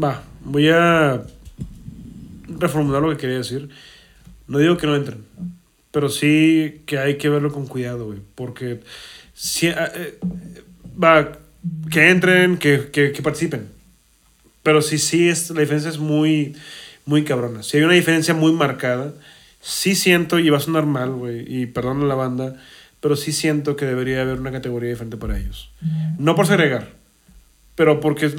va, 0.00 0.22
voy 0.44 0.68
a 0.68 1.22
reformular 2.48 3.02
lo 3.02 3.10
que 3.10 3.16
quería 3.16 3.38
decir. 3.38 3.68
No 4.46 4.58
digo 4.58 4.76
que 4.76 4.86
no 4.86 4.96
entren, 4.96 5.24
pero 5.90 6.08
sí 6.08 6.82
que 6.86 6.98
hay 6.98 7.16
que 7.16 7.28
verlo 7.28 7.52
con 7.52 7.66
cuidado, 7.66 8.06
güey. 8.06 8.18
Porque 8.34 8.80
si, 9.32 9.68
eh, 9.68 9.74
eh, 9.94 10.18
va, 11.02 11.32
que 11.90 12.10
entren, 12.10 12.58
que, 12.58 12.88
que, 12.92 13.12
que 13.12 13.22
participen. 13.22 13.68
Pero 14.62 14.80
sí, 14.82 14.98
sí, 14.98 15.28
es, 15.28 15.50
la 15.50 15.60
diferencia 15.60 15.90
es 15.90 15.98
muy, 15.98 16.56
muy 17.06 17.24
cabrona. 17.24 17.62
Si 17.62 17.76
hay 17.76 17.82
una 17.84 17.94
diferencia 17.94 18.34
muy 18.34 18.52
marcada, 18.52 19.12
sí 19.60 19.94
siento, 19.94 20.38
y 20.38 20.48
va 20.50 20.58
a 20.58 20.60
sonar 20.60 20.86
mal, 20.86 21.10
güey, 21.10 21.44
y 21.46 21.66
perdón 21.66 22.02
a 22.02 22.06
la 22.06 22.14
banda, 22.14 22.56
pero 23.00 23.16
sí 23.16 23.32
siento 23.32 23.76
que 23.76 23.84
debería 23.84 24.22
haber 24.22 24.40
una 24.40 24.52
categoría 24.52 24.90
diferente 24.90 25.16
para 25.18 25.38
ellos. 25.38 25.70
No 26.18 26.34
por 26.34 26.46
segregar, 26.46 26.92
pero 27.74 28.00
porque 28.00 28.26
es, 28.26 28.34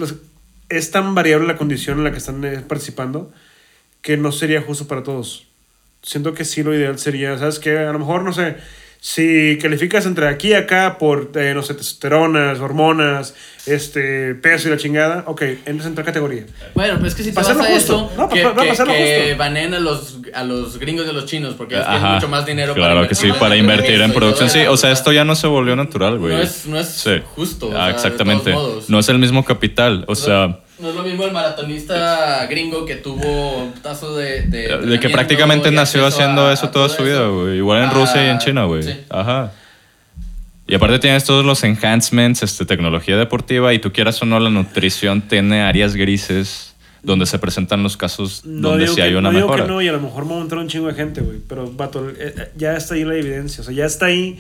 es 0.70 0.92
tan 0.92 1.16
variable 1.16 1.48
la 1.48 1.58
condición 1.58 2.00
en 2.00 2.04
la 2.04 2.12
que 2.12 2.18
están 2.18 2.44
eh, 2.44 2.64
participando 2.68 3.32
que 4.02 4.18
no 4.18 4.32
sería 4.32 4.62
justo 4.62 4.88
para 4.88 5.04
todos. 5.04 5.48
Siento 6.04 6.34
que 6.34 6.46
sí 6.46 6.62
lo 6.62 6.76
ideal 6.76 7.00
sería, 7.00 7.38
¿sabes 7.40 7.58
qué? 7.58 7.80
A 7.80 7.92
lo 7.92 7.98
mejor, 7.98 8.24
no 8.24 8.32
sé, 8.32 8.58
si 9.08 9.60
calificas 9.62 10.08
entre 10.08 10.28
aquí 10.28 10.48
y 10.48 10.54
acá 10.56 10.98
por, 10.98 11.30
eh, 11.36 11.54
no 11.54 11.62
sé, 11.62 11.76
testosteronas, 11.76 12.58
hormonas, 12.60 13.36
este, 13.68 14.34
peso 14.34 14.68
y 14.68 14.72
la 14.72 14.78
chingada, 14.78 15.24
ok, 15.28 15.44
entras 15.68 15.86
en 15.86 15.94
tal 15.94 16.06
categoría. 16.06 16.46
Bueno, 16.74 16.98
pues 17.00 17.12
es 17.12 17.16
que 17.16 17.22
si 17.24 17.30
te 17.30 17.36
vas 17.36 17.48
a 17.50 17.52
eso, 17.72 18.00
justo. 18.00 18.12
No, 18.18 18.28
que, 18.28 18.42
para 18.42 18.56
que, 18.64 18.70
que 18.72 18.76
justo. 18.76 19.38
baneen 19.38 19.76
a 19.76 19.80
los, 19.80 20.18
a 20.34 20.44
los 20.44 20.80
gringos 20.80 21.06
y 21.06 21.10
a 21.12 21.14
los 21.14 21.28
chinos, 21.28 21.54
porque 21.56 21.76
ellos 21.76 21.88
tienen 21.88 22.12
mucho 22.14 22.28
más 22.30 22.48
dinero 22.48 22.74
Claro 22.74 22.96
para 22.96 23.08
que 23.08 23.14
sí, 23.14 23.32
para 23.40 23.56
invertir 23.56 24.02
en 24.02 24.12
producción. 24.12 24.50
Sí, 24.50 24.62
o 24.62 24.76
sea, 24.76 24.92
esto 24.92 25.12
ya 25.12 25.24
no 25.24 25.36
se 25.36 25.46
volvió 25.46 25.76
natural, 25.76 26.18
güey. 26.18 26.34
No 26.34 26.42
es, 26.42 26.66
no 26.66 26.80
es 26.80 26.88
Sí. 26.88 27.22
justo. 27.36 27.68
o 27.68 27.72
Ah, 27.74 27.76
sea, 27.76 27.86
de 27.86 27.92
exactamente. 27.92 28.52
todos 28.54 28.70
modos. 28.70 28.90
No 28.90 28.98
es 28.98 29.08
el 29.10 29.20
mismo 29.20 29.46
capital. 29.46 30.04
O 30.08 30.16
sea, 30.16 30.62
No 30.78 30.90
es 30.90 30.96
lo 30.96 31.04
mismo 31.04 31.24
el 31.26 31.32
maratonista 31.32 32.46
gringo 32.48 32.86
que 32.86 32.96
tuvo 32.96 33.64
un 33.64 33.74
tazo 33.74 34.16
de. 34.16 34.42
De, 34.44 34.78
de 34.78 35.00
que 35.00 35.10
prácticamente 35.10 35.72
nació 35.72 36.06
haciendo 36.06 36.48
a- 36.48 36.54
eso 36.54 36.66
a 36.66 36.72
toda 36.72 36.90
su 36.90 37.04
vida, 37.04 37.28
güey. 37.28 37.58
Igual 37.58 37.84
en 37.84 37.90
Ah, 37.90 37.94
Rusia 37.94 38.26
y 38.26 38.30
en 38.30 38.40
China, 38.40 38.66
güey. 38.66 38.84
sí. 38.84 38.94
Ajá. 39.10 39.52
Y 40.68 40.76
aparte 40.76 41.00
tienes 41.00 41.24
todos 41.24 41.46
los 41.46 41.64
enhancements, 41.64 42.42
este, 42.44 42.66
tecnología 42.66 43.16
deportiva, 43.18 43.74
y 43.74 43.80
tú 43.80 43.94
quieras 43.94 44.22
o 44.22 44.26
no, 44.26 44.40
la 44.40 44.50
nutrición 44.50 45.22
tiene 45.22 45.62
áreas 45.62 45.96
grises 45.96 46.74
donde 47.04 47.28
se 47.28 47.38
presentan 47.38 47.84
los 47.84 47.96
casos 47.98 48.42
donde 48.44 48.86
digo 48.86 48.96
sí 48.96 49.02
hay 49.02 49.12
que- 49.12 49.16
una 49.18 49.30
no 49.30 49.36
digo 49.38 49.48
mejora. 49.48 49.64
que 49.66 49.72
no, 49.72 49.82
y 49.82 49.88
a 49.88 49.92
lo 49.92 50.02
mejor 50.02 50.26
me 50.26 50.32
va 50.34 50.40
a 50.40 50.42
entrar 50.42 50.60
un 50.60 50.68
chingo 50.68 50.88
de 50.88 50.96
gente, 50.96 51.22
güey. 51.22 51.38
Pero, 51.48 51.72
vato, 51.72 52.10
eh, 52.10 52.14
eh, 52.20 52.52
ya 52.58 52.76
está 52.76 52.96
ahí 52.96 53.04
la 53.06 53.14
evidencia. 53.14 53.62
O 53.62 53.64
sea, 53.64 53.74
ya 53.76 53.86
está 53.86 54.08
ahí. 54.08 54.40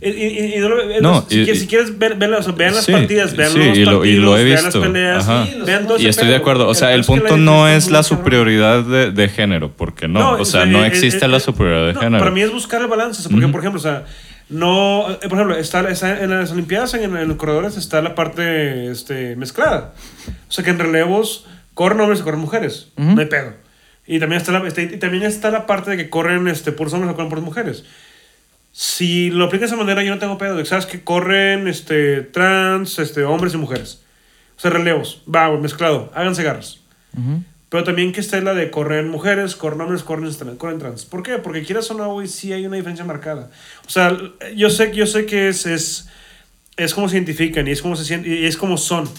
Y, 0.00 0.10
y- 0.10 0.54
y 0.54 0.58
no 0.60 0.80
eh, 0.80 0.98
No, 1.00 1.26
si, 1.28 1.40
y- 1.40 1.44
quieres, 1.44 1.60
si 1.62 1.66
quieres 1.66 1.98
ver, 1.98 2.14
ver- 2.14 2.32
o 2.32 2.42
sea, 2.42 2.52
vean 2.52 2.74
las 2.74 2.84
Sí, 2.84 2.92
partidas, 2.92 3.36
vean 3.36 3.50
sí, 3.52 3.58
los 3.58 3.76
y 3.78 3.84
lo- 3.84 3.98
partidos, 3.98 4.06
y 4.06 4.20
lo 4.20 4.38
he 4.38 4.44
vean 4.44 4.54
las 4.56 4.64
visto. 4.66 4.80
peleas, 4.82 5.28
Ajá. 5.28 5.46
vean 5.66 5.86
Y 5.98 6.06
estoy 6.06 6.28
de 6.28 6.36
acuerdo. 6.36 6.68
O 6.68 6.74
sea, 6.74 6.94
el 6.94 7.00
Es 7.00 7.06
que 7.06 7.12
punto 7.14 7.36
no 7.36 7.66
es 7.68 7.90
la 7.90 8.02
superioridad 8.04 8.84
de, 8.84 9.10
de 9.10 9.28
género, 9.28 9.72
porque 9.76 10.06
no. 10.06 10.32
o 10.32 10.44
sea, 10.44 10.66
no 10.66 10.84
eh, 10.84 10.86
existe 10.88 11.24
eh, 11.24 11.28
la 11.28 11.40
superioridad 11.40 11.86
de 11.88 11.92
no, 11.94 12.00
género. 12.00 12.18
Para 12.20 12.30
mí 12.30 12.42
es 12.42 12.52
buscar 12.52 12.80
el 12.80 12.86
balance. 12.86 13.20
o 13.20 13.22
sea, 13.22 13.30
Porque, 13.30 13.46
Ujú. 13.46 13.52
por 13.52 13.60
ejemplo, 13.60 13.80
o 13.80 13.82
sea, 13.82 14.04
no. 14.48 15.06
por 15.28 15.32
ejemplo, 15.34 15.56
está, 15.56 15.88
está 15.90 16.22
en 16.22 16.30
las 16.30 16.52
Olimpiadas, 16.52 16.94
en, 16.94 17.16
en 17.16 17.26
los 17.28 17.36
corredores, 17.36 17.76
está 17.76 18.00
la 18.00 18.14
parte 18.14 18.90
este, 18.90 19.34
mezclada. 19.36 19.94
O 20.48 20.52
sea, 20.52 20.62
que 20.64 20.70
en 20.70 20.78
relevos 20.78 21.44
corren 21.74 22.00
hombres 22.00 22.20
y 22.20 22.22
corren 22.22 22.40
mujeres. 22.40 22.88
Ujú. 22.96 23.14
No 23.14 23.20
hay 23.20 23.26
pedo. 23.26 23.52
Y 24.06 24.20
también 24.20 24.40
está 24.40 24.52
la, 24.52 24.66
este, 24.66 24.84
y 24.84 24.96
también 24.98 25.24
está 25.24 25.50
la 25.50 25.66
parte 25.66 25.90
de 25.90 25.96
que 25.96 26.08
corren 26.08 26.46
este, 26.48 26.72
puros 26.72 26.92
hombres 26.94 27.12
o 27.12 27.14
corren 27.16 27.28
puras 27.30 27.44
mujeres. 27.44 27.84
Si 28.80 29.30
lo 29.30 29.46
aplicas 29.46 29.70
de 29.70 29.74
esa 29.74 29.82
manera, 29.84 30.04
yo 30.04 30.14
no 30.14 30.20
tengo 30.20 30.38
pedo. 30.38 30.56
de 30.56 30.64
Sabes 30.64 30.86
que 30.86 31.02
corren 31.02 31.66
este, 31.66 32.22
trans, 32.22 33.00
este, 33.00 33.24
hombres 33.24 33.52
y 33.54 33.56
mujeres. 33.56 34.02
O 34.56 34.60
sea, 34.60 34.70
relevos. 34.70 35.20
Va, 35.26 35.50
mezclado. 35.58 36.12
Háganse 36.14 36.44
garras. 36.44 36.78
Ujú. 37.16 37.42
Pero 37.70 37.82
también 37.82 38.12
que 38.12 38.20
esté 38.20 38.40
la 38.40 38.54
de 38.54 38.70
correr 38.70 39.04
mujeres, 39.04 39.56
corren 39.56 39.80
hombres, 39.80 40.04
corren, 40.04 40.30
trans- 40.32 40.56
corren 40.58 40.78
trans. 40.78 41.04
¿Por 41.06 41.24
qué? 41.24 41.38
Porque 41.38 41.64
quieras 41.64 41.90
o 41.90 41.94
no, 41.94 42.12
güey, 42.12 42.28
sí 42.28 42.52
hay 42.52 42.66
una 42.66 42.76
diferencia 42.76 43.04
marcada. 43.04 43.50
O 43.84 43.90
sea, 43.90 44.16
yo 44.54 44.70
sé, 44.70 44.94
yo 44.94 45.06
sé 45.06 45.26
que 45.26 45.48
es, 45.48 45.66
es, 45.66 46.08
es 46.76 46.94
como 46.94 47.08
se 47.08 47.16
identifican 47.16 47.66
y 47.66 47.72
es 47.72 47.82
como 47.82 47.96
se 47.96 48.04
sienten, 48.04 48.32
y 48.32 48.44
es 48.46 48.56
como 48.56 48.78
son. 48.78 49.10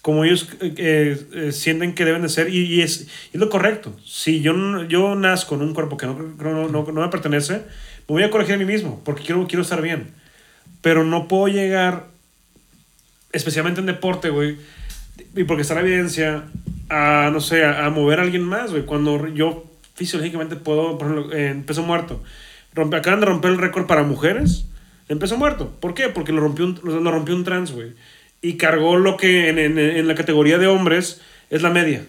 Como 0.00 0.24
ellos 0.24 0.48
eh, 0.62 1.16
eh, 1.34 1.52
sienten 1.52 1.94
que 1.94 2.06
deben 2.06 2.22
de 2.22 2.30
ser 2.30 2.48
y, 2.48 2.64
y 2.64 2.80
es, 2.80 3.02
es 3.32 3.38
lo 3.40 3.50
correcto. 3.50 3.94
Si 4.04 4.40
yo, 4.40 4.54
yo 4.88 5.14
nazco 5.14 5.54
en 5.54 5.60
un 5.60 5.74
cuerpo 5.74 5.98
que 5.98 6.06
no, 6.06 6.14
no, 6.18 6.66
no, 6.68 6.82
no 6.90 7.00
me 7.02 7.08
pertenece, 7.08 7.62
me 8.12 8.20
voy 8.20 8.28
a 8.28 8.30
corregir 8.30 8.54
a 8.54 8.58
mí 8.58 8.64
mismo 8.64 9.00
porque 9.04 9.22
quiero, 9.22 9.46
quiero 9.46 9.62
estar 9.62 9.82
bien. 9.82 10.12
Pero 10.80 11.04
no 11.04 11.28
puedo 11.28 11.48
llegar, 11.48 12.06
especialmente 13.32 13.80
en 13.80 13.86
deporte, 13.86 14.30
güey, 14.30 14.56
y 15.36 15.44
porque 15.44 15.62
está 15.62 15.74
la 15.74 15.80
evidencia, 15.80 16.44
a, 16.88 17.30
no 17.32 17.40
sé, 17.40 17.64
a, 17.64 17.86
a 17.86 17.90
mover 17.90 18.18
a 18.18 18.22
alguien 18.22 18.42
más, 18.42 18.70
güey. 18.70 18.84
Cuando 18.84 19.28
yo 19.28 19.64
fisiológicamente 19.94 20.56
puedo, 20.56 20.98
por 20.98 21.10
ejemplo, 21.10 21.36
en 21.36 21.62
peso 21.62 21.82
muerto, 21.82 22.22
rompe, 22.74 22.96
acaban 22.96 23.20
de 23.20 23.26
romper 23.26 23.52
el 23.52 23.58
récord 23.58 23.86
para 23.86 24.02
mujeres 24.02 24.66
en 25.08 25.18
peso 25.18 25.36
muerto. 25.36 25.70
¿Por 25.80 25.94
qué? 25.94 26.08
Porque 26.08 26.32
lo 26.32 26.40
rompió 26.40 26.64
un, 26.64 26.80
lo 26.82 27.10
rompió 27.10 27.34
un 27.36 27.44
trans, 27.44 27.72
güey. 27.72 27.92
Y 28.40 28.56
cargó 28.56 28.96
lo 28.96 29.16
que 29.16 29.48
en, 29.48 29.58
en, 29.58 29.78
en 29.78 30.08
la 30.08 30.14
categoría 30.14 30.58
de 30.58 30.66
hombres 30.66 31.20
es 31.50 31.62
la 31.62 31.70
media. 31.70 32.04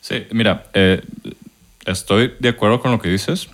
Sí, 0.00 0.26
mira, 0.30 0.64
eh, 0.72 1.02
estoy 1.84 2.32
de 2.38 2.48
acuerdo 2.48 2.80
con 2.80 2.92
lo 2.92 3.00
que 3.00 3.10
dices, 3.10 3.50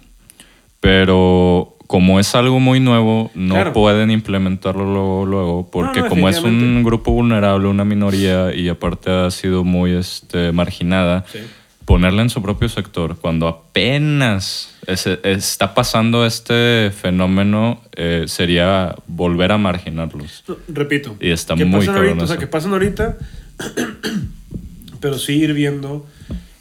pero 0.85 1.77
como 1.87 2.21
es 2.21 2.35
algo 2.35 2.61
muy 2.61 2.79
nuevo, 2.79 3.31
no 3.35 3.55
Claro. 3.55 3.73
pueden 3.73 4.11
implementarlo 4.11 4.85
luego, 4.85 5.25
luego 5.27 5.71
porque 5.71 6.01
No, 6.01 6.05
no, 6.07 6.11
como 6.11 6.29
es 6.29 6.43
un 6.43 6.83
grupo 6.85 7.11
vulnerable, 7.13 7.69
una 7.69 7.85
minoría 7.85 8.55
y 8.55 8.69
aparte 8.69 9.11
ha 9.11 9.31
sido 9.31 9.65
muy 9.65 9.93
este, 9.93 10.53
marginada, 10.53 11.25
Sí. 11.33 11.39
ponerla 11.87 12.23
en 12.23 12.31
su 12.31 12.43
propio 12.43 12.69
sector 12.69 13.17
cuando 13.19 13.49
apenas 13.49 14.75
es- 14.87 15.07
está 15.23 15.73
pasando 15.75 16.27
este 16.27 16.91
fenómeno 16.91 17.81
eh, 17.97 18.25
sería 18.27 18.95
volver 19.07 19.53
a 19.53 19.59
marginarlos. 19.59 20.45
Repito. 20.69 21.17
Y 21.21 21.31
está 21.31 21.55
muy 21.57 21.87
cabrón 21.87 22.21
O 22.21 22.27
sea, 22.27 22.37
que 22.39 22.47
pasen 22.47 22.73
ahorita, 22.73 23.17
pero 25.01 25.19
sí 25.19 25.35
ir 25.37 25.53
viendo 25.55 26.07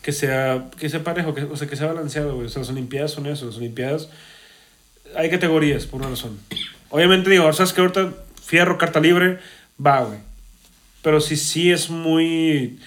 que 0.04 0.12
sea, 0.12 0.70
que 0.78 0.90
sea 0.90 1.04
parejo, 1.04 1.34
que, 1.34 1.44
o 1.44 1.56
sea, 1.56 1.68
que 1.68 1.78
sea 1.78 1.88
balanceado, 1.88 2.36
güey. 2.36 2.46
O 2.46 2.50
sea, 2.50 2.60
las 2.60 2.70
Olimpiadas 2.70 3.12
son 3.12 3.26
eso. 3.26 3.48
Las 3.48 3.58
Olimpiadas 3.58 4.10
hay 5.16 5.30
categorías, 5.30 5.86
por 5.86 6.02
una 6.02 6.10
razón. 6.10 6.38
Obviamente, 6.90 7.30
digo, 7.30 7.52
sabes 7.54 7.74
que 7.74 7.82
ahorita 7.82 8.14
fierro, 8.44 8.78
carta 8.78 9.00
libre, 9.00 9.40
va, 9.84 10.02
güey. 10.02 10.20
Pero 11.02 11.22
sí, 11.22 11.38
sí 11.38 11.72
es 11.72 11.90
muy. 11.90 12.80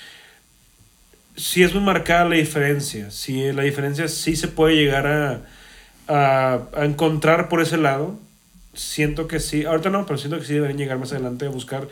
Sí 1.36 1.62
es 1.62 1.74
muy 1.74 1.82
marcada 1.82 2.26
la 2.26 2.36
diferencia. 2.36 3.10
Sí, 3.10 3.50
la 3.52 3.62
diferencia 3.62 4.08
sí 4.08 4.36
se 4.36 4.48
puede 4.48 4.76
llegar 4.76 5.06
a, 5.06 5.42
a, 6.08 6.68
a 6.74 6.84
encontrar 6.84 7.48
por 7.48 7.62
ese 7.62 7.78
lado. 7.78 8.18
Siento 8.74 9.26
que 9.26 9.40
sí, 9.40 9.64
ahorita 9.64 9.88
no, 9.88 10.04
pero 10.04 10.18
siento 10.18 10.38
que 10.38 10.44
sí 10.44 10.52
deberían 10.52 10.78
llegar 10.78 10.98
más 10.98 11.12
adelante 11.12 11.46
a 11.46 11.50
buscar 11.50 11.88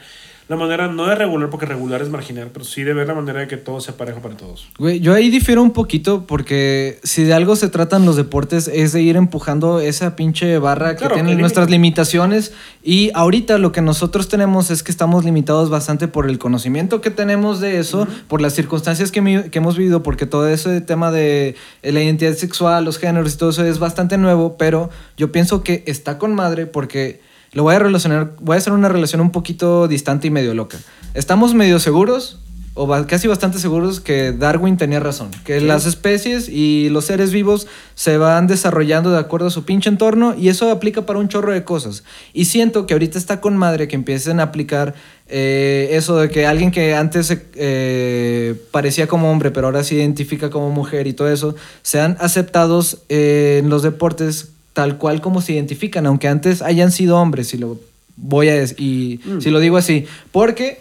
la 0.47 0.57
manera, 0.57 0.89
no 0.89 1.07
de 1.07 1.15
regular, 1.15 1.49
porque 1.49 1.65
regular 1.65 2.03
es 2.03 2.11
marginal, 2.11 2.51
pero 2.53 2.67
sí 2.67 2.83
de 2.83 2.93
ver 2.93 3.07
la 3.07 3.15
manera 3.15 3.41
de 3.41 3.49
que 3.49 3.57
todo 3.57 3.81
sea 3.81 3.97
parejo 3.97 4.21
para 4.21 4.37
todos. 4.37 4.67
Güey, 4.79 5.01
yo 5.01 5.15
ahí 5.15 5.31
difiero 5.31 5.63
un 5.63 5.71
poquito 5.71 6.27
porque 6.27 6.99
si 7.03 7.25
de 7.25 7.33
algo 7.33 7.57
se 7.57 7.69
tratan 7.69 8.05
los 8.05 8.17
deportes 8.17 8.69
es 8.69 8.93
de 8.93 9.01
ir 9.01 9.17
empujando 9.17 9.81
esa 9.81 10.17
pinche 10.17 10.59
barra 10.59 10.97
que 10.97 11.05
tienen 11.15 11.39
nuestras 11.41 11.71
limitaciones. 11.71 12.53
Y 12.83 13.11
ahorita 13.15 13.57
lo 13.57 13.73
que 13.73 13.81
nosotros 13.81 14.29
tenemos 14.29 14.71
es 14.71 14.83
que 14.83 14.91
estamos 14.93 15.25
limitados 15.25 15.71
bastante 15.71 16.09
por 16.09 16.29
el 16.29 16.39
conocimiento 16.39 17.01
que 17.01 17.11
tenemos 17.11 17.61
de 17.61 17.79
eso, 17.79 18.07
por 18.29 18.43
las 18.43 18.53
circunstancias 18.53 19.11
que, 19.11 19.23
mi- 19.23 19.45
que 19.45 19.59
hemos 19.61 19.79
vivido, 19.79 20.03
porque 20.03 20.27
todo 20.27 20.47
ese 20.49 20.83
tema 20.83 21.11
de 21.11 21.55
eh, 21.83 21.93
la 21.93 22.03
identidad 22.03 22.35
sexual, 22.35 22.85
los 22.85 22.99
géneros 22.99 23.35
y 23.35 23.39
todo 23.39 23.49
eso 23.51 23.65
es 23.65 23.79
bastante 23.79 24.19
nuevo, 24.19 24.57
pero 24.59 24.91
yo 25.17 25.33
pienso 25.33 25.63
que 25.63 25.83
está 25.87 26.19
con 26.19 26.35
madre 26.35 26.67
porque 26.67 27.21
lo 27.55 27.63
voy 27.63 27.75
a 27.75 27.79
relacionar, 27.79 28.35
voy 28.41 28.57
a 28.57 28.59
hacer 28.59 28.73
una 28.73 28.89
relación 28.89 29.21
un 29.21 29.31
poquito 29.31 29.89
distante 29.89 30.27
y 30.27 30.31
medio 30.31 30.55
loca. 30.55 30.79
Estamos 31.15 31.55
medio 31.55 31.79
seguros 31.79 32.41
o 32.77 32.89
casi 33.07 33.29
bastante 33.29 33.61
seguros 33.61 34.01
que 34.01 34.33
Darwin 34.33 34.77
tenía 34.77 34.99
razón, 34.99 35.31
que 35.45 35.61
las 35.61 35.87
especies 35.87 36.49
y 36.49 36.89
los 36.91 37.05
seres 37.05 37.31
vivos 37.31 37.69
se 37.95 38.19
van 38.19 38.49
desarrollando 38.49 39.13
de 39.13 39.19
acuerdo 39.19 39.47
a 39.47 39.51
su 39.51 39.65
pinche 39.65 39.89
entorno 39.89 40.35
y 40.37 40.49
eso 40.49 40.69
aplica 40.73 41.07
para 41.07 41.21
un 41.21 41.29
chorro 41.29 41.53
de 41.53 41.63
cosas. 41.63 42.03
Y 42.33 42.47
siento 42.47 42.87
que 42.87 42.95
ahorita 42.95 43.17
está 43.17 43.41
con 43.41 43.57
madre 43.57 43.87
que 43.87 43.95
empiecen 43.95 44.41
a 44.41 44.45
aplicar 44.45 44.95
eh, 45.29 45.91
eso 45.93 46.17
de 46.17 46.29
que 46.29 46.47
alguien 46.47 46.73
que 46.73 46.97
antes 46.97 47.35
eh, 47.55 48.61
parecía 48.73 49.07
como 49.07 49.31
hombre 49.31 49.53
pero 49.53 49.69
ahora 49.69 49.85
se 49.85 49.95
identifica 49.95 50.51
como 50.51 50.71
mujer 50.71 51.07
y 51.07 51.13
todo 51.13 51.31
eso, 51.31 51.55
sean 51.83 52.17
aceptados 52.19 53.03
eh, 53.09 53.61
en 53.63 53.71
los 53.71 53.85
deportes 53.85 54.54
tal 54.75 54.99
cual 54.99 55.23
como 55.23 55.41
se 55.41 55.55
identifican, 55.55 56.05
aunque 56.07 56.29
antes 56.29 56.61
hayan 56.61 56.93
sido 56.93 57.17
hombres, 57.17 57.49
si 57.49 57.57
lo 57.57 57.81
voy 58.17 58.49
a 58.51 58.55
decir, 58.55 58.79
y 58.81 59.21
si 59.41 59.51
lo 59.51 59.59
digo 59.61 59.77
así, 59.79 60.05
porque 60.31 60.79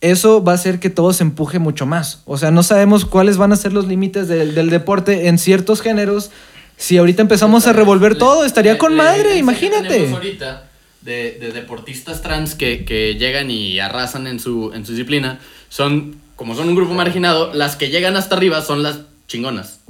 eso 0.00 0.44
va 0.44 0.52
a 0.52 0.54
hacer 0.56 0.78
que 0.78 0.90
todo 0.90 1.12
se 1.12 1.22
empuje 1.24 1.58
mucho 1.58 1.86
más. 1.86 2.22
O 2.26 2.36
sea, 2.36 2.50
no 2.50 2.62
sabemos 2.62 3.04
cuáles 3.06 3.36
van 3.36 3.52
a 3.52 3.56
ser 3.56 3.72
los 3.72 3.86
límites 3.88 4.28
del, 4.28 4.54
del 4.54 4.68
deporte 4.70 5.28
en 5.28 5.38
ciertos 5.38 5.80
géneros. 5.80 6.30
Si 6.76 6.96
ahorita 6.98 7.22
empezamos 7.22 7.66
a 7.66 7.72
revolver 7.72 8.12
Le- 8.12 8.18
todo, 8.18 8.44
estaría 8.44 8.76
con 8.78 8.94
madre, 8.94 9.36
imagínate. 9.38 10.08
ahorita 10.12 10.68
de, 11.02 11.38
de 11.40 11.50
deportistas 11.52 12.22
trans 12.22 12.54
que, 12.54 12.84
que 12.84 13.14
llegan 13.16 13.50
y 13.50 13.80
arrasan 13.80 14.26
en 14.28 14.38
su, 14.38 14.72
en 14.74 14.84
su 14.86 14.92
disciplina 14.92 15.40
son, 15.68 16.16
como 16.36 16.54
son 16.54 16.68
un 16.68 16.76
grupo 16.76 16.94
marginado, 16.94 17.52
las 17.54 17.74
que 17.76 17.88
llegan 17.88 18.16
hasta 18.16 18.36
arriba 18.36 18.62
son 18.62 18.82
las 18.84 19.00
chingonas. 19.26 19.80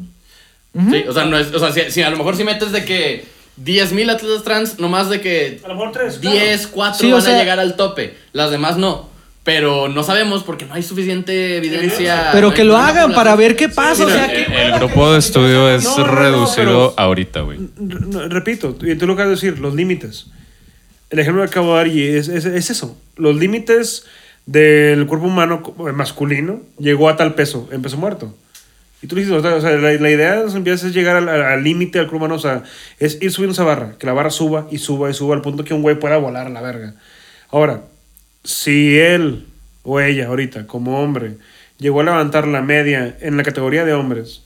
Sí, 0.91 1.05
o 1.09 1.13
sea, 1.13 1.25
no 1.25 1.39
es, 1.39 1.53
o 1.53 1.59
sea 1.59 1.73
si, 1.73 1.91
si 1.91 2.03
a 2.03 2.11
lo 2.11 2.17
mejor 2.19 2.37
si 2.37 2.45
metes 2.45 2.73
de 2.73 2.85
que 2.85 3.25
10.000 3.65 4.11
atletas 4.11 4.43
trans, 4.45 4.79
nomás 4.79 5.09
de 5.11 5.21
que 5.21 5.61
A 5.65 5.69
lo 5.69 5.75
mejor 5.75 5.93
tres. 5.93 6.21
10, 6.21 6.67
4 6.69 6.99
Sí, 7.01 7.11
o 7.11 7.15
van 7.15 7.23
sea- 7.23 7.37
a 7.37 7.39
llegar 7.39 7.59
al 7.61 7.77
tope, 7.77 8.15
las 8.33 8.51
demás 8.51 8.77
no. 8.77 9.09
Pero 9.45 9.89
no 9.89 10.03
sabemos 10.03 10.43
porque 10.45 10.67
no 10.67 10.75
hay 10.75 10.83
suficiente 10.83 11.57
evidencia. 11.57 12.29
Pero 12.33 12.49
no 12.51 12.55
que 12.55 12.65
lo 12.65 12.77
hagan 12.77 13.15
para 13.15 13.35
ver 13.35 13.57
qué 13.57 13.71
pasa. 13.71 14.05
o 14.05 14.07
mira, 14.07 14.27
sea, 14.27 14.35
El, 14.35 14.47
qué 14.47 14.63
el 14.63 14.73
grupo 14.75 15.11
de 15.13 15.19
estudio 15.19 15.71
es 15.71 15.85
No, 15.85 16.05
reducido 16.05 16.93
ahorita, 16.99 17.41
güey. 17.41 17.59
Repito, 18.29 18.77
y 18.83 18.95
tú 18.97 19.07
lo 19.07 19.17
que 19.17 19.23
vas 19.23 19.29
a 19.29 19.31
decir, 19.31 19.59
los 19.59 19.75
límites. 19.75 20.27
El 21.09 21.21
ejemplo 21.21 21.43
que 21.43 21.49
acabo 21.49 21.71
de 21.73 21.77
dar 21.79 21.87
y 21.89 22.03
es, 22.07 22.29
es, 22.29 22.45
es 22.45 22.69
eso. 22.69 22.95
Los 23.17 23.37
límites 23.37 24.05
del 24.45 25.07
cuerpo 25.07 25.27
humano 25.27 25.63
masculino 25.95 26.61
llegó 26.79 27.09
a 27.09 27.17
tal 27.17 27.35
peso, 27.35 27.69
en 27.73 27.81
peso 27.81 27.97
muerto. 27.97 28.35
Y 29.01 29.07
tú 29.07 29.15
dices, 29.17 29.33
o 29.33 29.41
sea, 29.41 29.59
la, 29.77 29.93
la 29.93 30.11
idea 30.11 30.37
de 30.37 30.45
las 30.45 30.53
Olimpiadas 30.53 30.83
es 30.83 30.93
llegar 30.93 31.17
al- 31.17 31.29
al 31.29 31.43
al 31.43 31.63
límite 31.63 31.99
del 31.99 32.09
cuerpo 32.09 32.25
humano, 32.25 32.35
o 32.35 32.39
sea, 32.41 32.65
es 32.99 33.23
ir 33.23 33.31
subiendo 33.31 33.53
esa 33.53 33.63
barra, 33.65 33.95
que 33.99 34.07
la 34.07 34.13
barra 34.13 34.31
suba 34.31 34.67
y 34.73 34.79
suba 34.79 35.09
y 35.09 35.15
suba 35.15 35.37
al 35.37 35.43
punto 35.43 35.63
que 35.65 35.73
un 35.75 35.83
güey 35.83 35.99
pueda 36.01 36.17
volar 36.17 36.47
a 36.49 36.51
la 36.51 36.61
verga. 36.61 36.95
Ahora, 37.51 37.83
si 38.43 38.99
él 38.99 39.47
o 39.85 40.01
ella 40.01 40.27
ahorita, 40.27 40.67
como 40.67 41.01
hombre, 41.01 41.37
llegó 41.79 42.01
a 42.01 42.05
levantar 42.05 42.49
la 42.49 42.61
media 42.61 43.17
en 43.21 43.37
la 43.37 43.45
categoría 43.45 43.85
de 43.85 43.93
hombres, 43.93 44.43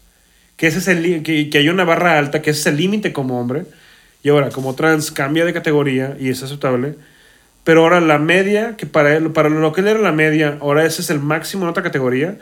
que, 0.59 0.67
ese 0.67 0.79
es 0.79 0.89
el, 0.89 1.23
que, 1.23 1.49
que 1.49 1.59
hay 1.59 1.69
una 1.71 1.85
barra 1.85 2.19
alta, 2.19 2.43
que 2.43 2.51
ese 2.51 2.61
es 2.61 2.67
el 2.67 2.77
límite 2.77 3.13
como 3.15 3.41
hombre, 3.41 3.65
y 4.23 4.29
ahora 4.29 4.51
como 4.51 4.75
trans 4.75 5.11
cambia 5.11 5.45
de 5.47 5.55
categoría 5.55 6.17
y 6.21 6.29
es 6.29 6.43
aceptable, 6.43 6.95
pero 7.65 7.81
ahora 7.83 8.01
la 8.01 8.19
media, 8.19 8.77
que 8.77 8.87
para 8.87 9.17
él, 9.17 9.31
para 9.31 9.49
lo 9.49 9.73
que 9.73 9.81
él 9.81 9.89
era 9.89 10.01
la 10.01 10.13
media, 10.13 10.59
ahora 10.61 10.85
ese 10.85 11.01
es 11.01 11.11
el 11.11 11.21
máximo 11.21 11.63
en 11.65 11.71
otra 11.71 11.83
categoría, 11.83 12.39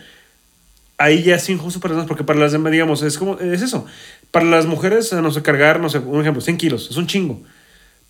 ahí 1.01 1.23
ya 1.23 1.35
es 1.35 1.49
injusto 1.49 1.81
para 1.81 1.95
las 1.95 2.07
porque 2.07 2.23
para 2.23 2.39
las 2.39 2.53
demás, 2.53 2.71
digamos, 2.71 3.03
es 3.03 3.19
como, 3.19 3.39
es 3.41 3.63
eso, 3.63 3.87
para 4.31 4.45
las 4.45 4.67
mujeres, 4.67 5.13
no 5.13 5.33
sé, 5.33 5.43
cargar, 5.43 5.81
no 5.81 5.89
sé, 5.89 5.99
un 5.99 6.21
ejemplo, 6.21 6.41
100 6.41 6.57
kilos, 6.59 6.89
es 6.91 6.97
un 6.97 7.07
chingo, 7.07 7.43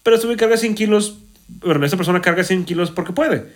pero 0.02 0.18
si 0.18 0.26
voy 0.26 0.34
a 0.34 0.38
cargar 0.38 0.58
100 0.58 0.74
kilos, 0.74 1.18
bueno, 1.58 1.84
esta 1.84 1.96
persona 1.96 2.22
carga 2.22 2.44
100 2.44 2.64
kilos 2.64 2.90
porque 2.90 3.12
puede. 3.12 3.46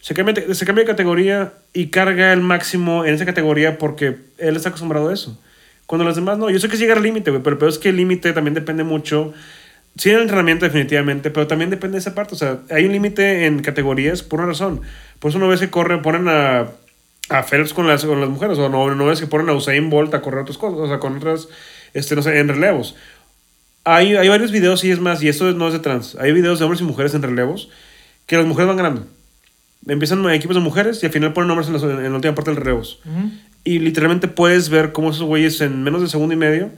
Se 0.00 0.14
cambia, 0.14 0.54
se 0.54 0.66
cambia 0.66 0.84
de 0.84 0.90
categoría 0.90 1.52
y 1.72 1.88
carga 1.88 2.32
el 2.32 2.40
máximo 2.40 3.04
en 3.04 3.14
esa 3.14 3.24
categoría 3.24 3.78
porque 3.78 4.16
él 4.38 4.56
está 4.56 4.70
acostumbrado 4.70 5.08
a 5.08 5.14
eso. 5.14 5.38
Cuando 5.86 6.04
los 6.04 6.16
demás 6.16 6.38
no. 6.38 6.50
Yo 6.50 6.58
sé 6.58 6.68
que 6.68 6.76
sí 6.76 6.82
llega 6.82 6.94
al 6.94 7.02
límite, 7.02 7.30
güey, 7.30 7.42
pero 7.42 7.56
el 7.60 7.68
es 7.68 7.78
que 7.78 7.90
el 7.90 7.96
límite 7.96 8.32
también 8.32 8.54
depende 8.54 8.82
mucho. 8.84 9.32
Sí, 9.96 10.10
del 10.10 10.22
entrenamiento, 10.22 10.64
definitivamente, 10.64 11.30
pero 11.30 11.46
también 11.46 11.70
depende 11.70 11.96
de 11.96 12.00
esa 12.00 12.14
parte. 12.14 12.34
O 12.34 12.38
sea, 12.38 12.60
hay 12.70 12.84
un 12.84 12.92
límite 12.92 13.46
en 13.46 13.60
categorías 13.62 14.22
por 14.22 14.40
una 14.40 14.48
razón. 14.48 14.80
Por 15.18 15.30
eso 15.30 15.38
no 15.38 15.48
ves 15.48 15.60
que 15.60 15.70
corren, 15.70 16.02
ponen 16.02 16.28
a, 16.28 16.68
a 17.32 17.42
Phelps 17.42 17.72
con 17.72 17.86
las, 17.86 18.04
con 18.04 18.20
las 18.20 18.28
mujeres, 18.30 18.58
o 18.58 18.68
no, 18.68 18.94
no 18.94 19.06
ves 19.06 19.20
que 19.20 19.26
ponen 19.26 19.48
a 19.48 19.52
Usain 19.54 19.88
Bolt 19.90 20.12
a 20.14 20.20
correr 20.22 20.42
otras 20.42 20.58
cosas, 20.58 20.78
o 20.80 20.86
sea, 20.88 20.98
con 20.98 21.16
otras, 21.16 21.48
este, 21.94 22.14
no 22.16 22.22
sé, 22.22 22.38
en 22.38 22.48
relevos. 22.48 22.94
Hay, 23.84 24.14
hay 24.16 24.28
varios 24.28 24.52
videos, 24.52 24.84
y 24.84 24.90
es 24.90 25.00
más, 25.00 25.22
y 25.22 25.28
esto 25.28 25.50
no 25.52 25.66
es 25.66 25.72
de 25.72 25.80
trans. 25.80 26.16
Hay 26.20 26.32
videos 26.32 26.58
de 26.58 26.64
hombres 26.64 26.80
y 26.80 26.84
mujeres 26.84 27.14
en 27.14 27.22
relevos 27.22 27.68
que 28.26 28.36
las 28.36 28.46
mujeres 28.46 28.68
van 28.68 28.76
ganando. 28.76 29.06
Empiezan 29.88 30.28
equipos 30.30 30.54
de 30.54 30.62
mujeres 30.62 31.02
y 31.02 31.06
al 31.06 31.12
final 31.12 31.32
ponen 31.32 31.50
hombres 31.50 31.68
en, 31.68 31.74
en 31.90 32.02
la 32.10 32.14
última 32.14 32.34
parte 32.36 32.50
del 32.52 32.60
relevos. 32.60 33.00
Y 33.64 33.80
literalmente 33.80 34.28
puedes 34.28 34.68
ver 34.68 34.92
cómo 34.92 35.10
esos 35.10 35.22
güeyes 35.24 35.60
en 35.60 35.82
menos 35.82 36.00
de 36.02 36.08
segundo 36.08 36.34
y 36.34 36.36
medio 36.36 36.70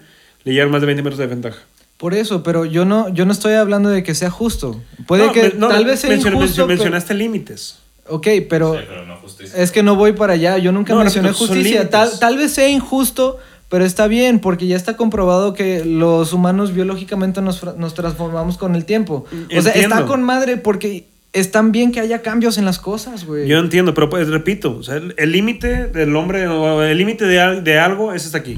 le 0.44 0.52
llevan 0.54 0.70
más 0.70 0.80
de 0.80 0.86
20 0.86 1.02
metros 1.02 1.18
de 1.18 1.26
ventaja. 1.26 1.58
Por 1.98 2.14
eso, 2.14 2.42
pero 2.42 2.64
yo 2.64 2.84
no, 2.86 3.08
yo 3.10 3.26
no 3.26 3.32
estoy 3.32 3.52
hablando 3.54 3.90
de 3.90 4.02
que 4.02 4.14
sea 4.14 4.30
justo. 4.30 4.80
Puede 5.06 5.26
No, 5.26 5.32
que 5.32 5.42
men- 5.42 5.52
no, 5.58 5.68
tal 5.68 5.84
vez 5.84 6.00
sea 6.00 6.10
mencion- 6.10 6.32
injusto. 6.32 6.36
mencion- 6.38 6.54
pero- 6.56 6.66
mencionaste 6.68 7.12
límites. 7.14 7.78
Ok, 8.08 8.26
pero 8.50 8.72
pero 8.72 9.06
no 9.06 9.16
justicia. 9.16 9.60
es 9.62 9.72
que 9.72 9.82
no 9.82 9.96
voy 9.96 10.12
para 10.12 10.34
allá. 10.34 10.58
Yo 10.58 10.72
nunca 10.72 10.92
No, 10.94 11.00
mencioné 11.00 11.32
justicia. 11.32 11.88
Tal, 11.88 12.18
tal 12.18 12.36
vez 12.36 12.52
sea 12.52 12.68
injusto, 12.68 13.38
pero 13.70 13.84
está 13.84 14.06
bien, 14.06 14.40
porque 14.40 14.66
ya 14.66 14.76
está 14.76 14.96
comprobado 14.96 15.54
que 15.54 15.84
los 15.84 16.32
humanos 16.32 16.74
biológicamente 16.74 17.40
nos, 17.40 17.62
nos 17.76 17.94
transformamos 17.94 18.58
con 18.58 18.74
el 18.76 18.84
tiempo. 18.84 19.24
O 19.56 19.62
sea, 19.62 19.72
Entiendo. 19.72 19.96
está 19.96 20.06
con 20.06 20.22
madre 20.22 20.56
porque 20.58 21.06
es 21.32 21.50
tan 21.50 21.72
bien 21.72 21.90
que 21.92 22.00
haya 22.00 22.20
cambios 22.22 22.58
en 22.58 22.64
las 22.64 22.78
cosas, 22.78 23.24
güey. 23.24 23.48
Yo 23.48 23.58
entiendo, 23.58 23.94
pero 23.94 24.08
pues, 24.10 24.28
repito, 24.28 24.76
o 24.76 24.82
sea, 24.82 25.00
el 25.16 25.32
límite 25.32 25.86
del 25.86 26.14
hombre, 26.14 26.46
o 26.46 26.82
el 26.82 26.96
límite 26.98 27.24
de, 27.24 27.40
al- 27.40 27.64
de 27.64 27.78
algo 27.78 28.12
es 28.12 28.26
hasta 28.26 28.38
aquí. 28.38 28.56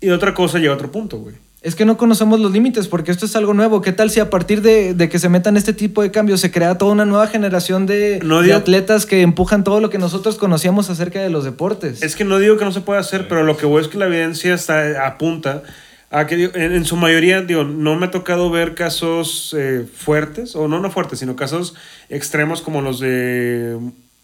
Y 0.00 0.10
otra 0.10 0.32
cosa 0.32 0.58
llega 0.58 0.72
a 0.72 0.76
otro 0.76 0.90
punto, 0.92 1.18
güey. 1.18 1.34
Es 1.66 1.74
que 1.74 1.84
no 1.84 1.96
conocemos 1.96 2.38
los 2.38 2.52
límites 2.52 2.86
porque 2.86 3.10
esto 3.10 3.26
es 3.26 3.34
algo 3.34 3.52
nuevo. 3.52 3.82
¿Qué 3.82 3.90
tal 3.90 4.08
si 4.08 4.20
a 4.20 4.30
partir 4.30 4.62
de, 4.62 4.94
de 4.94 5.08
que 5.08 5.18
se 5.18 5.28
metan 5.28 5.56
este 5.56 5.72
tipo 5.72 6.00
de 6.00 6.12
cambios 6.12 6.40
se 6.40 6.52
crea 6.52 6.78
toda 6.78 6.92
una 6.92 7.04
nueva 7.04 7.26
generación 7.26 7.86
de, 7.86 8.20
No 8.22 8.38
de 8.40 8.44
digo- 8.48 8.58
atletas 8.58 9.04
que 9.04 9.22
empujan 9.22 9.64
todo 9.64 9.80
lo 9.80 9.90
que 9.90 9.98
nosotros 9.98 10.36
conocíamos 10.36 10.90
acerca 10.90 11.20
de 11.20 11.28
los 11.28 11.42
deportes? 11.42 12.04
Es 12.04 12.14
que 12.14 12.22
no 12.24 12.38
digo 12.38 12.56
que 12.56 12.64
no 12.64 12.70
se 12.70 12.82
pueda 12.82 13.00
hacer, 13.00 13.26
pero 13.26 13.42
lo 13.42 13.56
que 13.56 13.66
voy 13.66 13.82
es 13.82 13.88
que 13.88 13.98
la 13.98 14.06
evidencia 14.06 14.54
está, 14.54 15.04
apunta 15.08 15.64
a 16.12 16.28
que 16.28 16.44
en, 16.54 16.72
en 16.72 16.84
su 16.84 16.94
mayoría, 16.94 17.42
digo, 17.42 17.64
no 17.64 17.96
me 17.96 18.06
ha 18.06 18.10
tocado 18.12 18.48
ver 18.48 18.76
casos 18.76 19.52
eh, 19.58 19.84
fuertes, 19.92 20.54
o 20.54 20.68
no, 20.68 20.78
no 20.78 20.88
fuertes, 20.92 21.18
sino 21.18 21.34
casos 21.34 21.74
extremos 22.08 22.62
como 22.62 22.80
los 22.80 23.00
de 23.00 23.76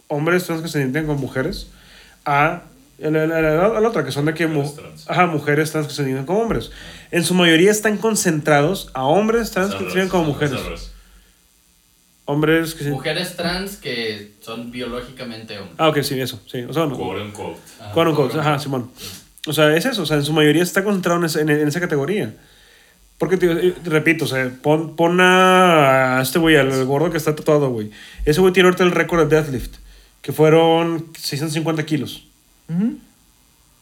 hombres 0.06 0.44
trans 0.44 0.62
que 0.62 0.68
se 0.68 0.78
identifican 0.78 1.08
con 1.08 1.18
mujeres, 1.20 1.66
a, 2.24 2.62
la, 3.00 3.10
la- 3.10 3.26
la- 3.40 3.80
la 3.80 3.88
otra, 3.88 4.04
que 4.04 4.12
son 4.12 4.26
de 4.26 4.34
que 4.34 4.46
mu- 4.46 4.70
ajá, 5.08 5.26
mujeres 5.26 5.72
trans 5.72 5.88
que 5.88 5.92
se 5.92 6.02
identifican 6.02 6.26
como 6.26 6.38
hombres. 6.42 6.70
En 7.12 7.22
su 7.24 7.34
mayoría 7.34 7.70
están 7.70 7.98
concentrados 7.98 8.90
a 8.94 9.04
hombres 9.04 9.50
trans 9.52 9.70
que 9.72 9.76
se 9.78 9.82
identifican 9.84 10.08
como 10.08 10.24
mujeres. 10.24 10.90
Hombres 12.24 12.74
que 12.74 12.84
se... 12.84 12.90
Mujeres 12.90 13.36
trans 13.36 13.76
que 13.76 14.32
son 14.40 14.70
biológicamente 14.70 15.58
hombres. 15.58 15.74
Ah, 15.78 15.88
ok, 15.88 16.00
sí, 16.02 16.20
eso, 16.20 16.40
sí. 16.50 16.62
O 16.62 16.72
sea, 16.72 16.86
no. 16.86 16.96
unquote. 16.96 17.58
Ajá, 17.80 17.92
Quote 17.92 18.10
unquote, 18.10 18.28
quote 18.34 18.40
ajá. 18.40 18.58
Simón. 18.58 18.90
O 19.46 19.52
sea, 19.52 19.76
es 19.76 19.84
eso, 19.86 20.02
o 20.02 20.06
sea, 20.06 20.16
en 20.18 20.24
su 20.24 20.32
mayoría 20.32 20.62
está 20.62 20.84
concentrado 20.84 21.18
en, 21.18 21.24
ese- 21.26 21.40
en- 21.40 21.50
en 21.50 21.68
esa 21.68 21.80
categoría. 21.80 22.34
Porque, 23.18 23.36
tío, 23.36 23.52
eh, 23.58 23.74
repito, 23.84 24.24
o 24.24 24.28
sea, 24.28 24.50
pon, 24.62 24.94
pon 24.96 25.20
a, 25.20 26.18
a 26.18 26.22
este 26.22 26.38
güey, 26.38 26.56
al, 26.56 26.84
gordo 26.86 27.10
que 27.10 27.18
está 27.18 27.34
tatuado, 27.34 27.70
güey. 27.70 27.90
Ese 28.24 28.40
güey 28.40 28.52
tiene 28.52 28.68
ahorita 28.68 28.84
el 28.84 28.92
récord 28.92 29.28
de 29.28 29.36
deadlift, 29.36 29.74
que 30.22 30.32
fueron 30.32 31.08
650 31.18 31.84
kilos. 31.84 32.24
Ujú. 32.68 32.98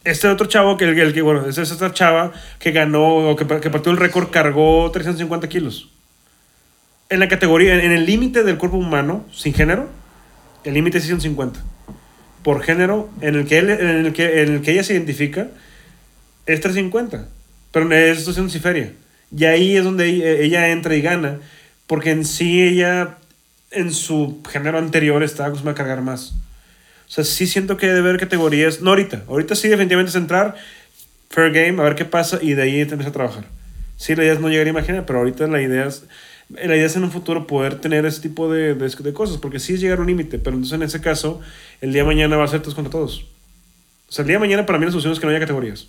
Este 0.03 0.27
otro 0.27 0.47
chavo, 0.47 0.77
que 0.77 0.85
el, 0.85 0.97
el 0.97 1.13
que, 1.13 1.21
bueno, 1.21 1.45
esa 1.45 1.61
es 1.61 1.69
esta 1.69 1.93
chava 1.93 2.31
que 2.57 2.71
ganó, 2.71 3.29
o 3.29 3.35
que, 3.35 3.45
que 3.45 3.69
partió 3.69 3.91
el 3.91 3.99
récord, 3.99 4.31
cargó 4.31 4.89
350 4.91 5.47
kilos. 5.47 5.89
En 7.09 7.19
la 7.19 7.27
categoría, 7.27 7.83
en, 7.83 7.91
el 7.91 8.05
límite 8.05 8.43
del 8.43 8.57
cuerpo 8.57 8.77
humano, 8.77 9.25
sin 9.31 9.53
género, 9.53 9.89
el 10.63 10.73
límite 10.73 10.97
es 10.97 11.03
150. 11.03 11.59
Por 12.41 12.63
género, 12.63 13.09
en 13.21 13.35
el 13.35 13.45
que, 13.45 13.59
él, 13.59 13.69
en 13.69 14.05
el 14.05 14.13
que, 14.13 14.41
en 14.41 14.53
el 14.55 14.61
que 14.61 14.71
ella 14.71 14.83
se 14.83 14.93
identifica, 14.93 15.49
es 16.47 16.61
350. 16.61 17.27
Pero 17.71 17.91
es 17.91 18.19
situación 18.19 18.49
ciferia. 18.49 18.93
Y 19.35 19.45
ahí 19.45 19.77
es 19.77 19.83
donde 19.83 20.07
ella, 20.07 20.31
ella 20.31 20.69
entra 20.69 20.95
y 20.95 21.01
gana, 21.01 21.39
porque 21.85 22.09
en 22.09 22.25
sí 22.25 22.63
ella, 22.63 23.17
en 23.69 23.91
su 23.91 24.41
género 24.49 24.79
anterior, 24.79 25.21
estaba 25.21 25.49
acostumbrada 25.49 25.75
a 25.75 25.85
cargar 25.85 26.03
más. 26.03 26.33
O 27.11 27.13
sea, 27.13 27.25
sí 27.25 27.45
siento 27.45 27.75
que 27.75 27.87
debe 27.87 27.99
haber 28.07 28.17
categorías. 28.21 28.79
No 28.79 28.91
ahorita. 28.91 29.23
Ahorita 29.27 29.53
sí, 29.53 29.67
definitivamente 29.67 30.11
es 30.11 30.15
entrar, 30.15 30.55
fair 31.29 31.51
game, 31.51 31.81
a 31.81 31.83
ver 31.83 31.95
qué 31.95 32.05
pasa 32.05 32.39
y 32.41 32.53
de 32.53 32.61
ahí 32.61 32.79
empieza 32.79 33.09
a 33.09 33.11
trabajar. 33.11 33.43
Sí, 33.97 34.15
la 34.15 34.23
idea 34.23 34.31
es 34.33 34.39
no 34.39 34.47
llegar 34.47 34.65
a 34.65 34.69
imaginar, 34.69 35.05
pero 35.05 35.19
ahorita 35.19 35.45
la 35.47 35.61
idea 35.61 35.87
es. 35.87 36.03
La 36.49 36.73
idea 36.75 36.85
es 36.85 36.95
en 36.95 37.03
un 37.03 37.11
futuro 37.11 37.47
poder 37.47 37.75
tener 37.75 38.05
ese 38.05 38.21
tipo 38.21 38.49
de, 38.51 38.75
de, 38.75 38.87
de 38.89 39.13
cosas, 39.13 39.37
porque 39.37 39.59
sí 39.59 39.73
es 39.73 39.81
llegar 39.81 39.97
a 39.97 40.01
un 40.01 40.07
límite, 40.07 40.37
pero 40.39 40.55
entonces 40.55 40.75
en 40.75 40.83
ese 40.83 41.01
caso, 41.01 41.41
el 41.81 41.91
día 41.91 42.03
de 42.03 42.07
mañana 42.07 42.37
va 42.37 42.45
a 42.45 42.47
ser 42.47 42.61
todos 42.61 42.75
contra 42.75 42.91
todos. 42.91 43.25
O 44.07 44.11
sea, 44.13 44.23
el 44.23 44.27
día 44.27 44.35
de 44.35 44.39
mañana 44.39 44.65
para 44.65 44.79
mí 44.79 44.85
la 44.85 44.91
solución 44.91 45.11
es 45.13 45.19
que 45.19 45.25
no 45.25 45.31
haya 45.31 45.39
categorías. 45.41 45.87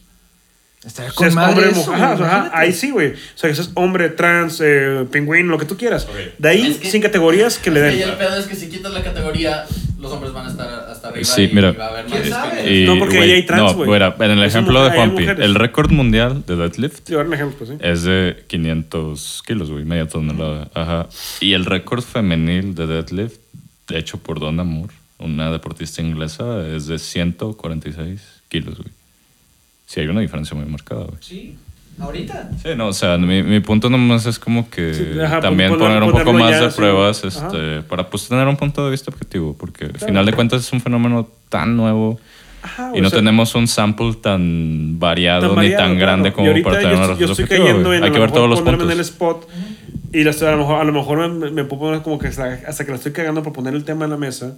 Estaría 0.84 1.10
O 1.10 1.12
sea, 1.12 1.14
con 1.14 1.26
es 1.28 1.34
madre 1.34 1.52
hombre, 1.66 1.70
eso, 1.70 1.92
mujer. 1.92 2.04
Ajá, 2.04 2.50
ahí 2.52 2.72
sí, 2.72 2.90
güey. 2.90 3.12
O 3.12 3.16
sea, 3.36 3.48
que 3.50 3.54
seas 3.56 3.70
hombre, 3.74 4.08
trans, 4.10 4.60
eh, 4.60 5.06
pingüino, 5.12 5.50
lo 5.50 5.58
que 5.58 5.64
tú 5.66 5.76
quieras. 5.76 6.04
Ok. 6.04 6.16
De 6.38 6.48
ahí, 6.48 6.72
Es 6.72 6.78
que- 6.78 6.90
sin 6.90 7.00
categorías, 7.02 7.58
que 7.58 7.70
le 7.70 7.80
den. 7.80 7.90
ahí 7.94 8.02
el 8.02 8.16
pedo 8.16 8.36
es 8.36 8.46
que 8.46 8.56
si 8.56 8.68
quitas 8.68 8.92
la 8.92 9.02
categoría, 9.02 9.64
los 10.02 10.12
hombres 10.12 10.32
van 10.32 10.46
a 10.46 10.50
estar 10.50 10.68
hasta 10.90 11.08
arriba 11.08 11.24
Sí, 11.24 11.42
y, 11.50 11.54
mira. 11.54 11.72
va 11.72 11.86
a 11.86 11.88
haber 11.88 12.08
más 12.10 12.20
¿Quién 12.20 12.32
sabe? 12.32 12.50
discriminación. 12.56 12.82
Y, 12.82 12.86
No, 12.86 12.98
porque 12.98 13.18
ahí 13.20 13.30
hay 13.30 13.46
trans, 13.46 13.62
No, 13.62 13.74
güey. 13.74 13.90
mira, 13.90 14.16
en 14.18 14.30
el 14.32 14.42
Es 14.42 14.52
ejemplo 14.54 14.74
mujer- 14.80 14.90
de 14.92 14.96
Juanpi, 14.98 15.42
el 15.42 15.54
récord 15.54 15.90
mundial 15.92 16.44
de 16.46 16.56
deadlift 16.56 17.06
Sí, 17.06 17.14
un 17.14 17.32
ejemplo, 17.32 17.64
sí. 17.66 17.74
es 17.80 18.02
de 18.02 18.44
500 18.48 19.42
kilos, 19.46 19.70
güey, 19.70 19.84
media 19.84 20.06
tonelada. 20.08 20.68
Ajá. 20.74 21.08
Y 21.40 21.52
el 21.54 21.64
récord 21.64 22.02
femenil 22.02 22.74
de 22.74 22.86
deadlift, 22.86 23.38
hecho 23.90 24.18
por 24.18 24.40
Donna 24.40 24.64
Moore, 24.64 24.92
una 25.18 25.50
deportista 25.52 26.02
inglesa, 26.02 26.66
es 26.66 26.86
de 26.88 26.98
146 26.98 28.20
kilos, 28.48 28.76
güey. 28.78 28.90
Sí, 29.86 30.00
hay 30.00 30.08
una 30.08 30.20
diferencia 30.20 30.56
muy 30.56 30.66
marcada, 30.66 31.04
güey. 31.04 31.18
Sí, 31.20 31.56
ahorita. 32.00 32.50
Sí, 32.62 32.70
no, 32.76 32.88
o 32.88 32.92
sea, 32.92 33.16
mi, 33.18 33.42
mi 33.42 33.60
punto 33.60 33.88
nomás 33.90 34.26
es 34.26 34.38
como 34.38 34.68
que 34.70 34.94
Sí, 34.94 35.04
también 35.40 35.70
pon- 35.70 35.78
poner 35.78 36.02
un 36.02 36.10
poco 36.12 36.32
más 36.32 36.58
de 36.60 36.70
sí. 36.70 36.76
pruebas 36.76 37.24
este, 37.24 37.82
para 37.82 38.08
pues 38.10 38.28
tener 38.28 38.46
un 38.48 38.56
punto 38.56 38.84
de 38.84 38.90
vista 38.90 39.10
objetivo, 39.10 39.54
porque 39.58 39.86
al 39.86 39.98
final 39.98 40.26
de 40.26 40.32
cuentas 40.32 40.62
es 40.62 40.72
un 40.72 40.80
fenómeno 40.80 41.28
tan 41.48 41.76
nuevo 41.76 42.18
Ajá, 42.64 42.92
y 42.94 43.00
no 43.00 43.10
sea, 43.10 43.18
tenemos 43.18 43.54
un 43.56 43.66
sample 43.66 44.14
tan 44.14 44.98
variado, 45.00 45.48
tan 45.48 45.56
variado, 45.56 45.82
ni 45.84 45.88
tan 45.90 45.98
grande 45.98 46.32
claro. 46.32 46.34
como 46.36 46.46
Y 46.46 46.50
ahorita 46.50 46.68
para 46.70 46.80
tener 46.80 46.94
una 46.96 47.04
estoy- 47.06 47.18
yo 47.20 47.26
respuesta 47.26 47.42
estoy 47.42 47.56
objetiva, 47.56 47.68
cayendo 47.68 47.94
en 47.94 48.02
Hay 48.04 48.10
a 48.10 48.12
que 48.12 48.18
ver 48.20 48.30
todos 48.32 48.48
los 48.48 48.60
ponerme 48.60 48.84
en 48.84 48.90
el 48.90 48.96
puntos. 48.96 49.12
spot 49.12 49.48
y 50.12 50.24
la 50.24 50.30
estoy- 50.30 50.48
a 50.48 50.52
lo 50.52 50.58
mejor, 50.58 50.80
a 50.80 50.84
lo 50.84 50.92
mejor 50.92 51.28
me, 51.28 51.50
me 51.50 51.64
puedo 51.64 51.82
poner 51.82 52.02
como 52.02 52.18
que 52.18 52.28
hasta, 52.28 52.60
hasta 52.66 52.84
que 52.84 52.90
la 52.90 52.96
estoy 52.98 53.12
cagando 53.12 53.42
por 53.42 53.52
poner 53.52 53.74
el 53.74 53.84
tema 53.84 54.04
en 54.04 54.10
la 54.12 54.16
mesa. 54.16 54.56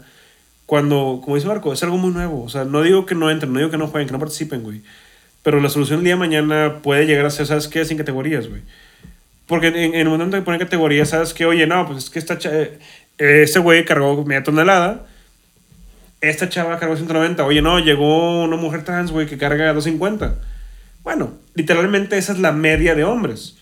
Cuando, 0.67 1.21
como 1.23 1.37
dice 1.37 1.47
Marco, 1.49 1.73
es 1.73 1.83
algo 1.83 1.99
muy 1.99 2.11
nuevo. 2.13 2.43
O 2.43 2.49
sea, 2.49 2.65
no 2.65 2.81
digo 2.83 3.05
que 3.07 3.15
no 3.15 3.31
entren, 3.31 3.53
no 3.53 3.59
digo 3.59 3.71
que 3.71 3.77
no 3.79 3.87
jueguen, 3.87 4.07
que 4.09 4.13
no 4.13 4.19
participen, 4.19 4.63
güey. 4.63 4.81
Pero 5.45 5.61
la 5.61 5.69
solución 5.69 5.99
el 6.01 6.05
día 6.05 6.15
de 6.15 6.19
mañana 6.19 6.81
puede 6.83 7.07
llegar 7.07 7.25
a 7.27 7.31
ser, 7.31 7.47
¿sabes 7.47 7.69
qué? 7.69 7.85
Sin 7.85 7.97
categorías, 7.99 8.49
güey. 8.49 8.63
Porque 9.47 9.69
en, 9.69 9.77
en 9.77 9.95
el 9.95 10.09
momento 10.09 10.35
de 10.37 10.43
poner 10.43 10.59
categorías, 10.59 11.11
¿sabes 11.11 11.33
qué? 11.35 11.45
Oye, 11.47 11.67
no, 11.69 11.87
pues 11.87 11.99
es 12.05 12.11
que 12.11 12.19
esta 12.19 12.37
eh, 12.51 12.79
ese 13.19 13.59
güey 13.61 13.85
cargó 13.85 14.25
media 14.25 14.43
tonelada. 14.43 15.07
Esta 16.21 16.49
chava 16.49 16.79
cargó 16.79 16.97
190. 16.97 17.45
Oye, 17.45 17.61
no, 17.61 17.79
llegó 17.79 18.45
una 18.45 18.57
mujer 18.57 18.85
trans, 18.85 19.11
güey, 19.13 19.27
que 19.27 19.37
carga 19.37 19.73
250. 19.75 20.37
Bueno, 21.03 21.35
literalmente 21.55 22.17
esa 22.17 22.33
es 22.33 22.39
la 22.39 22.53
media 22.53 22.95
de 22.95 23.05
hombres. 23.05 23.59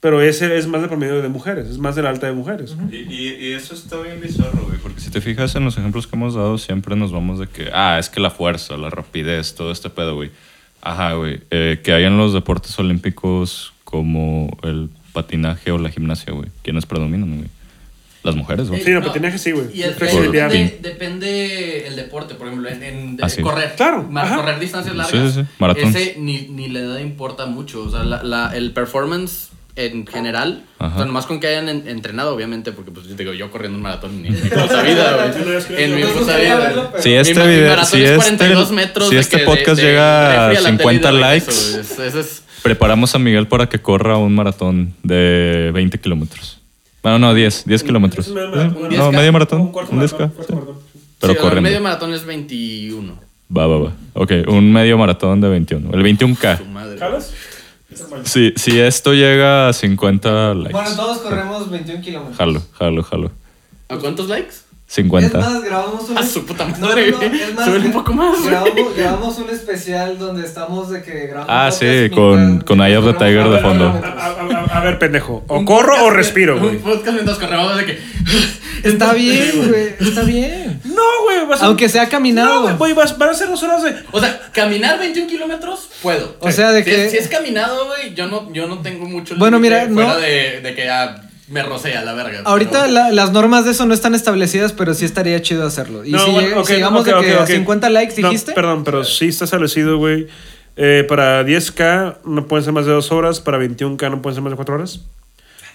Pero 0.00 0.22
ese 0.22 0.56
es 0.56 0.66
más 0.68 0.80
de 0.80 0.86
promedio 0.88 1.20
de 1.20 1.28
mujeres, 1.28 1.66
es 1.66 1.76
más 1.78 1.96
de 1.96 2.02
la 2.02 2.10
alta 2.10 2.28
de 2.28 2.32
mujeres. 2.32 2.76
Y, 2.90 2.96
y- 2.98 3.34
y 3.48 3.52
eso 3.52 3.74
está 3.74 4.00
bien 4.00 4.20
bizarro, 4.20 4.64
güey, 4.64 4.78
porque 4.78 5.00
si 5.00 5.10
te 5.10 5.20
fijas 5.20 5.56
en 5.56 5.64
los 5.64 5.76
ejemplos 5.76 6.06
que 6.06 6.14
hemos 6.14 6.34
dado, 6.36 6.56
siempre 6.56 6.94
nos 6.94 7.10
vamos 7.10 7.40
de 7.40 7.48
que, 7.48 7.68
ah, 7.74 7.98
es 7.98 8.08
que 8.08 8.20
la 8.20 8.30
fuerza, 8.30 8.76
la 8.76 8.90
rapidez, 8.90 9.56
todo 9.56 9.72
este 9.72 9.90
pedo, 9.90 10.14
güey. 10.14 10.30
Ajá, 10.82 11.14
güey. 11.14 11.40
eh, 11.50 11.80
que 11.82 11.92
hay 11.92 12.04
en 12.04 12.16
los 12.18 12.32
deportes 12.32 12.78
olímpicos 12.78 13.72
como 13.84 14.56
el 14.62 14.90
patinaje 15.12 15.70
o 15.72 15.78
la 15.78 15.90
gimnasia, 15.90 16.32
güey. 16.32 16.48
¿Quiénes 16.62 16.86
predominan, 16.86 17.36
güey? 17.36 17.48
Las 18.22 18.34
mujeres, 18.36 18.68
güey. 18.68 18.82
Sí, 18.82 18.90
no, 18.90 19.02
patinaje 19.02 19.38
sí, 19.38 19.52
güey. 19.52 19.66
Y 19.72 19.82
Flexibilidad. 19.84 20.48
depende, 20.50 20.78
depende 20.82 21.86
el 21.86 21.96
deporte, 21.96 22.34
por 22.34 22.48
ejemplo, 22.48 22.68
en, 22.68 22.82
en 22.82 23.18
Ah, 23.22 23.28
sí. 23.28 23.42
correr. 23.42 23.74
Claro, 23.76 24.08
correr 24.10 24.58
distancias 24.58 24.94
largas. 24.94 25.32
sí, 25.34 25.40
sí, 25.42 25.46
maratón. 25.58 25.88
Ese 25.88 26.16
ni, 26.18 26.42
ni 26.48 26.68
la 26.68 26.80
edad 26.80 26.98
importa 26.98 27.46
mucho. 27.46 27.82
O 27.84 27.90
sea, 27.90 28.02
la, 28.04 28.22
la- 28.22 28.54
el 28.56 28.72
performance 28.72 29.50
en 29.86 30.06
general, 30.06 30.64
Ajá. 30.78 30.94
o 30.94 30.96
sea, 30.98 31.06
nomás 31.06 31.26
con 31.26 31.40
que 31.40 31.46
hayan 31.46 31.68
en- 31.68 31.88
entrenado, 31.88 32.34
obviamente, 32.34 32.72
porque 32.72 32.90
pues 32.90 33.06
yo 33.06 33.14
digo, 33.14 33.32
yo 33.32 33.50
corriendo 33.50 33.76
un 33.76 33.82
maratón 33.82 34.20
ni 34.22 34.28
en 34.28 34.34
mi 34.34 34.40
puta 34.50 34.82
vida, 34.82 35.30
güey. 35.32 35.82
En 35.84 35.94
mi 35.94 36.02
puta 36.04 36.36
vida. 36.36 36.92
Si 36.98 37.08
Mi 37.10 37.14
este 37.16 37.40
mi 37.40 37.46
video, 37.46 37.68
maratón 37.70 37.90
si 37.90 38.02
es 38.02 38.10
este, 38.10 38.14
42 38.36 38.70
metros 38.72 39.08
si 39.08 39.14
de 39.14 39.20
este 39.20 39.36
que 39.36 39.42
de- 39.42 39.46
podcast 39.46 39.80
de 39.80 39.86
llega 39.86 40.46
a 40.46 40.48
la 40.48 40.54
tele 40.54 40.68
50 40.70 41.12
de 41.12 41.18
regreso, 41.20 41.50
likes, 41.80 41.96
güey. 41.96 42.08
Es- 42.20 42.42
preparamos 42.62 43.14
a 43.14 43.18
Miguel 43.18 43.46
para 43.46 43.68
que 43.68 43.78
corra 43.78 44.16
un 44.18 44.34
maratón 44.34 44.94
de 45.02 45.70
20 45.72 45.98
kilómetros. 45.98 46.58
Bueno, 47.02 47.18
no, 47.20 47.32
10, 47.32 47.64
10 47.66 47.82
kilómetros. 47.84 48.26
Es 48.26 48.32
medio 48.34 48.48
maratón. 48.50 48.76
Un 48.76 48.82
No, 48.82 48.88
10K. 48.90 49.12
medio 49.12 49.28
Un 49.28 49.32
maratón. 49.32 49.72
cuarto 49.72 49.92
Un 49.92 49.98
maratón, 49.98 50.18
10K, 50.18 50.34
cuarto 50.34 50.42
sí. 50.42 50.52
maratón. 50.54 50.74
Pero 51.20 51.32
Sí, 51.32 51.36
El 51.36 51.42
corriendo. 51.42 51.62
medio 51.68 51.80
maratón 51.80 52.12
es 52.14 52.24
21. 52.26 53.18
Va, 53.56 53.66
va, 53.66 53.78
va. 53.78 53.92
Ok, 54.12 54.32
un 54.48 54.72
medio 54.72 54.98
maratón 54.98 55.40
de 55.40 55.48
21. 55.48 55.90
El 55.94 56.02
21K. 56.02 56.58
Su 56.58 56.64
madre. 56.66 56.98
¿Jalas? 56.98 57.32
Si, 58.24 58.52
si 58.56 58.80
esto 58.80 59.12
llega 59.14 59.68
a 59.68 59.72
50 59.72 60.54
likes. 60.54 60.72
Bueno, 60.72 60.90
todos 60.96 61.18
corremos 61.18 61.70
21 61.70 62.02
kilómetros. 62.02 62.36
Jalo, 62.38 62.62
jalo, 62.78 63.02
jalo. 63.02 63.30
¿A 63.88 63.96
cuántos 63.96 64.28
likes? 64.28 64.54
50. 64.90 65.38
Es 65.38 65.44
más, 65.44 65.62
grabamos 65.64 66.08
un... 66.08 66.16
A 66.16 66.22
su 66.24 66.46
puta 66.46 66.64
madre, 66.64 67.10
no, 67.10 67.18
no, 67.18 67.24
es 67.26 67.54
más, 67.54 67.68
un 67.68 67.92
poco 67.92 68.12
más. 68.14 68.42
Grabamos, 68.42 68.96
grabamos 68.96 69.38
un 69.38 69.50
especial 69.50 70.18
donde 70.18 70.46
estamos 70.46 70.88
de 70.88 71.02
que 71.02 71.26
grabamos. 71.26 71.46
Ah, 71.50 71.70
sí, 71.70 72.08
con- 72.14 72.60
con 72.62 72.80
Eye 72.80 72.96
of 72.96 73.04
the 73.04 73.12
Tiger 73.12 73.48
de 73.50 73.58
fondo. 73.60 73.88
A, 73.88 74.00
kilómetros. 74.00 74.22
a- 74.22 74.72
a- 74.74 74.78
a 74.78 74.84
ver, 74.84 74.98
pendejo. 74.98 75.44
O 75.46 75.58
Un 75.58 75.66
corro 75.66 75.88
podcast 75.88 76.06
o 76.06 76.10
respiro, 76.10 76.58
güey. 76.58 76.76
Un 76.76 76.82
podcast 76.82 77.12
mientras 77.12 77.38
corremos 77.38 77.76
de 77.76 77.84
que. 77.84 77.98
Está 78.84 79.12
bien, 79.14 79.50
güey, 79.68 79.94
está 79.98 80.22
bien. 80.22 80.80
No, 80.84 81.02
güey. 81.24 81.37
Vas 81.48 81.62
a- 81.62 81.66
Aunque 81.66 81.88
sea 81.88 82.04
No, 82.04 82.10
caminado. 82.10 82.62
güey, 82.62 82.76
güey, 82.76 82.92
vas- 82.94 83.16
van 83.18 83.30
a 83.30 83.34
ser 83.34 83.48
dos 83.48 83.62
horas 83.62 83.82
de. 83.82 83.94
O 84.12 84.20
sea, 84.20 84.40
caminar 84.52 84.98
21 84.98 85.28
kilómetros, 85.28 85.88
puedo. 86.02 86.36
O 86.40 86.50
sea, 86.52 86.70
de 86.72 86.84
si 86.84 86.90
que- 86.90 87.04
Es, 87.06 87.10
si 87.12 87.16
es 87.18 87.28
caminado, 87.28 87.86
güey, 87.86 88.14
yo 88.14 88.26
no, 88.26 88.52
yo 88.52 88.66
no 88.66 88.78
tengo 88.80 89.06
mucho 89.06 89.34
Bueno, 89.36 89.58
mira, 89.58 89.86
fuera 89.92 90.14
no- 90.14 90.18
de, 90.20 90.60
de 90.60 90.74
que 90.74 90.88
ah, 90.88 91.22
me 91.48 91.62
rocea 91.62 92.02
la 92.04 92.12
verga. 92.12 92.42
Ahorita 92.44 92.82
pero- 92.82 92.92
la- 92.92 93.10
las 93.10 93.32
normas 93.32 93.64
de 93.64 93.70
eso 93.70 93.86
no 93.86 93.94
están 93.94 94.14
establecidas, 94.14 94.72
pero 94.72 94.92
sí 94.94 95.04
estaría 95.04 95.40
chido 95.42 95.66
hacerlo. 95.66 96.04
Y 96.04 96.10
No, 96.12 96.18
si, 96.24 96.30
bueno, 96.30 96.48
llega- 96.48 96.60
ok, 96.60 96.66
si 96.66 96.72
llegamos 96.74 97.00
ok, 97.00 97.06
de 97.06 97.12
que 97.12 97.32
ok, 97.34 97.40
a 97.40 97.42
ok. 97.44 97.48
50 97.50 97.88
likes, 97.90 98.20
No, 98.20 98.28
dijiste. 98.30 98.52
perdón, 98.52 98.84
pero 98.84 99.02
sí 99.04 99.28
está 99.28 99.44
establecido, 99.44 99.96
güey. 99.98 100.26
Eh, 100.76 101.04
para 101.08 101.42
10K 101.42 102.18
no 102.24 102.46
pueden 102.46 102.64
ser 102.64 102.72
más 102.72 102.86
de 102.86 102.92
2 102.92 103.10
horas. 103.10 103.40
Para 103.40 103.58
21K 103.58 104.10
no 104.10 104.22
pueden 104.22 104.34
ser 104.36 104.42
más 104.42 104.52
de 104.52 104.56
4 104.56 104.76
horas. 104.76 105.00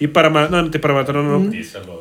Y 0.00 0.08
para, 0.08 0.28
ma- 0.30 0.48
no, 0.48 0.70
para 0.70 0.94
maratón 0.94 1.16
no. 1.28 1.50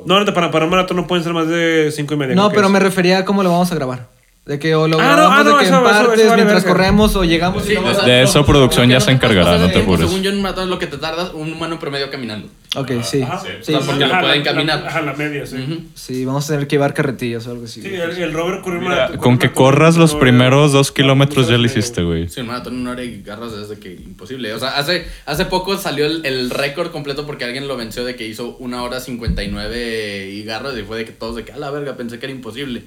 No, 0.06 0.20
no, 0.26 0.34
para, 0.34 0.50
para 0.52 0.66
maratón 0.66 0.98
no 0.98 1.08
pueden 1.08 1.24
ser 1.24 1.34
más 1.34 1.48
de 1.48 1.92
5 1.96 2.14
y 2.14 2.18
media. 2.18 2.36
no, 2.36 2.50
pero 2.50 2.66
es. 2.68 2.72
me 2.72 2.80
refería 2.80 3.20
a 3.20 3.26
cómo 3.26 3.44
lo 3.44 3.52
vamos 3.52 3.72
a 3.72 3.76
grabar. 3.76 4.10
De 4.46 4.60
que 4.60 4.76
o 4.76 4.88
lo 4.90 5.00
Ah, 5.00 5.04
no, 5.04 5.14
grabamos 5.14 5.38
ah, 5.40 5.44
no, 5.44 5.50
de 5.52 5.58
que 5.60 5.66
eso- 5.66 5.74
en 5.80 5.86
eso- 5.86 5.90
eso 5.96 6.06
partes 6.08 6.30
vale 6.30 6.36
mientras 6.44 6.64
corremos 6.66 7.16
o 7.16 7.24
llegamos 7.24 7.64
y 7.66 7.68
Sí, 7.70 7.76
o 7.78 7.94
sea, 7.94 8.04
De 8.04 8.24
eso 8.24 8.46
producción 8.46 8.90
ya 8.90 9.00
se 9.00 9.14
no 9.14 9.20
te 9.20 9.26
encargará, 9.26 9.52
no 9.58 9.62
de 9.64 9.68
te 9.68 9.74
tiempo, 9.76 9.94
apures. 9.94 10.10
Según 10.10 10.24
yo 10.24 10.32
en 10.32 10.36
un 10.38 10.42
maratón 10.42 10.64
es 10.66 10.70
lo 10.70 10.80
que 10.80 10.88
te 10.88 10.98
tardas 10.98 11.32
un 11.34 11.54
humano 11.54 11.80
promedio 11.80 12.10
caminando. 12.12 12.50
Ok, 12.76 12.92
sí. 13.04 13.22
Ajá. 13.22 13.40
Sí, 13.40 13.48
O 13.62 13.64
sea, 13.64 13.80
sí, 13.82 13.86
porque 13.86 14.06
lo 14.08 14.14
Ajá, 14.14 14.22
pueden 14.22 14.40
la- 14.40 14.44
caminar. 14.52 14.82
la- 14.82 14.88
Ajá, 14.90 15.02
la 15.02 15.14
media, 15.14 15.46
sí. 15.46 15.90
Sí, 15.94 16.26
vamos 16.26 16.46
a 16.50 16.54
tener 16.54 16.68
que 16.68 16.76
llevar 16.76 16.94
carretillas 16.96 17.46
o 17.46 17.52
algo 17.52 17.66
así. 17.66 17.82
Sí, 17.82 17.88
el, 17.94 18.12
el 18.18 18.34
Robert 18.34 18.62
corrió 18.64 18.82
Mira, 18.82 19.10
maratón- 19.10 19.18
con 19.18 19.38
que 19.38 19.48
maratón- 19.48 19.54
corras 19.56 19.98
los 19.98 20.16
primeros 20.16 20.72
dos 20.72 20.92
kilómetros 20.92 21.48
ya 21.48 21.58
lo 21.58 21.66
hiciste, 21.66 22.02
güey. 22.02 22.30
Sí, 22.30 22.42
un 22.42 22.48
maratón 22.48 22.74
en 22.74 22.80
una 22.82 22.92
hora 22.92 23.04
y 23.04 23.22
garras 23.22 23.54
es 23.54 23.70
de 23.70 23.78
que 23.80 23.94
imposible. 23.94 24.54
O 24.54 24.60
sea, 24.60 24.78
hace, 24.78 25.06
hace 25.28 25.46
poco 25.46 25.78
salió 25.78 26.06
el, 26.08 26.26
el 26.26 26.50
récord 26.50 26.92
completo 26.92 27.26
porque 27.28 27.46
alguien 27.46 27.68
lo 27.68 27.78
venció 27.78 28.04
de 28.06 28.16
que 28.16 28.28
hizo 28.28 28.56
una 28.58 28.82
hora 28.84 29.00
59 29.00 30.30
y 30.32 30.44
garras 30.44 30.78
y 30.78 30.82
fue 30.84 30.98
de 30.98 31.06
que 31.06 31.12
todos 31.12 31.36
de 31.36 31.46
que 31.46 31.52
a 31.52 31.58
la 31.58 31.70
verga 31.70 31.96
pensé 31.96 32.18
que 32.20 32.26
era 32.26 32.34
imposible. 32.34 32.84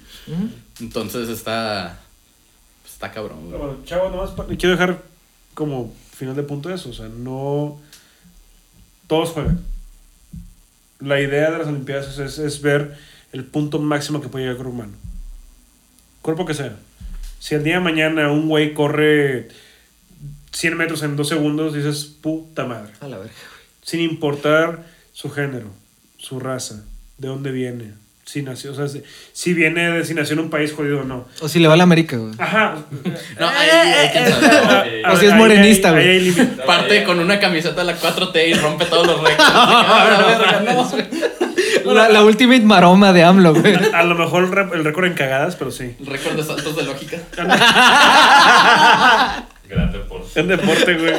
Entonces 0.80 1.28
está. 1.28 2.00
Está 2.84 3.12
cabrón, 3.12 3.46
güey. 3.46 3.58
Bueno, 3.58 3.76
chavo, 3.84 4.08
nomás 4.10 4.30
quiero 4.58 4.70
dejar 4.70 5.02
como 5.54 5.92
final 6.16 6.34
de 6.34 6.42
punto 6.42 6.70
eso. 6.70 6.88
O 6.88 6.92
sea, 6.94 7.08
no. 7.08 7.78
Todos 9.06 9.30
juegan. 9.30 9.60
La 11.00 11.20
idea 11.20 11.50
de 11.50 11.58
las 11.58 11.66
Olimpiadas 11.66 12.18
es, 12.18 12.38
es 12.38 12.62
ver 12.62 12.96
el 13.32 13.44
punto 13.44 13.78
máximo 13.78 14.20
que 14.20 14.28
puede 14.28 14.44
llegar 14.44 14.56
el 14.56 14.62
cuerpo 14.62 14.74
humano. 14.74 14.96
Cuerpo 16.22 16.46
que 16.46 16.54
sea. 16.54 16.76
Si 17.38 17.54
el 17.54 17.62
día 17.62 17.74
de 17.74 17.80
mañana 17.80 18.30
un 18.32 18.48
güey 18.48 18.74
corre 18.74 19.48
100 20.52 20.76
metros 20.76 21.02
en 21.02 21.16
2 21.16 21.28
segundos, 21.28 21.74
dices, 21.74 22.04
puta 22.04 22.64
madre. 22.64 22.92
A 23.00 23.08
la 23.08 23.18
verga. 23.18 23.34
Sin 23.82 24.00
importar 24.00 24.84
su 25.12 25.30
género, 25.30 25.70
su 26.16 26.40
raza, 26.40 26.84
de 27.18 27.28
dónde 27.28 27.52
viene, 27.52 27.92
si 28.26 28.42
nació, 28.42 28.72
o 28.72 28.74
sea, 28.74 28.88
si, 28.88 29.04
si 29.32 29.54
viene 29.54 29.88
de 29.88 30.04
si 30.04 30.12
nació 30.12 30.34
en 30.34 30.40
un 30.40 30.50
país 30.50 30.72
jodido 30.72 31.02
o 31.02 31.04
no. 31.04 31.28
O 31.40 31.48
si 31.48 31.60
le 31.60 31.68
va 31.68 31.74
a 31.74 31.76
la 31.76 31.84
América, 31.84 32.16
güey. 32.16 32.34
Ajá. 32.38 32.74
No, 33.38 33.48
ahí, 33.48 33.70
ahí, 33.70 34.08
quién 34.10 34.28
sabe. 34.28 35.02
O 35.06 35.16
si 35.16 35.26
es 35.26 35.34
morenista, 35.34 35.92
güey. 35.92 36.08
Ahí. 36.08 36.56
Parte 36.66 37.04
con 37.04 37.20
una 37.20 37.38
camiseta 37.38 37.82
de 37.82 37.84
la 37.84 37.96
4T 37.96 38.48
y 38.48 38.54
rompe 38.54 38.84
todos 38.86 39.06
los 39.06 39.20
récords. 39.20 39.38
La 39.54 40.62
no. 41.84 41.94
La, 41.94 42.08
la 42.08 42.24
ultimate 42.24 42.62
maroma 42.62 43.12
de 43.12 43.22
AMLO, 43.22 43.54
güey. 43.54 43.76
A 43.94 44.02
lo 44.02 44.16
mejor 44.16 44.42
el, 44.44 44.78
el 44.78 44.84
récord 44.84 45.04
en 45.04 45.14
cagadas, 45.14 45.54
pero 45.54 45.70
sí. 45.70 45.94
Récord 46.04 46.34
de 46.34 46.42
saltos 46.42 46.74
de 46.74 46.82
lógica. 46.82 47.18
En 50.34 50.48
deporte, 50.48 50.94
güey. 50.94 51.14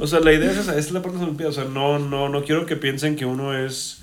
O 0.00 0.06
sea, 0.08 0.18
la 0.20 0.32
idea 0.32 0.50
es 0.50 0.56
esa, 0.58 0.72
esa 0.72 0.80
es 0.80 0.90
la 0.90 1.02
parte 1.02 1.18
de 1.18 1.20
las 1.20 1.28
Olimpiadas. 1.28 1.58
O 1.58 1.62
sea, 1.62 1.70
no, 1.70 2.00
no, 2.00 2.28
no 2.28 2.42
quiero 2.42 2.66
que 2.66 2.74
piensen 2.74 3.14
que 3.14 3.24
uno 3.24 3.56
es. 3.56 4.00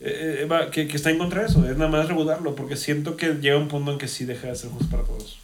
Eh, 0.00 0.40
eh, 0.42 0.44
va, 0.46 0.70
que, 0.70 0.88
que 0.88 0.96
está 0.96 1.10
en 1.10 1.18
contra 1.18 1.42
de 1.42 1.48
eso. 1.48 1.64
Es 1.70 1.76
nada 1.76 1.90
más 1.90 2.08
regularlo, 2.08 2.54
porque 2.54 2.76
siento 2.76 3.16
que 3.16 3.34
llega 3.34 3.56
un 3.56 3.68
punto 3.68 3.92
en 3.92 3.98
que 3.98 4.08
sí 4.08 4.24
deja 4.24 4.48
de 4.48 4.54
ser 4.56 4.70
justo 4.70 4.88
para 4.90 5.02
todos. 5.04 5.38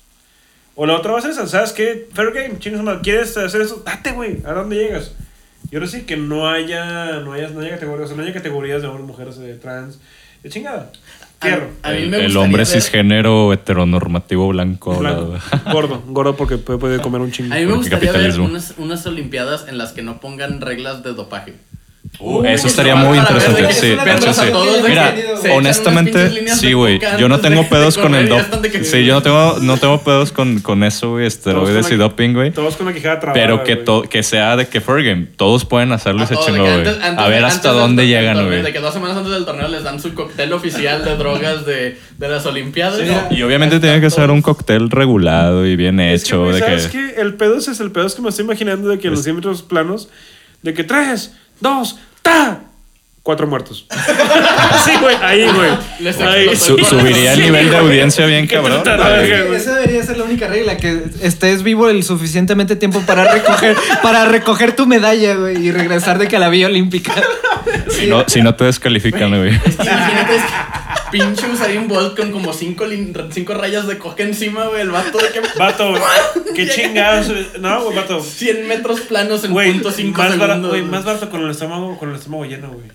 O 0.75 0.85
la 0.87 0.95
otra 0.95 1.13
va 1.13 1.19
a 1.19 1.23
ser 1.23 1.31
esa, 1.31 1.47
¿sabes 1.47 1.73
qué? 1.73 2.09
Fair 2.13 2.33
game, 2.33 2.59
chingas 2.59 2.83
madre, 2.83 3.01
¿Quieres 3.03 3.37
hacer 3.37 3.61
eso? 3.63 3.83
Date, 3.85 4.13
güey. 4.13 4.39
¿A 4.45 4.53
dónde 4.53 4.77
llegas? 4.77 5.13
Y 5.71 5.75
ahora 5.77 5.87
sí 5.89 6.03
que 6.03 6.17
no 6.17 6.49
haya, 6.49 7.21
no 7.21 7.33
haya, 7.33 7.49
no 7.49 7.61
haya 7.61 7.71
categorías, 7.71 8.05
o 8.05 8.09
sea, 8.09 8.17
no 8.17 8.23
haya 8.23 8.33
categorías 8.35 8.83
de 8.83 8.89
hombres, 8.89 9.07
mujeres, 9.07 9.39
de 9.39 9.55
trans. 9.55 9.99
De 10.43 10.51
chingada. 10.51 10.93
Fierro. 11.41 11.69
A 11.83 11.91
mí 11.91 11.97
El, 11.99 12.09
me 12.11 12.25
el 12.27 12.37
hombre 12.37 12.59
ver- 12.59 12.67
cisgénero 12.67 13.53
heteronormativo 13.53 14.49
blanco. 14.49 14.97
Blanco. 14.99 15.39
la- 15.65 15.73
Gordo, 15.73 16.03
gordo 16.09 16.37
porque 16.37 16.57
puede, 16.59 16.79
puede 16.79 17.01
comer 17.01 17.21
un 17.21 17.33
chingo. 17.33 17.55
A 17.55 17.59
mí 17.59 17.67
me 17.67 17.73
gustaría 17.75 17.99
ver 17.99 18.07
capitalismo. 18.13 18.45
unas, 18.45 18.75
unas 18.79 19.05
olimpiadas 19.07 19.67
en 19.69 19.79
las 19.79 19.93
que 19.93 20.03
no 20.03 20.21
pongan 20.21 20.61
reglas 20.61 21.03
de 21.03 21.13
dopaje. 21.15 21.55
Uh, 22.19 22.45
eso 22.45 22.67
estaría 22.67 22.95
muy 22.97 23.15
de 23.15 23.19
interesante. 23.19 23.73
Sí, 23.73 23.87
es 23.93 24.05
de 24.05 24.51
tiene 24.53 24.89
Mira, 24.89 25.15
honestamente, 25.55 26.31
sí, 26.55 26.69
de 26.69 26.75
güey. 26.75 27.01
Yo 27.19 27.29
no 27.29 27.41
tengo 27.41 27.63
de- 27.63 27.69
pedos 27.69 27.97
de 27.97 28.03
con 28.03 28.15
el 28.15 28.29
correr 28.29 28.29
y 28.29 28.29
dop. 28.29 28.39
ya 28.39 28.45
están 28.45 28.63
de 28.63 28.71
que- 28.71 28.85
Sí, 28.85 29.05
yo 29.05 29.15
no 29.15 29.23
tengo, 29.23 29.57
no 29.61 29.77
tengo 29.79 30.01
pedos 30.03 30.33
con, 30.33 30.61
con 30.61 30.83
eso, 30.85 31.11
güey. 31.13 31.27
Esteroides 31.27 31.91
y 31.91 31.97
doping, 31.97 32.33
güey. 32.35 32.51
Todos 32.53 32.77
con 32.77 32.87
la 32.87 32.93
quijada 32.93 33.21
trabada. 33.21 33.41
Pero 33.41 33.65
que, 33.65 33.77
to- 33.77 34.03
que 34.03 34.23
sea 34.23 34.57
de 34.57 34.67
que 34.67 34.81
Fergame. 34.81 35.27
Todos 35.37 35.65
pueden 35.65 35.93
hacerlo 35.93 36.21
y 36.21 36.25
A 36.25 36.27
se 36.29 36.35
todo, 36.35 36.47
de 36.47 36.53
chingó, 36.53 36.65
que 36.65 36.83
güey. 36.83 36.97
A 37.17 37.29
ver 37.29 37.41
de- 37.41 37.47
hasta 37.47 37.71
dónde 37.73 38.07
llegan, 38.07 38.37
De 38.39 38.61
güey. 38.61 38.73
que 38.73 38.81
dos 38.81 38.95
semanas 38.95 39.17
antes 39.17 39.33
del 39.33 39.45
torneo 39.45 39.69
les 39.69 39.83
dan 39.83 40.01
su 40.01 40.15
cóctel 40.15 40.53
oficial 40.53 41.05
de 41.05 41.17
drogas 41.17 41.67
de, 41.67 41.99
de 42.19 42.29
las 42.29 42.47
Olimpiadas. 42.47 43.01
Y 43.31 43.43
obviamente 43.43 43.81
tiene 43.81 44.01
que 44.01 44.11
ser 44.11 44.31
un 44.31 44.43
cóctel 44.43 44.91
regulado 44.91 45.67
y 45.67 45.77
bien 45.77 46.01
Es 46.01 46.25
hecho. 46.25 46.45
de 46.53 46.61
¿sabes 46.61 46.87
que... 46.89 47.15
El 47.17 47.35
pedo 47.35 47.57
es 47.59 47.69
ese, 47.69 47.83
el 47.83 47.91
pedo 47.91 48.07
es 48.07 48.15
que 48.15 48.23
me 48.23 48.29
estoy 48.29 48.45
imaginando 48.45 48.89
de 48.89 48.99
que 48.99 49.09
en 49.09 49.15
los 49.15 49.23
100 49.23 49.37
metros 49.37 49.63
planos, 49.63 50.09
de 50.63 50.75
que 50.75 50.85
tres, 50.85 51.33
dos, 51.61 51.99
ta, 52.23 52.61
cuatro 53.23 53.47
muertos. 53.47 53.87
sí, 54.85 54.93
güey, 55.01 55.17
ahí, 55.21 55.45
güey. 55.53 55.71
Les 56.01 56.19
Ahí. 56.21 56.49
explotó 56.49 56.85
Su- 56.85 56.91
subiría 57.01 57.33
el 57.33 57.41
nivel 57.43 57.71
de 57.71 57.77
audiencia 57.77 58.25
bien 58.27 58.47
Qué 58.47 58.55
cabrón. 58.57 58.83
tonta, 58.85 58.97
güey. 58.97 59.29
verga, 59.29 59.45
güey. 59.47 59.57
Esa 59.61 59.75
debería 59.75 60.03
ser 60.05 60.19
la 60.19 60.25
única 60.25 60.47
regla, 60.47 60.77
que 60.77 61.05
estés 61.23 61.63
vivo 61.63 61.89
el 61.89 62.05
suficientemente 62.05 62.77
tiempo 62.77 63.01
para 63.01 63.33
recoger, 63.33 63.77
para 64.03 64.27
recoger 64.27 64.77
tu 64.77 64.87
medalla, 64.87 65.35
güey, 65.35 65.57
y 65.67 65.73
regresar 65.73 66.19
de 66.19 66.29
que 66.29 66.37
a 66.37 66.39
la 66.39 66.49
Villa 66.49 66.67
Olímpica. 66.67 67.13
Si 67.89 68.07
no, 68.07 68.25
si 68.29 68.43
no 68.43 68.55
te 68.55 68.65
descalifican, 68.65 69.31
güey. 69.37 69.55
Es 69.65 69.77
que 69.77 69.83
imagínate, 69.87 70.37
es 70.37 70.43
que 70.43 70.53
pinche 71.11 71.47
Usain 71.51 71.89
Bolt 71.89 72.17
con 72.17 72.33
como 72.33 72.53
cinco, 72.53 72.85
lin- 72.87 73.15
cinco 73.31 73.55
rayas 73.55 73.87
de 73.87 73.99
coca 73.99 74.23
encima, 74.23 74.67
güey. 74.67 74.83
El 74.83 74.91
vato 74.91 75.19
de 75.19 75.31
que 75.31 75.41
Vato, 75.59 75.95
qué 76.55 76.69
chingados. 76.69 77.31
No, 77.61 77.85
güey, 77.85 77.97
vato. 77.97 78.21
100 78.23 78.67
metros 78.69 79.01
planos 79.03 79.45
en 79.45 79.53
Güey, 79.53 79.73
punto 79.73 79.91
cinco 79.93 80.19
más 80.23 80.31
barato, 80.39 80.47
segundos. 80.63 80.71
güey, 80.71 80.83
más 80.83 81.05
barato 81.05 81.31
con 81.31 81.43
el 81.43 81.51
estómago, 81.51 81.99
con 81.99 82.11
el 82.11 82.17
estómago 82.17 82.45
lleno, 82.45 82.71
güey. 82.73 82.87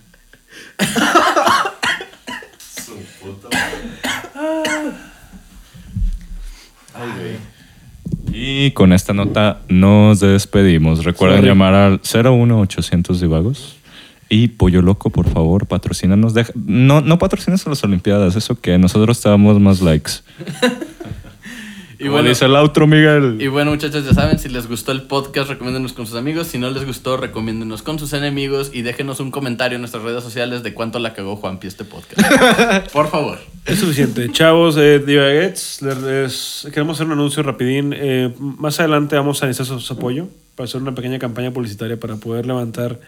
Y 8.34 8.72
con 8.72 8.94
esta 8.94 9.14
nota 9.14 9.62
nos 9.68 10.20
despedimos. 10.20 11.04
Recuerden 11.04 11.40
Sorry. 11.40 11.50
llamar 11.50 11.74
al 11.74 12.02
01800 12.02 13.20
divagos. 13.20 13.78
Y 14.32 14.48
Pollo 14.48 14.82
Loco, 14.82 15.10
por 15.10 15.28
favor, 15.30 15.68
patrocínanos. 15.68 16.34
Deja- 16.34 16.54
no, 16.56 17.02
no 17.02 17.20
patrocines 17.20 17.68
a 17.68 17.70
las 17.70 17.84
Olimpiadas, 17.84 18.36
eso 18.38 18.60
que 18.60 18.78
nosotros 18.78 19.20
te 19.22 19.28
damos 19.30 19.60
más 19.60 19.82
likes. 19.82 20.12
Y 22.04 22.08
bueno, 22.08 22.30
dice 22.30 22.46
el 22.46 22.56
outro, 22.56 22.88
Miguel. 22.88 23.38
y 23.40 23.46
bueno, 23.46 23.70
muchachos, 23.70 24.04
ya 24.04 24.14
saben, 24.16 24.40
si 24.40 24.50
les 24.50 24.68
gustó 24.68 24.92
el 24.92 25.04
podcast, 25.04 25.48
recomiéndenos 25.52 25.94
con 25.94 26.08
sus 26.08 26.16
amigos. 26.16 26.48
Si 26.48 26.58
no 26.58 26.68
les 26.72 26.84
gustó, 26.84 27.16
recomiéndenos 27.16 27.84
con 27.84 28.00
sus 28.00 28.12
enemigos. 28.14 28.72
Y 28.74 28.82
déjenos 28.82 29.20
un 29.20 29.30
comentario 29.30 29.76
en 29.76 29.82
nuestras 29.84 30.02
redes 30.04 30.24
sociales 30.24 30.64
de 30.64 30.74
cuánto 30.74 30.98
la 30.98 31.14
cagó 31.14 31.36
Juanpi 31.36 31.68
este 31.68 31.84
podcast. 31.86 32.20
Por 32.92 33.08
favor. 33.12 33.38
Es 33.68 33.82
suficiente. 33.82 34.32
Chavos, 34.32 34.78
eh, 34.80 34.98
Divaguets, 34.98 35.84
les, 35.84 36.02
les- 36.02 36.68
queremos 36.74 36.98
hacer 36.98 37.06
un 37.06 37.14
anuncio 37.14 37.44
rapidín. 37.44 37.94
Eh, 37.96 38.34
más 38.40 38.80
adelante 38.80 39.16
vamos 39.16 39.44
a 39.44 39.46
necesitar 39.46 39.78
su, 39.80 39.86
su 39.86 39.94
apoyo 39.94 40.28
para 40.56 40.66
hacer 40.66 40.82
una 40.82 40.96
pequeña 40.96 41.20
campaña 41.20 41.52
publicitaria 41.52 42.00
para 42.00 42.16
poder 42.16 42.48
levantar 42.48 43.00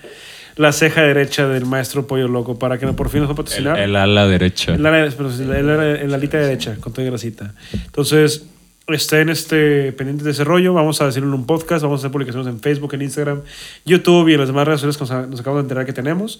la 0.55 0.71
ceja 0.71 1.01
derecha 1.01 1.47
del 1.47 1.65
maestro 1.65 2.05
Pollo 2.07 2.27
Loco 2.27 2.59
para 2.59 2.77
que 2.77 2.87
por 2.87 3.09
fin 3.09 3.21
nos 3.21 3.29
va 3.29 3.31
a 3.31 3.33
el, 3.33 3.37
patrocinar. 3.37 3.79
el 3.79 3.95
ala 3.95 4.27
derecha. 4.27 4.73
En 4.75 4.83
la, 4.83 4.91
pero 5.17 5.29
en 5.31 6.09
la 6.11 6.15
alita 6.17 6.37
derecha, 6.37 6.75
con 6.79 6.93
toda 6.93 7.07
grasita. 7.07 7.53
Entonces, 7.73 8.45
estén 8.87 9.29
este, 9.29 9.91
pendientes 9.93 10.25
de 10.25 10.31
ese 10.31 10.43
rollo. 10.43 10.73
Vamos 10.73 11.01
a 11.01 11.05
decirlo 11.05 11.29
en 11.29 11.33
un 11.35 11.45
podcast. 11.45 11.83
Vamos 11.83 11.99
a 11.99 12.01
hacer 12.01 12.11
publicaciones 12.11 12.47
en 12.47 12.59
Facebook, 12.59 12.93
en 12.93 13.01
Instagram, 13.01 13.41
YouTube 13.85 14.29
y 14.29 14.33
en 14.33 14.39
las 14.39 14.49
demás 14.49 14.67
redes 14.67 14.81
sociales 14.81 14.97
que 14.97 15.15
nos, 15.21 15.29
nos 15.29 15.39
acabamos 15.39 15.63
de 15.63 15.65
enterar 15.65 15.85
que 15.85 15.93
tenemos. 15.93 16.39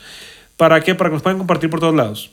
¿Para 0.58 0.82
qué? 0.82 0.94
Para 0.94 1.10
que 1.10 1.14
nos 1.16 1.24
puedan 1.24 1.38
compartir 1.40 1.70
por 1.70 1.80
todos 1.80 1.96
lados. 1.96 2.32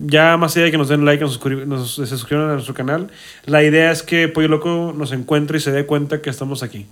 Ya 0.00 0.36
más 0.38 0.56
allá 0.56 0.64
de 0.64 0.70
que 0.70 0.78
nos 0.78 0.88
den 0.88 1.04
like, 1.04 1.22
nos, 1.22 1.38
nos- 1.66 1.94
se 1.96 2.06
suscriban 2.06 2.48
a 2.48 2.54
nuestro 2.54 2.72
canal, 2.72 3.08
la 3.44 3.62
idea 3.62 3.92
es 3.92 4.02
que 4.02 4.26
Pollo 4.26 4.48
Loco 4.48 4.94
nos 4.96 5.12
encuentre 5.12 5.58
y 5.58 5.60
se 5.60 5.70
dé 5.70 5.84
cuenta 5.84 6.22
que 6.22 6.30
estamos 6.30 6.62
aquí. 6.62 6.86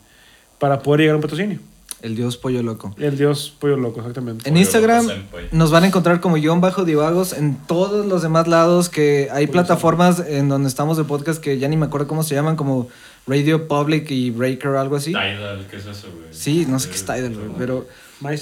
Para 0.59 0.81
poder 0.81 1.01
llegar 1.01 1.15
a 1.15 1.17
un 1.17 1.23
patrocinio. 1.23 1.59
El 2.03 2.17
dios 2.17 2.37
pollo 2.37 2.63
loco. 2.63 2.95
El 2.99 3.17
dios 3.17 3.53
Pollo 3.59 3.77
Loco, 3.77 4.01
exactamente. 4.01 4.49
En 4.49 4.55
Pollo 4.55 4.65
Instagram 4.65 5.07
nos 5.53 5.71
van 5.71 5.85
a 5.85 5.87
encontrar 5.89 6.21
como 6.21 6.37
guion 6.37 6.61
bajo 6.61 6.85
divagos 6.85 7.33
en 7.33 7.57
todos 7.67 8.07
los 8.07 8.23
demás 8.23 8.49
lados 8.49 8.89
que 8.89 9.29
hay 9.33 9.47
plataformas 9.47 10.21
en 10.21 10.49
donde 10.49 10.69
estamos 10.69 10.97
de 10.97 11.05
podcast 11.05 11.41
que 11.41 11.59
ya 11.59 11.69
ni 11.69 11.77
me 11.77 11.87
acuerdo 11.87 12.07
cómo 12.07 12.23
se 12.23 12.35
llaman, 12.35 12.57
como 12.57 12.89
Radio 13.27 13.69
Public 13.69 14.11
y 14.11 14.31
Breaker 14.31 14.71
o 14.71 14.81
algo 14.81 14.97
así. 14.97 15.11
Tidal, 15.11 15.67
¿qué 15.71 15.77
es 15.77 15.87
eso, 15.87 16.09
güey? 16.15 16.29
Sí, 16.31 16.67
no 16.69 16.79
sé 16.79 16.89
qué 16.89 16.95
es 16.95 17.05
Tidal, 17.05 17.35
güey, 17.35 17.51
pero... 17.59 17.87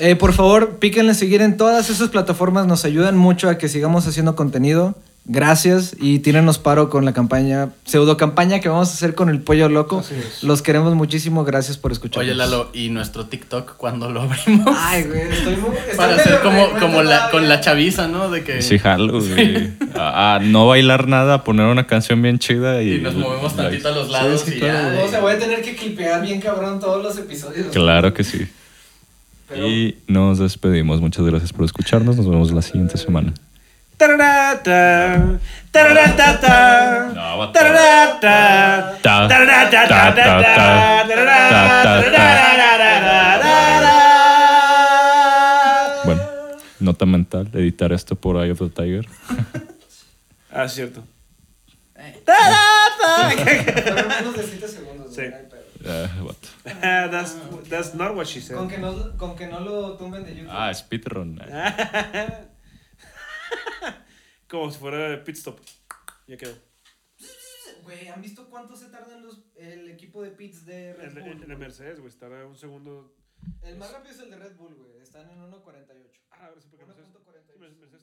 Eh, 0.01 0.17
por 0.17 0.33
favor, 0.33 0.77
píquenle 0.79 1.15
seguir 1.15 1.41
en 1.41 1.57
todas 1.57 1.89
esas 1.91 2.09
plataformas, 2.09 2.67
nos 2.67 2.85
ayudan 2.85 3.17
mucho 3.17 3.49
a 3.49 3.59
que 3.59 3.69
sigamos 3.69 4.07
haciendo 4.07 4.35
contenido. 4.35 4.97
Gracias 5.31 5.95
y 6.01 6.21
tírenos 6.21 6.57
paro 6.59 6.89
con 6.89 7.05
la 7.05 7.13
campaña, 7.13 7.69
pseudo 7.85 8.17
campaña 8.17 8.61
que 8.61 8.71
vamos 8.71 8.89
a 8.89 8.93
hacer 8.95 9.15
con 9.15 9.29
el 9.29 9.43
pollo 9.43 9.69
loco. 9.69 10.03
Los 10.41 10.63
queremos 10.63 10.95
muchísimo, 10.95 11.45
gracias 11.45 11.77
por 11.77 11.93
escuchar. 11.93 12.23
Oye, 12.23 12.35
Lalo, 12.35 12.71
¿y 12.73 12.89
nuestro 12.89 13.27
TikTok 13.27 13.77
cuándo 13.77 14.11
lo 14.11 14.23
abrimos? 14.23 14.75
Ay, 14.75 15.05
güey, 15.05 15.21
estoy 15.31 15.57
muy... 15.57 15.77
estoy 15.77 15.97
Para 15.99 16.15
hacer 16.17 16.41
como, 16.41 16.71
como 16.81 17.03
la, 17.03 17.29
con 17.31 17.47
la 17.47 17.61
chaviza, 17.61 18.09
¿no? 18.09 18.31
De 18.31 18.43
que... 18.43 18.63
Sí, 18.63 18.79
jalo, 18.79 19.21
güey. 19.21 19.75
a, 19.95 20.37
a 20.37 20.39
no 20.39 20.67
bailar 20.67 21.09
nada, 21.09 21.45
poner 21.45 21.67
una 21.67 21.87
canción 21.87 22.23
bien 22.23 22.39
chida 22.39 22.83
y... 22.83 22.95
Y 22.95 23.01
nos 23.01 23.15
movemos 23.15 23.55
tantito 23.55 23.89
a 23.89 23.93
los 23.93 24.09
lados 24.09 24.41
Sí, 24.41 24.53
sí, 24.53 24.57
y 24.57 24.61
claro, 24.61 24.97
ya. 24.97 25.05
O 25.05 25.09
sea, 25.09 25.21
voy 25.21 25.35
a 25.35 25.39
tener 25.39 25.61
que 25.61 25.77
clipear 25.77 26.23
bien 26.23 26.41
cabrón 26.41 26.81
todos 26.81 27.03
los 27.03 27.19
episodios. 27.19 27.67
Claro 27.67 28.15
que 28.15 28.25
sí. 28.25 28.49
Pero- 29.49 29.67
Y 29.67 29.99
nos 30.07 30.39
despedimos. 30.39 31.01
Muchas 31.01 31.25
gracias 31.25 31.53
por 31.53 31.65
escucharnos. 31.65 32.17
Nos 32.17 32.29
vemos 32.29 32.53
la 32.53 32.63
siguiente 32.63 32.97
semana. 32.99 33.33
Bueno, 46.05 46.23
nota 46.81 47.07
mental, 47.07 47.49
editar 47.55 47.93
esto 47.93 48.15
por 48.17 48.37
Eye 48.43 48.53
of 48.53 48.59
the 48.61 48.69
Tiger. 48.69 49.07
Ah, 50.51 50.65
es 50.65 50.73
cierto. 50.73 51.03
Fueron 52.25 54.09
menos 54.09 54.37
de 54.37 54.43
7 54.45 54.69
segundos. 54.69 55.15
Sí. 55.15 55.23
Hay 55.93 56.09
pedo. 56.09 56.37
Ah, 56.83 57.09
that's, 57.11 57.37
that's 57.69 57.95
not 57.95 58.15
what 58.15 58.27
she 58.27 58.41
said. 58.41 58.57
Con 58.57 58.69
que, 58.69 58.79
no, 58.79 59.17
con 59.17 59.37
que 59.37 59.47
no 59.47 59.61
lo 59.61 59.97
tumben 59.97 60.25
de 60.25 60.35
YouTube. 60.35 60.51
Ah, 60.51 60.73
speedrun. 60.73 61.41
Como 64.49 64.71
si 64.71 64.79
fuera 64.79 65.23
pit 65.25 65.37
stop. 65.37 65.61
Ya 66.27 66.37
quedó. 66.37 66.55
Güey, 67.83 68.09
¿han 68.09 68.21
visto 68.21 68.49
cuánto 68.51 68.77
se 68.77 68.89
tardan 68.89 69.23
los, 69.23 69.41
el 69.57 69.89
equipo 69.89 70.23
de 70.23 70.31
pits 70.31 70.67
de 70.67 70.93
Red 70.93 71.15
Bull? 71.15 71.23
en, 71.23 71.43
en 71.45 71.51
el 71.51 71.59
Mercedes, 71.59 72.01
güey, 72.01 72.11
estará 72.11 72.47
un 72.47 72.57
segundo. 72.57 73.15
El 73.63 73.77
más 73.79 73.93
rápido 73.93 74.15
es 74.15 74.21
el 74.21 74.31
de 74.31 74.37
Red 74.37 74.57
Bull, 74.57 74.75
güey. 74.75 74.99
Están 75.01 75.31
en 75.31 75.39
1.48. 75.39 76.11
Ah, 76.31 76.47
ahora 76.47 76.61
sí, 76.61 76.69
porque 76.71 76.85
Mercedes, 76.85 77.09
1.48. 77.09 77.59
Mercedes 77.79 78.03